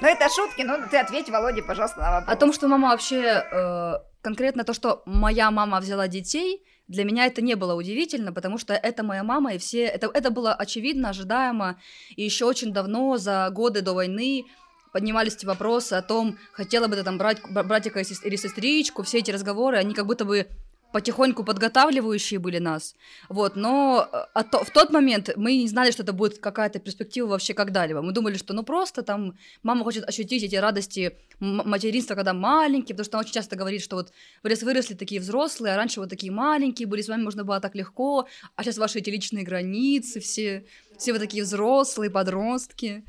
Ну, 0.00 0.08
это 0.08 0.28
шутки, 0.28 0.62
ну, 0.62 0.76
ты 0.90 0.98
ответь, 0.98 1.28
Володе, 1.28 1.62
пожалуйста, 1.62 2.00
на 2.00 2.10
вопрос. 2.12 2.34
О 2.34 2.36
том, 2.38 2.52
что 2.52 2.68
мама 2.68 2.88
вообще 2.90 3.44
э, 3.50 3.92
конкретно 4.22 4.64
то, 4.64 4.74
что 4.74 5.02
моя 5.06 5.50
мама 5.50 5.80
взяла 5.80 6.08
детей, 6.08 6.62
для 6.88 7.04
меня 7.04 7.26
это 7.26 7.42
не 7.42 7.54
было 7.54 7.74
удивительно, 7.74 8.32
потому 8.32 8.58
что 8.58 8.74
это 8.74 9.02
моя 9.02 9.22
мама, 9.22 9.54
и 9.54 9.58
все 9.58 9.84
это, 9.84 10.10
это 10.12 10.30
было 10.30 10.54
очевидно, 10.54 11.10
ожидаемо, 11.10 11.78
и 12.16 12.24
еще 12.24 12.46
очень 12.46 12.72
давно, 12.72 13.18
за 13.18 13.50
годы 13.50 13.82
до 13.82 13.92
войны, 13.92 14.44
поднимались 14.92 15.34
эти 15.34 15.46
вопросы 15.46 15.94
о 15.94 16.02
том, 16.02 16.38
хотела 16.52 16.88
бы 16.88 16.96
ты 16.96 17.04
там 17.04 17.18
брать 17.18 17.38
бра- 17.50 17.62
братика 17.62 18.00
или 18.00 18.36
сестричку, 18.36 19.02
все 19.02 19.18
эти 19.18 19.30
разговоры, 19.30 19.76
они 19.76 19.94
как 19.94 20.06
будто 20.06 20.24
бы 20.24 20.46
потихоньку 20.92 21.44
подготавливающие 21.44 22.40
были 22.40 22.58
нас, 22.58 22.94
вот, 23.28 23.56
но 23.56 24.08
э, 24.10 24.16
а 24.32 24.42
то- 24.42 24.64
в 24.64 24.70
тот 24.70 24.90
момент 24.90 25.30
мы 25.36 25.56
не 25.56 25.68
знали, 25.68 25.90
что 25.90 26.02
это 26.02 26.14
будет 26.14 26.38
какая-то 26.38 26.78
перспектива 26.78 27.26
вообще 27.26 27.52
когда-либо, 27.52 28.00
мы 28.00 28.12
думали, 28.12 28.38
что 28.38 28.54
ну 28.54 28.62
просто 28.62 29.02
там 29.02 29.36
мама 29.62 29.84
хочет 29.84 30.08
ощутить 30.08 30.42
эти 30.42 30.56
радости 30.56 31.16
материнства, 31.40 32.14
когда 32.14 32.32
маленький, 32.32 32.94
потому 32.94 33.04
что 33.04 33.18
она 33.18 33.24
очень 33.24 33.34
часто 33.34 33.54
говорит, 33.54 33.82
что 33.82 33.96
вот 33.96 34.12
вырос, 34.42 34.62
выросли 34.62 34.94
такие 34.94 35.20
взрослые, 35.20 35.74
а 35.74 35.76
раньше 35.76 36.00
вот 36.00 36.08
такие 36.08 36.32
маленькие 36.32 36.88
были, 36.88 37.02
с 37.02 37.08
вами 37.08 37.22
можно 37.22 37.44
было 37.44 37.60
так 37.60 37.74
легко, 37.74 38.26
а 38.56 38.64
сейчас 38.64 38.78
ваши 38.78 39.00
эти 39.00 39.10
личные 39.10 39.44
границы, 39.44 40.20
все, 40.20 40.64
все 40.96 41.12
вы 41.12 41.18
такие 41.18 41.42
взрослые, 41.42 42.10
подростки. 42.10 43.04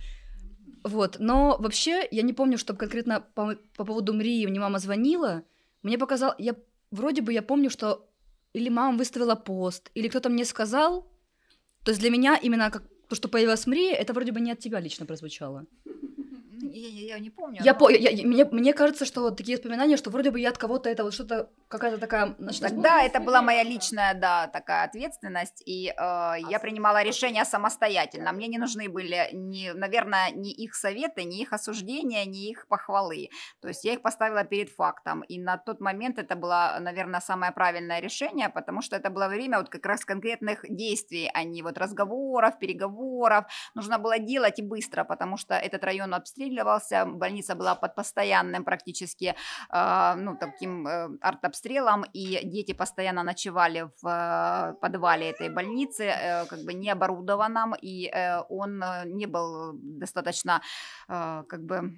Вот, 0.83 1.17
но 1.19 1.57
вообще 1.59 2.07
я 2.11 2.21
не 2.21 2.33
помню, 2.33 2.57
чтобы 2.57 2.79
конкретно 2.79 3.21
по, 3.35 3.55
по 3.75 3.85
поводу 3.85 4.13
Мрии 4.13 4.45
мне 4.45 4.59
мама 4.59 4.79
звонила. 4.79 5.43
Мне 5.83 5.97
показал, 5.97 6.33
я 6.37 6.55
вроде 6.91 7.21
бы 7.21 7.33
я 7.33 7.41
помню, 7.41 7.69
что 7.69 8.09
или 8.53 8.69
мама 8.69 8.97
выставила 8.97 9.35
пост, 9.35 9.91
или 9.93 10.07
кто-то 10.07 10.29
мне 10.29 10.45
сказал. 10.45 11.11
То 11.83 11.91
есть 11.91 12.01
для 12.01 12.09
меня 12.09 12.37
именно 12.41 12.71
как 12.71 12.83
то, 13.07 13.15
что 13.15 13.27
появилась 13.27 13.67
Мрия, 13.67 13.93
это 13.93 14.13
вроде 14.13 14.31
бы 14.31 14.39
не 14.39 14.51
от 14.51 14.59
тебя 14.59 14.79
лично 14.79 15.05
прозвучало. 15.05 15.65
Я, 16.61 16.87
я- 16.87 17.07
я 17.15 17.19
не 17.19 17.29
помню. 17.29 17.61
Я, 17.63 17.73
но- 17.73 17.79
по, 17.79 17.89
я- 17.89 18.09
я- 18.09 18.27
мне, 18.27 18.45
мне 18.45 18.73
кажется, 18.73 19.05
что 19.05 19.21
вот 19.21 19.37
такие 19.37 19.57
воспоминания, 19.57 19.97
что 19.97 20.09
вроде 20.09 20.31
бы 20.31 20.39
я 20.39 20.49
от 20.49 20.57
кого-то 20.57 20.89
это 20.89 21.03
вот 21.03 21.13
что-то, 21.13 21.49
какая-то 21.67 21.97
такая... 21.97 22.35
значит, 22.39 22.61
Тогда 22.61 23.01
это 23.03 23.19
была 23.19 23.41
моя 23.41 23.63
личная, 23.63 24.13
да, 24.13 24.47
такая 24.47 24.85
ответственность, 24.85 25.63
и 25.65 25.87
э, 25.89 25.93
я 26.49 26.59
принимала 26.61 27.03
решения 27.03 27.45
самостоятельно. 27.45 28.31
Мне 28.31 28.47
не 28.47 28.57
нужны 28.57 28.89
были, 28.89 29.29
ни, 29.33 29.69
наверное, 29.71 30.31
ни 30.31 30.51
их 30.51 30.75
советы, 30.75 31.23
ни 31.23 31.41
их 31.41 31.53
осуждения, 31.53 32.25
ни 32.25 32.49
их 32.49 32.67
похвалы. 32.67 33.29
То 33.61 33.67
есть 33.67 33.83
я 33.85 33.93
их 33.93 34.01
поставила 34.01 34.43
перед 34.43 34.69
фактом, 34.69 35.21
и 35.21 35.39
на 35.39 35.57
тот 35.57 35.79
момент 35.81 36.19
это 36.19 36.35
было, 36.35 36.77
наверное, 36.79 37.21
самое 37.21 37.51
правильное 37.51 37.99
решение, 38.01 38.49
потому 38.49 38.81
что 38.81 38.95
это 38.95 39.09
было 39.09 39.27
время 39.27 39.59
вот 39.59 39.69
как 39.69 39.85
раз 39.85 40.05
конкретных 40.05 40.65
действий, 40.69 41.29
а 41.33 41.43
не 41.43 41.61
вот 41.63 41.77
разговоров, 41.77 42.59
переговоров. 42.59 43.45
Нужно 43.75 43.97
было 43.99 44.19
делать 44.19 44.59
и 44.59 44.61
быстро, 44.63 45.03
потому 45.03 45.37
что 45.37 45.53
этот 45.53 45.83
район 45.83 46.13
обстреливался, 46.49 47.05
больница 47.05 47.55
была 47.55 47.75
под 47.75 47.95
постоянным 47.95 48.63
практически 48.63 49.35
э, 49.69 50.15
ну, 50.17 50.37
таким 50.37 50.87
э, 50.87 51.09
артобстрелом, 51.21 52.05
и 52.13 52.39
дети 52.43 52.73
постоянно 52.73 53.23
ночевали 53.23 53.89
в 54.01 54.07
э, 54.07 54.73
подвале 54.81 55.29
этой 55.29 55.49
больницы, 55.49 56.03
э, 56.03 56.45
как 56.45 56.59
бы 56.65 56.73
не 56.73 56.89
оборудованном, 56.89 57.75
и 57.81 58.11
он 58.49 58.83
не 59.05 59.27
был 59.27 59.73
достаточно 59.73 60.61
как 61.07 61.65
бы 61.65 61.97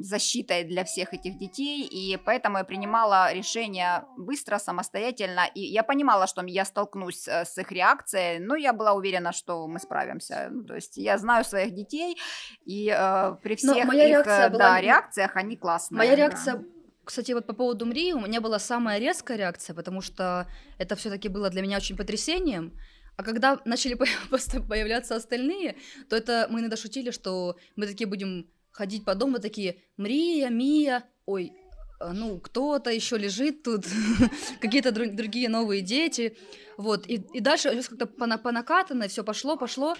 защитой 0.00 0.64
для 0.64 0.84
всех 0.84 1.14
этих 1.14 1.38
детей, 1.38 1.86
и 1.86 2.16
поэтому 2.16 2.58
я 2.58 2.64
принимала 2.64 3.32
решение 3.32 4.04
быстро, 4.16 4.58
самостоятельно, 4.58 5.46
и 5.54 5.60
я 5.60 5.82
понимала, 5.82 6.26
что 6.26 6.42
я 6.46 6.64
столкнусь 6.64 7.28
с 7.28 7.58
их 7.58 7.72
реакцией, 7.72 8.38
но 8.38 8.56
я 8.56 8.72
была 8.72 8.92
уверена, 8.92 9.32
что 9.32 9.66
мы 9.66 9.78
справимся. 9.78 10.48
Ну, 10.50 10.64
то 10.64 10.74
есть 10.74 10.96
я 10.96 11.18
знаю 11.18 11.44
своих 11.44 11.74
детей, 11.74 12.16
и 12.64 12.94
э, 12.94 13.36
при 13.42 13.56
Но 13.62 13.74
всех 13.74 13.87
моя 13.88 14.04
их 14.04 14.10
реакция 14.10 14.46
э, 14.46 14.50
была 14.50 14.58
да, 14.58 14.80
реакциях 14.80 15.36
они 15.36 15.56
классные. 15.56 15.98
Моя 15.98 16.10
да. 16.10 16.16
реакция, 16.16 16.64
кстати, 17.04 17.32
вот 17.32 17.46
по 17.46 17.52
поводу 17.52 17.86
Мрии, 17.86 18.12
у 18.12 18.20
меня 18.20 18.40
была 18.40 18.58
самая 18.58 18.98
резкая 18.98 19.36
реакция, 19.36 19.74
потому 19.74 20.00
что 20.00 20.46
это 20.78 20.94
все-таки 20.96 21.28
было 21.28 21.50
для 21.50 21.62
меня 21.62 21.76
очень 21.78 21.96
потрясением. 21.96 22.72
А 23.16 23.24
когда 23.24 23.60
начали 23.64 23.94
появляться 24.68 25.16
остальные, 25.16 25.76
то 26.08 26.16
это 26.16 26.46
мы 26.50 26.60
иногда 26.60 26.76
шутили, 26.76 27.10
что 27.10 27.56
мы 27.76 27.86
такие 27.86 28.06
будем 28.06 28.48
ходить 28.70 29.04
по 29.04 29.14
дому, 29.14 29.40
такие 29.40 29.78
Мрия, 29.96 30.50
Мия, 30.50 31.04
ой, 31.26 31.52
а, 31.98 32.12
ну, 32.12 32.38
кто-то 32.38 32.90
еще 32.90 33.18
лежит 33.18 33.64
тут, 33.64 33.84
какие-то 34.60 34.90
дру- 34.90 35.10
другие 35.10 35.48
новые 35.48 35.82
дети, 35.82 36.36
вот, 36.76 37.08
и, 37.08 37.14
и 37.34 37.40
дальше 37.40 37.82
как-то 37.82 38.06
по, 38.06 38.38
по 38.38 38.52
накатанной 38.52 39.08
все 39.08 39.24
пошло, 39.24 39.56
пошло, 39.56 39.96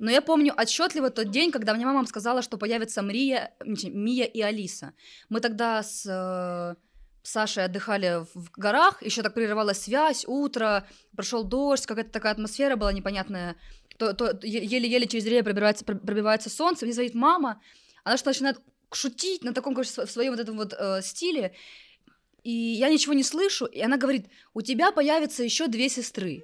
но 0.00 0.10
я 0.10 0.22
помню 0.22 0.54
отчетливо 0.56 1.10
тот 1.10 1.30
день, 1.30 1.50
когда 1.52 1.74
мне 1.74 1.84
мама 1.84 2.06
сказала, 2.06 2.40
что 2.40 2.56
появится 2.56 3.02
Мрия, 3.02 3.52
Мия 3.64 4.24
и 4.24 4.40
Алиса. 4.40 4.94
Мы 5.28 5.40
тогда 5.40 5.82
с 5.82 6.06
э, 6.06 6.74
Сашей 7.22 7.64
отдыхали 7.64 8.24
в 8.34 8.50
горах, 8.56 9.02
еще 9.02 9.22
так 9.22 9.34
прерывалась 9.34 9.82
связь, 9.82 10.24
утро, 10.26 10.86
прошел 11.14 11.44
дождь, 11.44 11.84
какая-то 11.84 12.10
такая 12.10 12.32
атмосфера 12.32 12.76
была 12.76 12.94
непонятная. 12.94 13.56
То, 13.98 14.14
то 14.14 14.38
еле-еле 14.42 15.06
через 15.06 15.24
деревья 15.24 15.44
пробивается, 15.44 15.84
пр- 15.84 15.98
пробивается 15.98 16.48
солнце, 16.48 16.86
мне 16.86 16.94
звонит 16.94 17.14
мама, 17.14 17.60
она 18.02 18.16
что 18.16 18.30
начинает 18.30 18.58
шутить 18.90 19.44
на 19.44 19.52
таком, 19.52 19.74
короче, 19.74 20.06
в 20.06 20.10
своем 20.10 20.32
вот 20.32 20.40
этом 20.40 20.56
вот 20.56 20.72
э, 20.72 21.02
стиле, 21.02 21.54
и 22.42 22.50
я 22.50 22.88
ничего 22.88 23.12
не 23.12 23.22
слышу, 23.22 23.66
и 23.66 23.82
она 23.82 23.98
говорит, 23.98 24.28
у 24.54 24.62
тебя 24.62 24.92
появится 24.92 25.42
еще 25.42 25.66
две 25.66 25.90
сестры. 25.90 26.42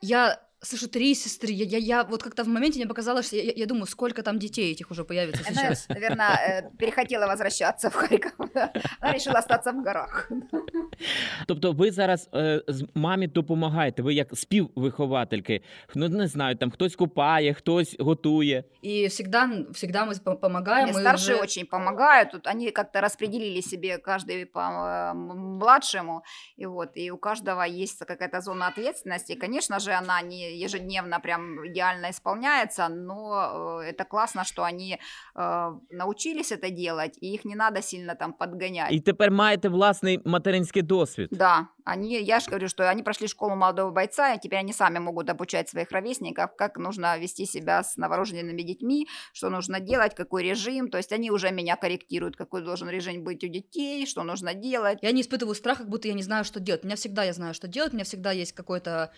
Я 0.00 0.42
слышу 0.61 0.87
три 0.89 1.13
сестры, 1.13 1.51
я, 1.51 1.65
я, 1.65 1.77
я 1.77 2.03
вот 2.03 2.23
как-то 2.23 2.43
в 2.43 2.47
моменте 2.47 2.79
мне 2.79 2.87
показалось, 2.87 3.27
что 3.27 3.35
я, 3.35 3.43
я- 3.43 3.53
я 3.55 3.65
думаю, 3.65 3.85
сколько 3.85 4.23
там 4.23 4.39
детей 4.39 4.71
этих 4.73 4.89
уже 4.91 5.03
появится 5.03 5.43
Она, 5.47 5.61
сейчас. 5.61 5.89
наверное, 5.89 6.61
э, 6.63 6.77
перехотела 6.79 7.27
возвращаться 7.27 7.89
в 7.89 7.93
Харьков. 7.93 8.31
Она 9.01 9.13
решила 9.13 9.39
остаться 9.39 9.71
в 9.71 9.83
горах. 9.83 10.31
Тобто 11.47 11.71
ви 11.71 11.91
зараз 11.91 12.29
е, 12.33 12.61
з 12.67 12.85
мамі 12.95 13.27
допомагаєте, 13.27 14.01
ви 14.01 14.13
як 14.13 14.27
співвиховательки. 14.37 15.61
Ну 15.95 16.09
не 16.09 16.27
знаю, 16.27 16.55
там 16.55 16.71
хтось 16.71 16.95
купає, 16.95 17.53
хтось 17.53 17.95
готує. 17.99 18.63
И 18.85 19.07
всегда, 19.07 19.49
всегда 19.73 20.05
мы 20.05 20.23
по- 20.23 20.35
помогаем. 20.35 20.89
Мне 20.89 20.97
мы 20.97 21.01
старшие 21.01 21.35
уже- 21.35 21.43
очень 21.43 21.65
помогают. 21.65 22.31
Тут 22.31 22.47
они 22.47 22.71
как-то 22.71 23.01
распределили 23.01 23.61
себе 23.61 23.97
каждый 23.97 24.45
по 24.45 24.59
э, 24.59 25.11
м- 25.11 25.57
младшему. 25.59 26.21
И 26.57 26.65
вот, 26.65 26.89
и 26.97 27.11
у 27.11 27.17
каждого 27.17 27.61
есть 27.67 27.99
какая-то 28.05 28.41
зона 28.41 28.67
ответственности. 28.67 29.33
И, 29.33 29.35
конечно 29.35 29.79
же, 29.79 29.91
она 29.91 30.21
не 30.21 30.48
ежедневно 30.49 31.19
прям 31.19 31.67
идеально 31.67 32.09
исполняется, 32.09 32.89
но 32.89 33.81
э, 33.81 33.89
это 33.89 34.05
классно, 34.05 34.43
что 34.43 34.63
они 34.63 34.99
э, 35.35 35.71
научились 35.89 36.51
это 36.51 36.69
делать, 36.69 37.17
и 37.21 37.33
их 37.33 37.45
не 37.45 37.55
надо 37.55 37.81
сильно 37.81 38.15
там 38.15 38.33
подгонять. 38.33 38.91
І 38.91 38.99
тепер 38.99 39.31
маєте 39.31 39.69
власний 39.69 40.19
материнський 40.25 40.81
досвід. 40.81 41.29
Да, 41.31 41.67
они, 41.85 42.21
я 42.21 42.39
же 42.39 42.47
говорю, 42.47 42.67
что 42.67 42.89
они 42.89 43.03
прошли 43.03 43.27
школу 43.27 43.55
молодого 43.55 43.91
бойца, 43.91 44.33
и 44.33 44.39
теперь 44.39 44.59
они 44.59 44.73
сами 44.73 44.99
могут 44.99 45.29
обучать 45.29 45.69
своих 45.69 45.91
ровесников, 45.91 46.55
как 46.57 46.77
нужно 46.77 47.17
вести 47.19 47.45
себя 47.45 47.83
с 47.83 47.97
новорожденными 47.97 48.63
детьми, 48.63 49.07
что 49.33 49.49
нужно 49.49 49.79
делать, 49.79 50.15
какой 50.15 50.43
режим. 50.43 50.89
То 50.89 50.97
есть 50.97 51.11
они 51.13 51.31
уже 51.31 51.51
меня 51.51 51.75
корректируют, 51.75 52.35
какой 52.35 52.63
должен 52.63 52.89
режим 52.89 53.23
быть 53.23 53.43
у 53.43 53.47
детей, 53.47 54.07
что 54.07 54.23
нужно 54.23 54.53
делать. 54.53 54.99
Я 55.01 55.11
не 55.11 55.21
испытываю 55.21 55.55
страх, 55.55 55.77
как 55.77 55.89
будто 55.89 56.07
я 56.07 56.13
не 56.13 56.23
знаю, 56.23 56.43
что 56.43 56.59
делать. 56.59 56.83
У 56.83 56.87
меня 56.87 56.95
всегда 56.95 57.23
я 57.23 57.33
знаю, 57.33 57.53
что 57.53 57.67
делать, 57.67 57.93
у 57.93 57.95
меня 57.95 58.05
всегда 58.05 58.31
есть 58.31 58.53
какой-то 58.53 58.89
э, 58.89 59.09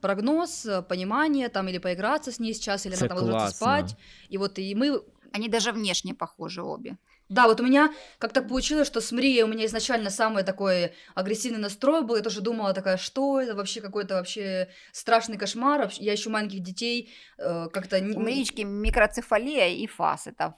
прогноз, 0.00 0.66
э, 0.66 0.82
понимание, 0.82 1.48
там, 1.48 1.68
или 1.68 1.78
поиграться 1.78 2.30
с 2.30 2.40
ней 2.40 2.54
сейчас, 2.54 2.86
или 2.86 2.94
Це 2.94 3.06
она 3.06 3.14
там 3.14 3.24
ложится 3.24 3.56
спать. 3.56 3.96
И 4.28 4.38
вот 4.38 4.58
и 4.58 4.74
мы... 4.74 5.00
Они 5.32 5.48
даже 5.48 5.72
внешне 5.72 6.14
похожи 6.14 6.60
обе. 6.62 6.96
Да, 7.28 7.46
вот 7.46 7.60
у 7.60 7.64
меня 7.64 7.94
как 8.18 8.32
так 8.32 8.48
получилось, 8.48 8.88
что 8.88 9.00
с 9.00 9.12
Мрией 9.12 9.44
у 9.44 9.46
меня 9.46 9.64
изначально 9.64 10.10
самый 10.10 10.42
такой 10.42 10.92
агрессивный 11.14 11.60
настрой 11.60 12.02
был. 12.02 12.16
Я 12.16 12.22
тоже 12.22 12.40
думала 12.40 12.72
такая, 12.72 12.96
что 12.96 13.40
это 13.40 13.54
вообще 13.54 13.80
какой-то 13.80 14.14
вообще 14.14 14.68
страшный 14.92 15.38
кошмар. 15.38 15.88
Я 16.00 16.12
ищу 16.14 16.30
маленьких 16.30 16.60
детей, 16.60 17.08
э, 17.38 17.68
как-то... 17.72 18.00
не- 18.00 18.16
У 18.16 18.20
Марички 18.20 18.62
микроцефалия 18.62 19.68
и 19.68 19.86
ФАС, 19.86 20.26
это 20.26 20.54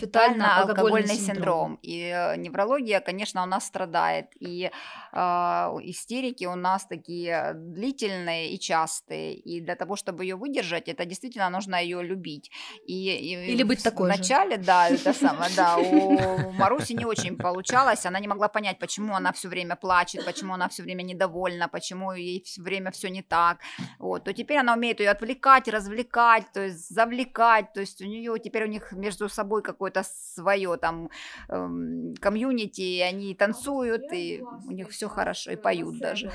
Фетально-алкогольный 0.00 1.16
синдром. 1.16 1.34
синдром. 1.34 1.78
И 1.82 2.00
э, 2.00 2.36
неврология, 2.36 3.00
конечно, 3.00 3.42
у 3.42 3.46
нас 3.46 3.66
страдает. 3.66 4.26
И 4.40 4.70
э, 5.12 5.18
истерики 5.18 6.44
у 6.46 6.54
нас 6.54 6.86
такие 6.86 7.52
длительные 7.54 8.50
и 8.50 8.58
частые. 8.58 9.34
И 9.34 9.60
для 9.60 9.76
того, 9.76 9.96
чтобы 9.96 10.24
ее 10.24 10.36
выдержать, 10.36 10.88
это 10.88 11.04
действительно 11.04 11.50
нужно 11.50 11.82
ее 11.82 12.02
любить. 12.02 12.50
И, 12.86 13.10
и 13.10 13.52
Или 13.52 13.62
быть 13.62 13.80
в- 13.80 13.84
такой. 13.84 14.12
Вначале, 14.12 14.56
да, 14.56 14.88
это 14.88 15.12
самое, 15.12 15.50
да. 15.56 15.76
У 15.78 16.52
Маруси 16.52 16.92
не 16.94 17.04
очень 17.04 17.36
получалось. 17.36 18.06
Она 18.06 18.20
не 18.20 18.28
могла 18.28 18.48
понять, 18.48 18.78
почему 18.78 19.14
она 19.14 19.32
все 19.32 19.48
время 19.48 19.76
плачет, 19.76 20.24
почему 20.24 20.54
она 20.54 20.68
все 20.68 20.82
время 20.82 21.02
недовольна, 21.02 21.68
почему 21.68 22.12
ей 22.12 22.42
все 22.44 22.62
время 22.62 22.90
все 22.90 23.08
не 23.10 23.22
так. 23.22 23.58
Вот, 23.98 24.24
то 24.24 24.32
теперь 24.32 24.58
она 24.58 24.74
умеет 24.74 25.00
ее 25.00 25.10
отвлекать, 25.10 25.68
развлекать, 25.68 26.44
то 26.52 26.60
есть 26.60 26.88
завлекать, 26.88 27.72
то 27.72 27.80
есть 27.80 28.00
у 28.02 28.06
нее 28.06 28.34
теперь 28.38 28.64
у 28.64 28.68
них 28.68 28.92
между 28.92 29.28
собой 29.28 29.62
какое-то 29.84 30.02
свое 30.34 30.76
там 30.76 31.10
эм, 31.48 32.14
комьюнити, 32.20 32.80
и 32.80 33.00
они 33.00 33.34
танцуют, 33.34 34.12
и 34.12 34.46
у 34.66 34.72
них 34.72 34.90
все 34.90 35.08
хорошо, 35.08 35.52
и 35.52 35.56
поют 35.56 36.00
даже. 36.00 36.30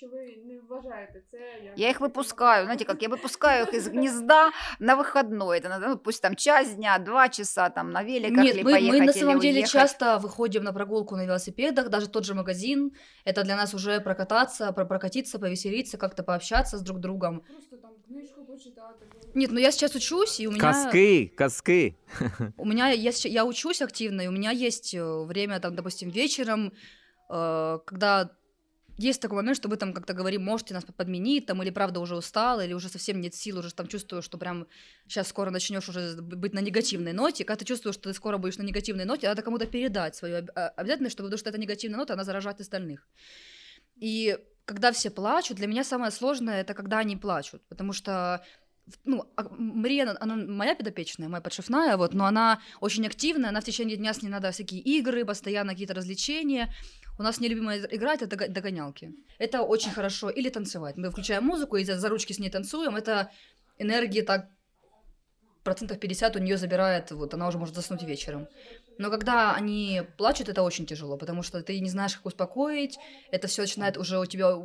Чи 0.00 0.06
ви 0.06 0.18
не 0.44 0.60
вважаєте 0.68 1.22
це 1.30 1.38
як 1.64 1.78
Я 1.78 1.88
их 1.90 2.00
выпускаю, 2.00 2.64
знаете, 2.64 2.84
как 2.84 3.02
я 3.02 3.08
выпускаю 3.08 3.62
их 3.62 3.74
из 3.74 3.88
гнезда 3.92 4.50
на 4.78 4.94
выходной, 4.94 5.58
это 5.58 5.68
надо, 5.68 5.88
ну, 5.88 5.96
пусть 5.98 6.22
там 6.22 6.36
час 6.36 6.74
дня, 6.74 6.98
два 6.98 7.28
часа 7.28 7.68
там 7.70 7.90
на 7.90 8.02
великах 8.04 8.44
Нет, 8.44 8.56
ли 8.56 8.62
мы, 8.62 8.72
поехать 8.72 9.00
мы 9.00 9.06
на 9.06 9.12
самом 9.12 9.40
деле 9.40 9.54
уехать. 9.60 9.72
часто 9.72 10.18
выходим 10.18 10.64
на 10.64 10.72
прогулку 10.72 11.16
на 11.16 11.24
велосипедах, 11.24 11.88
даже 11.88 12.08
тот 12.08 12.24
же 12.24 12.34
магазин. 12.34 12.92
Это 13.24 13.42
для 13.44 13.56
нас 13.56 13.74
уже 13.74 14.00
прокататься, 14.00 14.72
про- 14.72 14.86
прокатиться, 14.86 15.38
повеселиться, 15.38 15.96
как-то 15.98 16.22
пообщаться 16.22 16.76
с 16.76 16.82
друг 16.82 16.98
другом. 16.98 17.40
просто 17.40 17.76
там 17.76 17.92
книжку 18.06 18.44
почитати? 18.44 19.06
Нет, 19.34 19.50
ну 19.52 19.58
я 19.60 19.70
сейчас 19.70 19.94
учусь, 19.94 20.40
и 20.40 20.46
у 20.46 20.50
меня... 20.50 20.60
Казки, 20.60 21.32
казки. 21.36 21.96
У 22.58 22.64
меня 22.66 22.90
я, 22.90 23.12
я 23.24 23.44
учусь 23.44 23.82
активно, 23.82 24.22
и 24.22 24.28
у 24.28 24.32
меня 24.32 24.50
есть 24.50 24.94
э, 24.94 25.24
время, 25.24 25.60
там, 25.60 25.74
допустим, 25.74 26.10
вечером, 26.10 26.72
э, 27.30 27.78
когда 27.86 28.30
есть 28.96 29.20
такой 29.20 29.36
момент, 29.36 29.56
что 29.56 29.68
вы 29.68 29.76
там 29.76 29.92
как-то 29.92 30.14
говорим, 30.14 30.42
можете 30.42 30.72
нас 30.74 30.84
подменить, 30.84 31.46
там, 31.46 31.62
или 31.62 31.70
правда 31.70 32.00
уже 32.00 32.16
устал, 32.16 32.60
или 32.60 32.72
уже 32.72 32.88
совсем 32.88 33.20
нет 33.20 33.34
сил, 33.34 33.58
уже 33.58 33.74
там 33.74 33.86
чувствую, 33.86 34.22
что 34.22 34.38
прям 34.38 34.66
сейчас 35.06 35.28
скоро 35.28 35.50
начнешь 35.50 35.88
уже 35.88 36.20
быть 36.20 36.54
на 36.54 36.60
негативной 36.60 37.12
ноте. 37.12 37.44
Когда 37.44 37.58
ты 37.58 37.64
чувствуешь, 37.66 37.94
что 37.94 38.10
ты 38.10 38.14
скоро 38.14 38.38
будешь 38.38 38.56
на 38.56 38.62
негативной 38.62 39.04
ноте, 39.04 39.28
надо 39.28 39.42
кому-то 39.42 39.66
передать 39.66 40.16
свою 40.16 40.46
а- 40.54 40.68
обязательность, 40.68 41.12
чтобы, 41.12 41.28
потому 41.28 41.38
что 41.38 41.50
эта 41.50 41.60
негативная 41.60 41.98
нота, 41.98 42.14
она 42.14 42.24
заражает 42.24 42.60
остальных. 42.60 43.06
И 43.96 44.38
когда 44.64 44.92
все 44.92 45.10
плачут, 45.10 45.58
для 45.58 45.66
меня 45.66 45.84
самое 45.84 46.10
сложное 46.10 46.60
это 46.60 46.74
когда 46.74 46.98
они 46.98 47.16
плачут, 47.16 47.62
потому 47.68 47.92
что 47.92 48.44
ну, 49.04 49.24
а, 49.36 49.48
Мария, 49.50 50.16
она, 50.20 50.36
моя 50.36 50.74
подопечная, 50.74 51.28
моя 51.28 51.40
подшефная, 51.40 51.96
вот, 51.96 52.14
но 52.14 52.26
она 52.26 52.60
очень 52.80 53.06
активная, 53.06 53.50
она 53.50 53.60
в 53.60 53.64
течение 53.64 53.96
дня 53.96 54.12
с 54.12 54.22
ней 54.22 54.28
надо 54.28 54.50
всякие 54.52 54.80
игры, 54.80 55.24
постоянно 55.24 55.72
какие-то 55.72 55.94
развлечения. 55.94 56.72
У 57.18 57.22
нас 57.22 57.40
нелюбимая 57.40 57.80
игра 57.90 58.14
это 58.14 58.26
догонялки. 58.26 59.14
Это 59.38 59.62
очень 59.62 59.90
хорошо. 59.90 60.28
Или 60.28 60.50
танцевать. 60.50 60.96
Мы 60.98 61.10
включаем 61.10 61.44
музыку 61.44 61.76
и 61.76 61.84
за 61.84 62.08
ручки 62.08 62.34
с 62.34 62.38
ней 62.38 62.50
танцуем. 62.50 62.94
Это 62.94 63.30
энергии 63.78 64.20
так 64.20 64.50
процентов 65.66 65.98
50 65.98 66.36
у 66.36 66.38
нее 66.38 66.56
забирает, 66.56 67.10
вот 67.10 67.34
она 67.34 67.48
уже 67.48 67.58
может 67.58 67.74
заснуть 67.74 68.02
вечером. 68.04 68.46
Но 68.98 69.10
когда 69.10 69.54
они 69.54 70.02
плачут, 70.16 70.48
это 70.48 70.62
очень 70.62 70.86
тяжело, 70.86 71.18
потому 71.18 71.42
что 71.42 71.62
ты 71.62 71.80
не 71.80 71.90
знаешь, 71.90 72.14
как 72.16 72.26
успокоить, 72.26 72.98
это 73.32 73.46
все 73.48 73.62
начинает 73.62 73.98
уже 73.98 74.18
у 74.18 74.26
тебя 74.26 74.56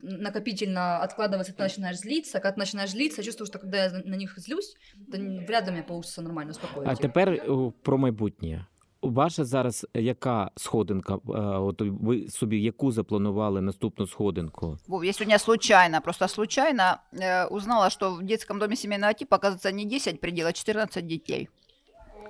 накопительно 0.00 1.02
откладываться, 1.02 1.52
ты 1.52 1.62
начинаешь 1.62 1.98
злиться, 1.98 2.38
когда 2.38 2.52
ты 2.52 2.60
начинаешь 2.60 2.90
злиться, 2.90 3.22
чувствую, 3.22 3.46
что 3.46 3.58
когда 3.58 3.84
я 3.84 3.90
на 3.90 4.16
них 4.16 4.38
злюсь, 4.38 4.76
то 5.10 5.18
вряд 5.18 5.66
ли 5.66 5.72
мне 5.72 5.82
получится 5.82 6.22
нормально 6.22 6.52
успокоить. 6.52 6.88
А 6.88 6.94
тепер 6.94 7.42
про 7.82 7.98
майбутнє. 7.98 8.66
Ваша 9.02 9.44
зараз 9.44 9.86
яка 9.94 10.50
сходинка? 10.56 11.14
От 11.60 11.80
ви 11.80 12.28
собі 12.28 12.62
яку 12.62 12.92
запланували 12.92 13.60
наступну 13.60 14.06
сходинку? 14.06 14.78
Я 15.04 15.12
сьогодні 15.12 15.38
случайно, 15.38 16.00
просто 16.00 16.28
случайно 16.28 16.82
э, 17.12 17.46
узнала, 17.46 17.90
що 17.90 18.10
в 18.10 18.22
дитячому 18.22 18.60
домі 18.60 18.76
сімейного 18.76 19.12
типу, 19.12 19.36
оказывается, 19.36 19.72
не 19.72 19.84
10 19.84 20.20
приділ, 20.20 20.46
а 20.46 20.52
14 20.52 21.06
детей. 21.06 21.48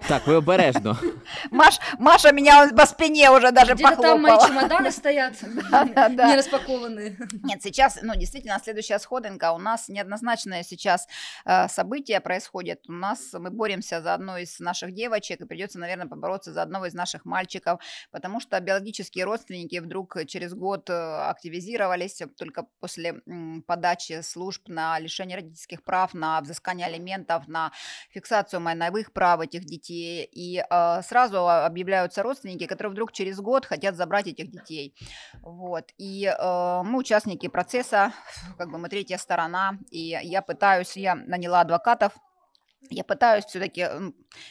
Так, 0.09 0.26
ви 0.26 0.36
обережно. 0.36 0.96
Маш, 1.51 1.80
Маша 1.98 2.32
меня 2.32 2.68
по 2.76 2.86
спине 2.86 3.30
уже 3.30 3.51
даже 3.53 3.74
Где-то 3.74 3.90
похлопала. 3.90 4.12
там 4.12 4.22
мои 4.22 4.48
чемоданы 4.48 4.90
стоят, 4.90 5.42
не 5.42 6.36
распакованные. 6.36 7.16
Нет, 7.44 7.62
сейчас, 7.62 7.98
ну, 8.03 8.14
действительно, 8.14 8.59
следующая 8.64 8.98
сходинка. 8.98 9.53
У 9.53 9.59
нас 9.59 9.88
неоднозначное 9.88 10.62
сейчас 10.62 11.07
э, 11.44 11.68
событие 11.68 12.20
происходит. 12.20 12.88
У 12.88 12.92
нас 12.92 13.32
мы 13.32 13.51
боремся 13.51 14.01
за 14.01 14.14
одну 14.14 14.36
из 14.36 14.61
наших 14.61 14.94
девочек, 14.94 15.40
и 15.40 15.46
придется, 15.46 15.78
наверное, 15.78 16.07
побороться 16.07 16.53
за 16.53 16.62
одного 16.62 16.86
из 16.86 16.94
наших 16.94 17.24
мальчиков, 17.24 17.80
потому 18.11 18.40
что 18.40 18.61
биологические 18.61 19.24
родственники 19.24 19.80
вдруг 19.80 20.16
через 20.26 20.55
год 20.55 20.90
э, 20.90 21.30
активизировались 21.30 22.22
только 22.38 22.66
после 22.80 23.20
подачи 23.66 24.22
служб 24.22 24.68
на 24.68 24.98
лишение 24.98 25.36
родительских 25.36 25.82
прав, 25.84 26.14
на 26.14 26.40
взыскание 26.40 26.86
алиментов, 26.86 27.48
на 27.48 27.70
фиксацию 28.11 28.61
майновых 28.61 29.12
прав 29.12 29.40
этих 29.40 29.64
детей 29.64 29.89
и 29.91 30.62
э, 30.68 31.03
сразу 31.03 31.49
объявляются 31.49 32.22
родственники, 32.22 32.66
которые 32.66 32.93
вдруг 32.93 33.12
через 33.12 33.41
год 33.41 33.66
хотят 33.66 33.97
забрать 33.97 34.26
этих 34.26 34.51
детей. 34.51 34.95
Вот. 35.43 35.84
И 35.99 36.26
э, 36.26 36.82
мы 36.84 36.99
участники 36.99 37.49
процесса, 37.49 38.12
как 38.59 38.70
бы 38.70 38.78
мы 38.78 38.88
третья 38.88 39.18
сторона, 39.18 39.78
и 39.91 40.18
я 40.22 40.43
пытаюсь, 40.43 40.97
я 40.97 41.14
наняла 41.14 41.61
адвокатов, 41.61 42.12
я 42.89 43.05
пытаюсь 43.05 43.45
все-таки 43.45 43.87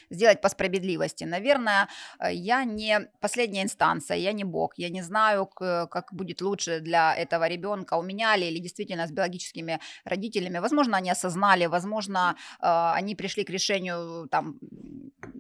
сделать 0.10 0.42
по 0.42 0.50
справедливости. 0.50 1.24
Наверное, 1.24 1.88
э, 2.20 2.34
я 2.34 2.64
не 2.64 3.00
последняя 3.20 3.64
инстанция, 3.64 4.18
я 4.18 4.34
не 4.34 4.44
бог, 4.44 4.74
я 4.78 4.90
не 4.90 5.02
знаю, 5.02 5.46
как 5.46 6.14
будет 6.14 6.42
лучше 6.42 6.80
для 6.80 7.16
этого 7.16 7.48
ребенка, 7.48 7.96
у 7.96 8.04
меня 8.04 8.36
ли, 8.36 8.48
или 8.48 8.60
действительно 8.60 9.08
с 9.08 9.12
биологическими 9.12 9.80
родителями. 10.06 10.60
Возможно, 10.60 10.98
они 10.98 11.12
осознали, 11.12 11.66
возможно, 11.68 12.36
э, 12.62 12.92
они 12.96 13.16
пришли 13.16 13.44
к 13.44 13.50
решению 13.50 14.28
там 14.30 14.60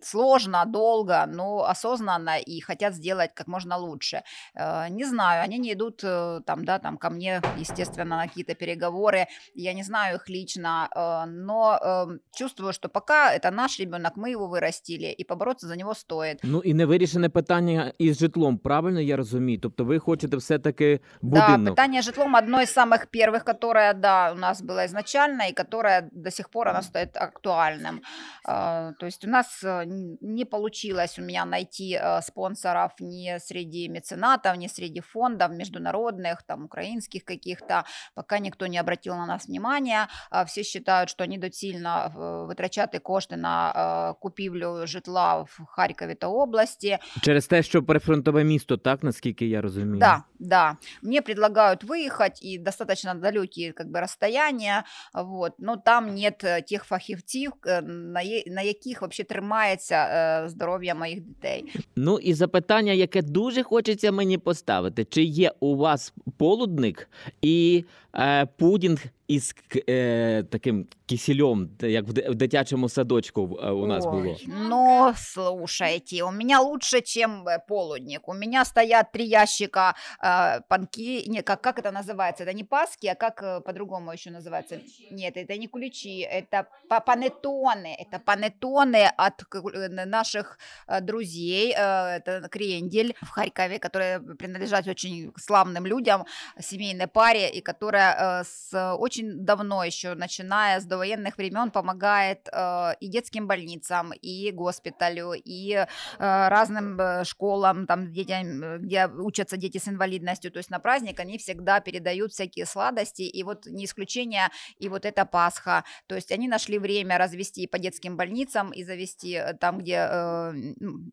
сложно, 0.03 0.65
долго, 0.65 1.25
но 1.27 1.63
осознанно 1.63 2.39
и 2.39 2.61
хотят 2.61 2.93
сделать 2.93 3.33
как 3.33 3.47
можно 3.47 3.77
лучше. 3.77 4.23
Э, 4.55 4.89
не 4.89 5.05
знаю, 5.05 5.43
они 5.43 5.57
не 5.57 5.73
идут 5.73 5.97
там, 5.99 6.65
да, 6.65 6.79
там 6.79 6.97
ко 6.97 7.09
мне, 7.09 7.41
естественно, 7.57 8.17
на 8.17 8.27
какие-то 8.27 8.55
переговоры, 8.55 9.27
я 9.53 9.73
не 9.73 9.83
знаю 9.83 10.15
их 10.15 10.29
лично, 10.29 10.89
но 11.27 11.77
эм, 11.81 12.19
чувствую, 12.31 12.73
что 12.78 12.88
пока 12.88 13.34
это 13.34 13.50
наш 13.50 13.80
ребенок, 13.80 14.12
мы 14.16 14.30
его 14.30 14.46
вырастили, 14.46 15.14
і 15.18 15.24
побороться 15.24 15.66
за 15.66 15.76
нього 15.76 15.94
стоїть. 15.94 16.40
Ну 16.42 16.60
і 16.64 16.74
не 16.74 16.86
вирішене 16.86 17.28
питання 17.28 17.92
із 17.98 18.18
житлом, 18.18 18.58
правильно 18.58 19.00
я 19.00 19.16
розумію? 19.16 19.58
Тобто 19.62 19.84
ви 19.84 19.98
хочете 19.98 20.36
все-таки 20.36 21.00
будинок? 21.22 21.60
Да, 21.60 21.70
питание 21.70 22.00
с 22.00 22.04
житлом 22.04 22.36
одно 22.36 22.60
из 22.60 22.76
самых 22.76 23.06
первых, 23.06 23.44
которое, 23.44 23.94
да, 23.94 24.32
у 24.32 24.36
нас 24.36 24.62
было 24.62 24.84
изначально 24.86 25.48
и 25.48 25.52
которое 25.52 26.08
до 26.12 26.30
сих 26.30 26.48
пор 26.50 26.68
оно 26.68 26.82
стоит 26.82 27.16
актуальным. 27.16 28.00
То 28.44 29.06
есть 29.06 29.24
у 29.24 29.30
нас 29.30 29.64
э, 29.64 29.84
не 30.20 30.44
получилось 30.44 31.18
у 31.18 31.22
меня 31.22 31.44
найти 31.44 31.98
э, 32.00 32.22
спонсоров 32.22 32.92
ни 33.00 33.38
среди 33.38 33.88
меценатов, 33.88 34.56
ни 34.56 34.68
среди 34.68 35.00
фондов 35.00 35.50
международных, 35.50 36.42
там, 36.46 36.64
украинских 36.64 37.24
каких-то, 37.24 37.84
пока 38.14 38.38
никто 38.38 38.66
не 38.66 38.78
обратил 38.78 39.16
на 39.16 39.26
нас 39.26 39.46
внимания. 39.46 40.08
Все 40.46 40.62
считают, 40.62 41.10
что 41.10 41.26
недоцільно 41.26 42.12
э, 42.14 42.46
витрачати 42.68 42.98
кошти 42.98 43.36
на 43.36 44.14
купівлю 44.20 44.86
житла 44.86 45.36
в 45.36 45.60
Харкові 45.68 46.14
та 46.14 46.26
області. 46.26 46.98
Через 47.22 47.46
те, 47.46 47.62
що 47.62 47.82
прифронтове 47.82 48.44
місто, 48.44 48.76
так 48.76 49.02
наскільки 49.02 49.46
я 49.46 49.60
розумію. 49.60 49.98
Да, 49.98 50.22
да. 50.38 50.76
Мне 51.02 51.22
предлагают 51.22 51.84
выехать 51.84 52.42
и 52.42 52.58
достаточно 52.58 53.14
далекие 53.14 53.72
как 53.72 53.90
бы 53.90 54.00
расстояния, 54.00 54.84
вот, 55.14 55.52
но 55.58 55.76
там 55.76 56.14
нет 56.14 56.44
э, 56.44 56.62
тех 56.62 56.84
фахівців, 56.84 57.52
э, 57.62 57.82
на, 57.82 58.20
на 58.46 58.62
яких 58.62 59.00
вообще 59.00 59.24
тримається 59.24 59.94
е, 59.94 60.48
здоров'я 60.48 60.94
моїх 60.94 61.20
дітей. 61.20 61.64
Ну 61.96 62.18
і 62.18 62.34
запитання, 62.34 62.92
яке 62.92 63.22
дуже 63.22 63.62
хочеться 63.62 64.12
мені 64.12 64.38
поставити: 64.38 65.04
чи 65.04 65.22
є 65.22 65.52
у 65.60 65.76
вас 65.76 66.14
полудник 66.36 67.08
і 67.42 67.84
е, 68.14 68.46
пудінг 68.46 69.04
із 69.29 69.55
е, 69.89 70.43
таким 70.51 70.87
кисельом, 71.05 71.69
як 71.81 72.05
в 72.07 72.35
дитячому 72.35 72.89
садочку 72.89 73.41
у 73.41 73.87
нас 73.87 74.05
Ой, 74.05 74.11
було? 74.11 74.35
Ну, 74.47 75.13
слушайте, 75.17 76.23
у 76.23 76.31
меня 76.31 76.59
лучше, 76.59 77.01
чем 77.01 77.47
э, 77.47 77.59
полудник. 77.67 78.27
У 78.27 78.33
меня 78.33 78.65
стоят 78.65 79.11
три 79.11 79.25
ящика 79.25 79.93
э, 80.23 80.61
панки, 80.69 81.29
не, 81.29 81.41
как, 81.41 81.61
как 81.61 81.79
это 81.79 81.91
называется? 81.91 82.43
Это 82.43 82.53
не 82.53 82.63
паски, 82.63 83.07
а 83.07 83.15
как 83.15 83.43
э, 83.43 83.61
по-другому 83.61 84.11
еще 84.13 84.31
называется? 84.31 84.79
Нет, 85.11 85.37
это 85.37 85.57
не 85.57 85.67
куличи, 85.67 86.19
это 86.21 86.67
панеттоны. 87.05 87.95
Это 87.99 88.19
панеттоны 88.19 89.11
от 89.17 89.43
э, 89.53 90.05
наших 90.05 90.57
друзей. 91.01 91.73
Это 91.73 92.47
крендель 92.51 93.13
в 93.21 93.29
Харькове, 93.29 93.79
которые 93.79 94.19
принадлежат 94.19 94.87
очень 94.87 95.31
славным 95.37 95.85
людям, 95.85 96.25
семейной 96.59 97.07
паре, 97.07 97.49
и 97.49 97.61
которая 97.61 98.43
с 98.43 98.95
очень 98.95 99.18
очень 99.19 99.45
давно 99.45 99.83
еще, 99.83 100.15
начиная 100.15 100.79
с 100.79 100.85
довоенных 100.85 101.37
времен, 101.37 101.71
помогает 101.71 102.47
э, 102.51 102.91
и 102.99 103.07
детским 103.07 103.47
больницам, 103.47 104.11
и 104.13 104.51
госпиталю, 104.51 105.33
и 105.33 105.73
э, 105.73 105.85
разным 106.19 106.99
э, 106.99 107.23
школам, 107.23 107.85
там, 107.85 108.11
детям, 108.11 108.63
э, 108.63 108.77
где 108.79 109.07
учатся 109.07 109.57
дети 109.57 109.77
с 109.77 109.87
инвалидностью. 109.87 110.51
То 110.51 110.59
есть 110.59 110.69
на 110.69 110.79
праздник 110.79 111.19
они 111.19 111.37
всегда 111.37 111.79
передают 111.79 112.31
всякие 112.31 112.65
сладости, 112.65 113.23
и 113.23 113.43
вот 113.43 113.65
не 113.65 113.85
исключение, 113.85 114.49
и 114.79 114.89
вот 114.89 115.05
это 115.05 115.25
Пасха. 115.25 115.83
То 116.07 116.15
есть 116.15 116.31
они 116.31 116.47
нашли 116.47 116.79
время 116.79 117.17
развести 117.17 117.67
по 117.67 117.79
детским 117.79 118.17
больницам 118.17 118.71
и 118.71 118.83
завести 118.83 119.33
э, 119.33 119.53
там, 119.53 119.79
где 119.79 120.07
э, 120.09 120.51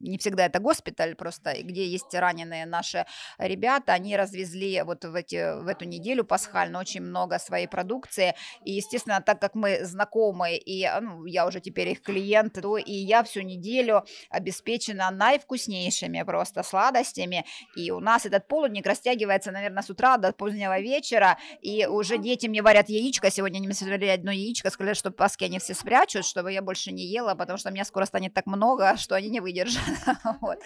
не 0.00 0.18
всегда 0.18 0.46
это 0.46 0.60
госпиталь, 0.60 1.14
просто 1.14 1.62
где 1.62 1.86
есть 1.86 2.14
раненые 2.14 2.66
наши 2.66 3.04
ребята, 3.38 3.92
они 3.92 4.16
развезли 4.16 4.82
вот 4.82 5.04
в, 5.04 5.14
эти, 5.14 5.62
в 5.62 5.68
эту 5.68 5.84
неделю 5.84 6.24
пасхальную 6.24 6.80
очень 6.80 7.02
много 7.02 7.38
своей 7.38 7.66
продукции, 7.66 7.95
продукции. 7.96 8.34
И, 8.64 8.72
естественно, 8.72 9.20
так 9.20 9.40
как 9.40 9.54
мы 9.54 9.84
знакомы, 9.84 10.56
и 10.56 10.84
а, 10.84 11.00
ну, 11.00 11.24
я 11.24 11.46
уже 11.46 11.60
теперь 11.60 11.88
их 11.88 12.02
клиент, 12.02 12.54
то 12.54 12.76
и 12.76 12.92
я 12.92 13.22
всю 13.22 13.42
неделю 13.42 14.04
обеспечена 14.30 15.10
наивкуснейшими 15.10 16.22
просто 16.22 16.62
сладостями. 16.62 17.44
И 17.76 17.90
у 17.90 18.00
нас 18.00 18.26
этот 18.26 18.48
полудник 18.48 18.86
растягивается, 18.86 19.52
наверное, 19.52 19.82
с 19.82 19.90
утра 19.90 20.16
до 20.18 20.32
позднего 20.32 20.78
вечера. 20.80 21.38
И 21.62 21.86
уже 21.86 22.18
дети 22.18 22.46
мне 22.48 22.62
варят 22.62 22.88
яичко. 22.88 23.30
Сегодня 23.30 23.58
они 23.58 23.66
мне 23.66 23.74
сварили 23.74 24.06
одно 24.06 24.30
яичко, 24.30 24.70
сказали, 24.70 24.94
что 24.94 25.10
паски 25.10 25.44
они 25.44 25.58
все 25.58 25.74
спрячут, 25.74 26.24
чтобы 26.24 26.52
я 26.52 26.62
больше 26.62 26.92
не 26.92 27.04
ела, 27.04 27.34
потому 27.34 27.58
что 27.58 27.70
меня 27.70 27.84
скоро 27.84 28.06
станет 28.06 28.34
так 28.34 28.46
много, 28.46 28.96
что 28.96 29.14
они 29.14 29.28
не 29.28 29.40
выдержат. 29.40 29.82
Вот. 30.40 30.58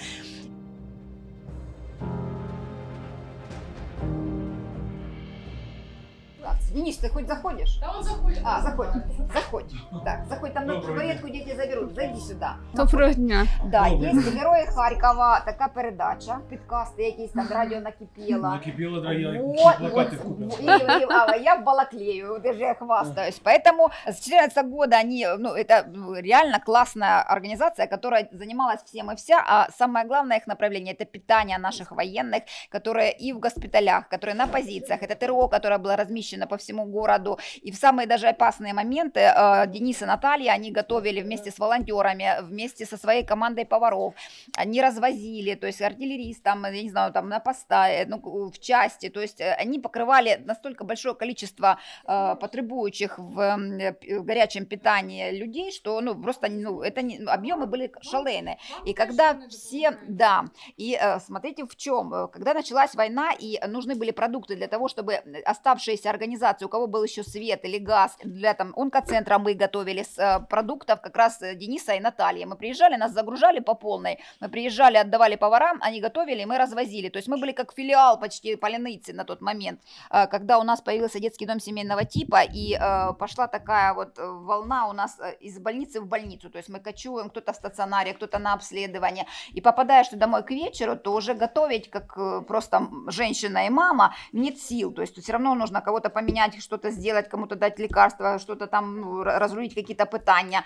Денис, 6.74 6.98
ты 6.98 7.10
хоть 7.10 7.28
заходишь? 7.28 7.80
Да 7.82 7.92
он 7.98 8.04
заходит. 8.04 8.40
А, 8.44 8.62
заходь. 8.62 8.90
Заходь. 9.34 9.74
Так, 10.04 10.26
заходь, 10.30 10.54
там 10.54 10.66
на 10.68 10.80
табуретку 10.82 11.30
дети 11.30 11.56
заберут. 11.56 11.96
Зайди 11.96 12.20
сюда. 12.20 12.56
Доброго 12.74 13.14
дня. 13.14 13.48
Да, 13.66 13.88
є 13.88 14.14
герої 14.14 14.66
Харкова, 14.66 15.40
така 15.46 15.68
передача, 15.68 16.38
підкасти 16.50 17.04
якісь 17.04 17.32
там 17.32 17.48
радіо 17.52 17.80
накипіло. 17.80 18.42
Накипело, 18.50 19.02
да, 19.02 19.14
я 19.14 19.42
Вот, 19.42 19.58
плакаты 19.58 19.94
вот, 19.94 20.10
купил. 20.24 20.70
и- 20.70 21.02
и- 21.02 21.08
а 21.10 21.36
я 21.36 21.56
в 21.56 21.64
Балаклею, 21.64 22.40
даже 22.44 22.60
я 22.60 22.74
хвастаюсь. 22.74 23.42
Поэтому 23.46 23.90
с 24.08 24.20
14 24.26 24.70
года 24.70 25.00
они, 25.00 25.28
ну, 25.40 25.50
это 25.50 25.84
реально 26.22 26.60
классная 26.66 27.22
организация, 27.22 27.88
которая 27.88 28.28
занималась 28.32 28.84
всем 28.84 29.12
и 29.12 29.16
вся, 29.16 29.44
а 29.48 29.72
самое 29.72 30.06
главное 30.06 30.38
их 30.38 30.48
направление – 30.48 31.00
это 31.00 31.06
питание 31.06 31.58
наших 31.58 31.92
военных, 31.92 32.44
которые 32.70 33.12
и 33.12 33.34
в 33.34 33.40
госпиталях, 33.40 34.10
которые 34.10 34.36
на 34.36 34.48
позициях, 34.48 35.02
это 35.02 35.16
ТРО, 35.16 35.48
которое 35.48 35.78
было 35.80 35.96
размещено 35.96 36.29
по 36.47 36.57
всему 36.57 36.85
городу. 36.85 37.39
И 37.63 37.71
в 37.71 37.77
самые 37.77 38.07
даже 38.07 38.29
опасные 38.29 38.75
моменты 38.75 39.21
э, 39.21 39.67
Денис 39.69 40.03
и 40.03 40.05
Наталья, 40.05 40.53
они 40.53 40.71
готовили 40.71 41.21
вместе 41.21 41.51
с 41.51 41.59
волонтерами, 41.59 42.43
вместе 42.43 42.87
со 42.87 42.97
своей 42.97 43.25
командой 43.25 43.65
поваров. 43.65 44.15
Они 44.57 44.83
развозили, 44.83 45.55
то 45.55 45.67
есть 45.67 45.83
артиллеристам, 45.83 46.65
я 46.65 46.83
не 46.83 46.91
знаю, 46.91 47.13
там 47.13 47.29
на 47.29 47.41
поста, 47.41 47.89
э, 47.89 48.07
ну, 48.07 48.51
в 48.51 48.59
части. 48.59 49.09
То 49.09 49.21
есть 49.21 49.41
э, 49.41 49.53
они 49.55 49.79
покрывали 49.79 50.41
настолько 50.45 50.85
большое 50.85 51.15
количество 51.15 51.79
э, 52.07 52.37
потребующих 52.41 53.19
в 53.19 53.41
э, 53.41 54.21
горячем 54.21 54.67
питании 54.67 55.31
людей, 55.31 55.73
что 55.73 56.01
ну, 56.01 56.21
просто 56.21 56.49
ну, 56.49 56.83
это 56.83 57.03
не, 57.03 57.19
объемы 57.19 57.67
были 57.67 57.93
шалейные. 58.03 58.59
И 58.87 58.93
когда 58.93 59.39
все, 59.49 59.99
да, 60.09 60.47
и 60.77 60.99
э, 61.01 61.21
смотрите 61.21 61.65
в 61.67 61.77
чем, 61.77 62.13
э, 62.13 62.29
когда 62.29 62.55
началась 62.55 62.95
война 62.95 63.33
и 63.39 63.59
нужны 63.67 63.95
были 63.95 64.11
продукты 64.11 64.57
для 64.57 64.69
того, 64.69 64.89
чтобы 64.89 65.15
оставшиеся 65.45 66.11
организации, 66.21 66.67
у 66.67 66.69
кого 66.69 66.87
был 66.87 67.05
еще 67.05 67.23
свет 67.23 67.65
или 67.65 67.79
газ, 67.79 68.17
для 68.25 68.55
там 68.55 68.73
онкоцентра 68.77 69.39
мы 69.39 69.55
готовили 69.55 70.03
с 70.03 70.19
э, 70.19 70.41
продуктов 70.49 71.01
как 71.01 71.17
раз 71.17 71.43
э, 71.43 71.55
Дениса 71.55 71.95
и 71.95 72.01
Натальи. 72.01 72.45
Мы 72.45 72.57
приезжали, 72.57 72.97
нас 72.97 73.13
загружали 73.13 73.61
по 73.61 73.75
полной, 73.75 74.19
мы 74.41 74.49
приезжали, 74.49 74.99
отдавали 74.99 75.37
поварам, 75.37 75.79
они 75.81 76.01
готовили, 76.01 76.45
мы 76.45 76.59
развозили. 76.59 77.09
То 77.09 77.19
есть 77.19 77.29
мы 77.29 77.39
были 77.39 77.53
как 77.53 77.73
филиал 77.73 78.21
почти 78.21 78.57
Поляныцы 78.57 79.13
на 79.13 79.25
тот 79.25 79.41
момент, 79.41 79.81
э, 80.11 80.27
когда 80.27 80.59
у 80.59 80.63
нас 80.63 80.81
появился 80.83 81.21
детский 81.21 81.47
дом 81.47 81.61
семейного 81.61 82.05
типа, 82.05 82.43
и 82.43 82.79
пошла 83.19 83.47
такая 83.47 83.95
вот 83.95 84.19
волна 84.19 84.89
у 84.89 84.93
нас 84.93 85.19
из 85.41 85.59
больницы 85.59 86.01
в 86.01 86.07
больницу. 86.07 86.51
То 86.51 86.59
есть 86.59 86.69
мы 86.69 86.81
кочуем, 86.81 87.31
кто-то 87.31 87.53
в 87.53 87.57
стационаре, 87.57 88.13
кто-то 88.13 88.39
на 88.39 88.53
обследование. 88.53 89.27
И 89.53 89.61
попадаешь 89.61 90.09
ты 90.09 90.17
домой 90.17 90.43
к 90.43 90.51
вечеру, 90.51 90.97
то 90.97 91.13
уже 91.15 91.35
готовить, 91.35 91.91
как 91.91 92.15
просто 92.47 92.89
женщина 93.07 93.67
и 93.67 93.71
мама, 93.71 94.15
нет 94.33 94.59
сил. 94.59 94.93
То 94.93 95.03
есть 95.03 95.23
все 95.23 95.33
равно 95.33 95.55
нужно 95.55 95.81
кого-то 95.81 96.10
поменять, 96.10 96.62
что-то 96.62 96.92
сделать, 96.92 97.30
кому-то 97.30 97.56
дать 97.56 97.80
лекарства, 97.80 98.40
что-то 98.40 98.68
там 98.68 99.02
ну, 99.02 99.24
разрулить 99.24 99.76
какие-то 99.76 100.06
пытания. 100.06 100.64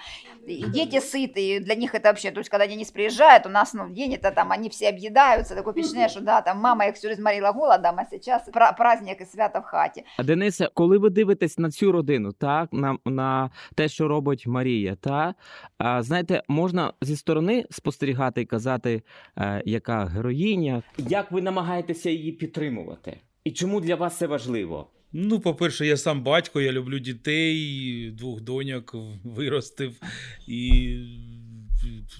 И 0.47 0.63
дети 0.67 0.99
сытые, 0.99 1.59
для 1.59 1.75
них 1.75 1.95
это 1.95 2.09
вообще, 2.09 2.31
то 2.31 2.39
есть 2.39 2.49
когда 2.49 2.67
Денис 2.67 2.91
приезжает, 2.91 3.45
у 3.45 3.49
нас 3.49 3.73
ну, 3.73 3.89
день 3.89 4.13
это 4.13 4.31
там, 4.31 4.51
они 4.51 4.69
все 4.69 4.89
объедаются, 4.89 5.55
такое 5.55 5.73
впечатление, 5.73 6.09
що 6.09 6.21
да, 6.21 6.41
там 6.41 6.59
мама 6.59 6.85
їх 6.85 6.95
всю 6.95 7.15
зморила 7.15 7.51
голодом, 7.51 7.95
а 7.97 8.05
сейчас 8.05 8.49
праздник 8.77 9.21
і 9.21 9.25
свято 9.25 9.59
в 9.59 9.63
хаті. 9.63 10.03
А 10.17 10.23
Денисе, 10.23 10.69
коли 10.73 10.97
ви 10.97 11.09
дивитесь 11.09 11.57
на 11.57 11.71
цю 11.71 11.91
родину, 11.91 12.31
так 12.31 12.69
на 12.73 12.97
на 13.05 13.49
те, 13.75 13.87
що 13.87 14.07
робить 14.07 14.47
Марія, 14.47 14.95
та 14.95 15.35
а, 15.77 16.03
знаєте, 16.03 16.43
можна 16.47 16.93
зі 17.01 17.15
сторони 17.15 17.65
спостерігати 17.71 18.41
і 18.41 18.45
казати, 18.45 19.01
е, 19.37 19.63
яка 19.65 20.05
героїня, 20.05 20.83
як 20.97 21.31
ви 21.31 21.41
намагаєтеся 21.41 22.09
її 22.09 22.31
підтримувати, 22.31 23.17
і 23.43 23.51
чому 23.51 23.81
для 23.81 23.95
вас 23.95 24.17
це 24.17 24.27
важливо? 24.27 24.87
Ну, 25.16 25.40
по-перше, 25.40 25.86
я 25.86 25.96
сам 25.96 26.22
батько, 26.22 26.60
я 26.60 26.72
люблю 26.72 26.98
дітей, 26.98 28.10
двох 28.10 28.40
доньок 28.40 28.94
виростив. 29.24 30.00
І 30.48 30.96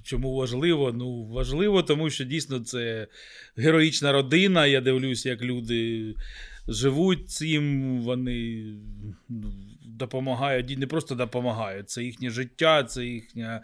чому 0.04 0.34
важливо? 0.34 0.92
Ну, 0.92 1.24
важливо, 1.24 1.82
тому 1.82 2.10
що 2.10 2.24
дійсно 2.24 2.60
це 2.60 3.08
героїчна 3.56 4.12
родина. 4.12 4.66
Я 4.66 4.80
дивлюсь, 4.80 5.26
як 5.26 5.42
люди 5.42 6.14
живуть 6.68 7.30
цим, 7.30 7.98
вони 8.00 8.64
ну, 9.28 9.52
допомагають, 9.84 10.78
не 10.78 10.86
просто 10.86 11.14
допомагають, 11.14 11.90
це 11.90 12.04
їхнє 12.04 12.30
життя, 12.30 12.84
це 12.84 13.04
їхня 13.04 13.62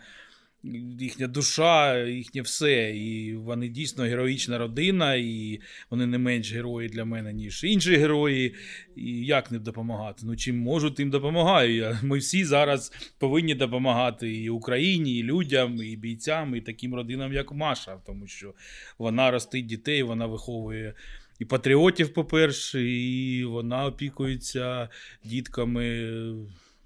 їхня 0.99 1.27
душа, 1.27 1.99
їхнє 1.99 2.43
все. 2.43 2.91
І 2.91 3.35
вони 3.35 3.69
дійсно 3.69 4.05
героїчна 4.05 4.59
родина, 4.59 5.15
і 5.15 5.61
вони 5.91 6.07
не 6.07 6.19
менш 6.19 6.53
герої 6.53 6.89
для 6.89 7.05
мене, 7.05 7.33
ніж 7.33 7.65
інші 7.65 7.97
герої. 7.97 8.55
І 8.97 9.27
як 9.27 9.51
не 9.51 9.59
допомагати? 9.59 10.23
Ну 10.27 10.37
чим 10.37 10.59
можу, 10.59 10.91
тим 10.91 11.11
допомагаю. 11.11 11.75
Я. 11.75 12.01
Ми 12.03 12.19
всі 12.19 12.45
зараз 12.45 12.93
повинні 13.19 13.55
допомагати 13.55 14.35
і 14.37 14.51
Україні, 14.51 15.19
і 15.19 15.23
людям, 15.23 15.83
і 15.83 15.97
бійцям, 15.97 16.57
і 16.57 16.61
таким 16.61 16.95
родинам, 16.95 17.33
як 17.33 17.53
Маша, 17.53 17.99
тому 18.07 18.27
що 18.27 18.55
вона 18.99 19.31
ростить 19.31 19.67
дітей, 19.67 20.03
вона 20.03 20.27
виховує. 20.27 20.95
І 21.39 21.45
патріотів, 21.45 22.13
по-перше, 22.13 22.83
і 22.83 23.45
вона 23.45 23.87
опікується 23.87 24.89
дітками 25.25 26.11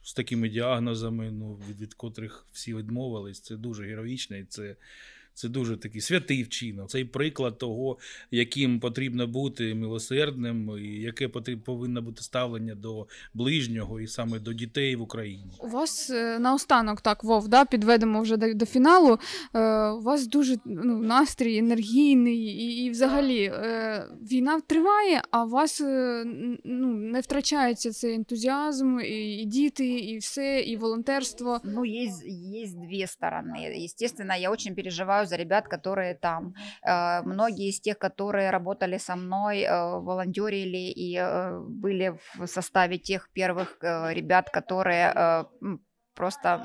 з 0.03 0.13
такими 0.13 0.49
діагнозами, 0.49 1.31
ну, 1.31 1.59
від, 1.69 1.81
від 1.81 1.93
котрих 1.93 2.45
всі 2.51 2.75
відмовились. 2.75 3.39
Це 3.39 3.55
дуже 3.55 3.85
героїчно 3.85 4.37
і 4.37 4.43
це 4.43 4.75
це 5.34 5.48
дуже 5.48 5.76
такий 5.76 6.00
святий 6.00 6.42
вчинок. 6.42 6.90
Цей 6.90 7.04
приклад 7.04 7.58
того, 7.58 7.98
яким 8.30 8.80
потрібно 8.80 9.26
бути 9.26 9.74
милосердним, 9.74 10.78
і 10.78 11.00
яке 11.00 11.28
повинно 11.64 12.02
бути 12.02 12.22
ставлення 12.22 12.74
до 12.74 13.06
ближнього 13.34 14.00
і 14.00 14.06
саме 14.06 14.38
до 14.38 14.52
дітей 14.52 14.96
в 14.96 15.02
Україні. 15.02 15.52
У 15.60 15.68
вас 15.68 16.10
е, 16.10 16.38
наостанок 16.38 17.00
так, 17.00 17.24
Вов, 17.24 17.48
да, 17.48 17.64
підведемо 17.64 18.22
вже 18.22 18.36
до, 18.36 18.54
до 18.54 18.66
фіналу. 18.66 19.18
Е, 19.54 19.88
У 19.90 20.00
вас 20.00 20.26
дуже 20.26 20.56
ну, 20.64 20.98
настрій 20.98 21.58
енергійний, 21.58 22.38
і, 22.38 22.84
і 22.84 22.90
взагалі 22.90 23.42
е, 23.44 24.06
війна 24.22 24.60
триває, 24.60 25.22
а 25.30 25.44
у 25.44 25.48
вас 25.48 25.80
е, 25.80 26.24
ну, 26.64 26.86
не 26.94 27.20
втрачається 27.20 27.92
цей 27.92 28.14
ентузіазм, 28.14 28.98
і, 29.00 29.36
і 29.36 29.44
діти, 29.44 29.86
і 29.86 30.18
все, 30.18 30.60
і 30.60 30.76
волонтерство. 30.76 31.60
Ну, 31.64 31.84
є, 31.84 32.10
є 32.26 32.68
дві 32.88 33.06
сторони. 33.06 33.84
Естественно, 33.84 34.34
я 34.36 34.50
дуже 34.50 34.70
переживаю 34.70 35.23
переживаю 35.24 35.26
за 35.26 35.36
ребят, 35.36 35.68
которые 35.68 36.14
там. 36.14 36.54
Э, 36.82 37.22
многие 37.22 37.68
из 37.68 37.80
тех, 37.80 37.98
которые 37.98 38.50
работали 38.50 38.98
со 38.98 39.16
мной, 39.16 39.62
э, 39.62 40.00
волонтерили 40.00 40.92
и 40.92 41.18
э, 41.18 41.58
были 41.60 42.18
в 42.38 42.46
составе 42.46 42.98
тех 42.98 43.28
первых 43.34 43.78
ребят, 44.14 44.50
которые 44.50 45.44
просто 46.14 46.60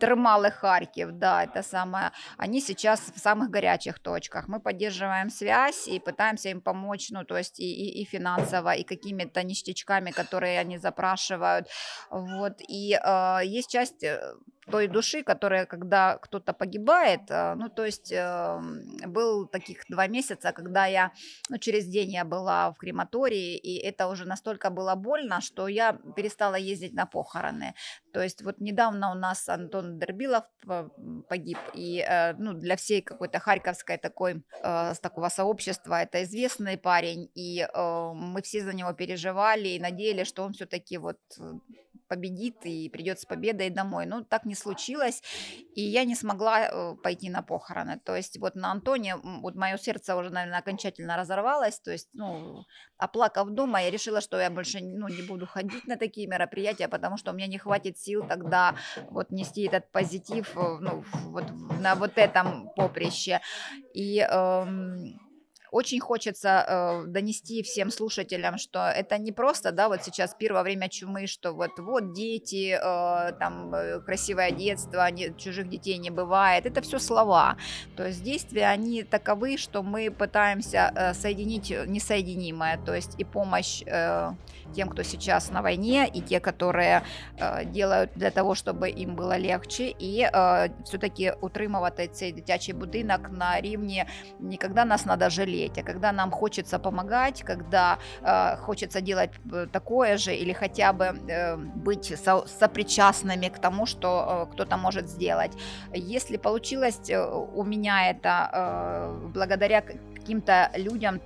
Термалы 0.00 0.50
Харьков, 0.50 1.10
да, 1.18 1.44
это 1.44 1.62
самое. 1.62 2.10
Они 2.38 2.60
сейчас 2.60 3.12
в 3.14 3.18
самых 3.18 3.50
горячих 3.50 3.98
точках. 3.98 4.48
Мы 4.48 4.58
поддерживаем 4.60 5.30
связь 5.30 5.88
и 5.88 6.00
пытаемся 6.00 6.48
им 6.48 6.60
помочь, 6.60 7.10
ну, 7.10 7.24
то 7.24 7.36
есть 7.36 7.60
и, 7.60 7.64
и, 7.64 8.02
и 8.02 8.04
финансово, 8.06 8.70
и 8.74 8.82
какими-то 8.82 9.42
ништячками, 9.42 10.12
которые 10.12 10.60
они 10.60 10.78
запрашивают. 10.78 11.68
Вот. 12.10 12.62
И 12.68 12.94
э, 12.94 13.40
есть 13.44 13.70
часть 13.70 14.04
той 14.70 14.88
души, 14.88 15.22
которая, 15.22 15.66
когда 15.66 16.18
кто-то 16.18 16.52
погибает, 16.52 17.30
э, 17.30 17.54
ну, 17.54 17.68
то 17.68 17.84
есть 17.84 18.12
э, 18.12 18.60
был 19.06 19.46
таких 19.46 19.84
два 19.88 20.06
месяца, 20.06 20.52
когда 20.52 20.86
я, 20.86 21.12
ну, 21.48 21.58
через 21.58 21.86
день 21.86 22.12
я 22.12 22.24
была 22.24 22.72
в 22.72 22.76
крематории, 22.76 23.56
и 23.56 23.78
это 23.78 24.08
уже 24.08 24.26
настолько 24.26 24.70
было 24.70 24.94
больно, 24.94 25.40
что 25.40 25.68
я 25.68 25.92
перестала 26.16 26.54
ездить 26.54 26.94
на 26.94 27.06
похороны. 27.06 27.74
То 28.12 28.22
есть 28.22 28.42
вот 28.42 28.60
недавно 28.60 29.12
у 29.12 29.14
нас 29.14 29.48
Антон 29.48 29.98
Дербилов 29.98 30.44
погиб, 31.28 31.58
и, 31.74 32.04
э, 32.08 32.34
ну, 32.38 32.52
для 32.54 32.76
всей 32.76 33.02
какой-то 33.02 33.38
харьковской 33.38 33.98
такой, 33.98 34.42
с 34.62 34.98
такого 35.00 35.28
сообщества, 35.28 36.02
это 36.02 36.22
известный 36.22 36.76
парень, 36.76 37.30
и 37.34 37.66
мы 37.74 38.42
все 38.42 38.62
за 38.62 38.72
него 38.72 38.92
переживали 38.92 39.68
и 39.68 39.80
надеялись, 39.80 40.28
что 40.28 40.42
он 40.42 40.52
все-таки 40.52 40.98
вот 40.98 41.18
победит 42.10 42.66
и 42.66 42.88
придет 42.88 43.20
с 43.20 43.24
победой 43.24 43.70
домой. 43.70 44.04
Ну, 44.06 44.24
так 44.24 44.44
не 44.44 44.56
случилось, 44.56 45.22
и 45.76 45.80
я 45.80 46.04
не 46.04 46.16
смогла 46.16 46.66
э, 46.66 46.96
пойти 47.02 47.30
на 47.30 47.42
похороны. 47.42 48.00
То 48.04 48.16
есть 48.16 48.36
вот 48.38 48.56
на 48.56 48.72
Антоне, 48.72 49.14
вот 49.16 49.54
мое 49.54 49.78
сердце 49.78 50.16
уже, 50.16 50.30
наверное, 50.30 50.58
окончательно 50.58 51.16
разорвалось, 51.16 51.78
то 51.78 51.92
есть, 51.92 52.08
ну, 52.12 52.64
оплакав 52.98 53.48
дома, 53.50 53.80
я 53.80 53.90
решила, 53.90 54.20
что 54.20 54.40
я 54.40 54.50
больше, 54.50 54.80
ну, 54.80 55.06
не 55.08 55.22
буду 55.22 55.46
ходить 55.46 55.86
на 55.86 55.96
такие 55.96 56.26
мероприятия, 56.26 56.88
потому 56.88 57.16
что 57.16 57.30
у 57.30 57.34
меня 57.34 57.46
не 57.46 57.58
хватит 57.58 57.96
сил 57.96 58.26
тогда 58.26 58.74
вот 59.10 59.30
нести 59.30 59.62
этот 59.62 59.92
позитив, 59.92 60.56
э, 60.56 60.78
ну, 60.80 61.04
вот 61.26 61.44
на 61.80 61.94
вот 61.94 62.18
этом 62.18 62.70
поприще. 62.74 63.40
И 63.94 64.18
эм, 64.18 65.29
очень 65.75 65.99
хочется 65.99 66.65
э, 66.67 67.03
донести 67.07 67.61
всем 67.61 67.91
слушателям, 67.91 68.57
что 68.57 68.79
это 68.79 69.17
не 69.17 69.33
просто, 69.33 69.71
да, 69.71 69.89
вот 69.89 70.03
сейчас 70.03 70.33
первое 70.39 70.63
время 70.63 70.87
чумы, 70.87 71.27
что 71.27 71.51
вот 71.53 71.71
вот 71.79 72.13
дети, 72.13 72.79
э, 72.81 73.33
там 73.39 73.75
э, 73.75 73.99
красивое 73.99 74.51
детство, 74.51 75.11
не, 75.11 75.33
чужих 75.37 75.67
детей 75.67 75.97
не 75.97 76.11
бывает, 76.11 76.65
это 76.65 76.81
все 76.81 76.97
слова. 76.99 77.57
То 77.97 78.07
есть 78.07 78.23
действия 78.23 78.67
они 78.67 79.03
таковы, 79.03 79.57
что 79.57 79.83
мы 79.83 80.11
пытаемся 80.11 80.93
э, 80.95 81.13
соединить 81.13 81.69
несоединимое, 81.69 82.77
то 82.85 82.95
есть 82.95 83.15
и 83.17 83.25
помощь 83.25 83.83
э, 83.85 84.31
тем, 84.73 84.89
кто 84.89 85.03
сейчас 85.03 85.51
на 85.51 85.61
войне, 85.61 86.07
и 86.07 86.21
те, 86.21 86.39
которые 86.39 87.03
э, 87.37 87.65
делают 87.65 88.11
для 88.15 88.31
того, 88.31 88.55
чтобы 88.55 88.89
им 88.89 89.15
было 89.15 89.37
легче, 89.37 89.93
і 89.99 90.25
э, 90.33 90.69
все-таки 90.83 91.33
утримувати 91.41 92.07
цей 92.07 92.31
дитячий 92.31 92.73
будинок 92.73 93.29
на 93.31 93.61
рівні 93.61 94.05
не 94.39 94.57
когда 94.57 94.85
нас 94.85 95.05
надо 95.05 95.29
жалеть, 95.29 95.58
а 95.68 95.82
когда 95.82 96.12
нам 96.12 96.30
хочется 96.30 96.78
помогать, 96.78 97.42
когда 97.42 97.98
э, 98.22 98.56
хочется 98.56 99.00
делать 99.00 99.30
э, 99.52 99.66
такое 99.72 100.16
же 100.16 100.34
или 100.34 100.52
хотя 100.52 100.92
бы 100.92 101.04
э, 101.04 101.56
быть 101.56 102.18
со, 102.24 102.46
сопричастными 102.46 103.48
к 103.48 103.58
тому, 103.58 103.86
что 103.86 104.46
э, 104.48 104.52
кто-то 104.52 104.76
может 104.76 105.08
сделать. 105.08 105.52
Если 105.94 106.36
получилось 106.36 107.10
э, 107.10 107.20
у 107.54 107.64
меня 107.64 108.10
это 108.10 108.50
э, 108.52 109.28
благодаря 109.34 109.82
каким-то 109.82 110.70
людям, 110.76 111.20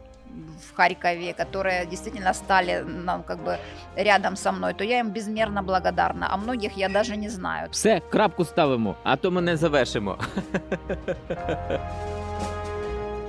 в 0.70 0.76
Харькове, 0.76 1.32
которые 1.32 1.86
действительно 1.86 2.34
стали 2.34 2.84
ну, 2.86 3.22
как 3.22 3.38
бы 3.38 3.58
рядом 3.96 4.36
со 4.36 4.52
мной, 4.52 4.74
то 4.74 4.84
я 4.84 5.00
им 5.00 5.10
безмерно 5.10 5.62
благодарна. 5.62 6.28
А 6.30 6.36
многих 6.36 6.76
я 6.76 6.88
даже 6.88 7.16
не 7.16 7.28
знаю. 7.28 7.68
Все, 7.70 8.00
крапку 8.00 8.44
ставимо, 8.44 8.96
а 9.04 9.16
то 9.16 9.30
ми 9.30 9.42
не 9.42 9.56
завершимо. 9.56 10.18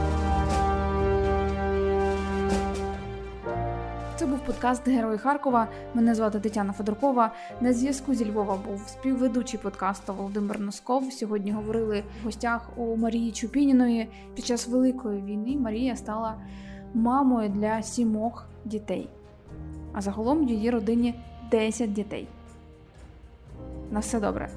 Це 4.17 4.27
був 4.27 4.39
подкаст 4.39 4.89
Герої 4.89 5.19
Харкова. 5.19 5.69
Мене 5.95 6.15
звати 6.15 6.41
Тетяна 6.41 6.73
Федоркова. 6.73 7.33
На 7.61 7.73
зв'язку 7.73 8.15
зі 8.15 8.31
Львова 8.31 8.57
був 8.57 8.81
співведучий 8.87 9.61
подкасту 9.61 10.15
Володимир 10.15 10.61
Носков. 10.61 11.13
Сьогодні 11.13 11.53
говорили 11.53 12.03
в 12.23 12.25
гостях 12.25 12.71
у 12.77 12.97
Марії 12.97 13.33
Чупініної. 13.33 14.09
Під 14.35 14.45
час 14.45 14.69
великої 14.69 15.23
війни 15.23 15.57
Марія 15.57 15.97
стала 15.97 16.35
мамою 16.95 17.49
для 17.49 17.83
сімох 17.83 18.47
дітей. 18.65 19.09
А 19.93 20.01
загалом 20.01 20.47
в 20.47 20.51
її 20.51 20.71
родині 20.71 21.15
10 21.51 21.93
дітей. 21.93 22.29
На 23.91 24.01
все 24.01 24.21
добре. 24.21 24.49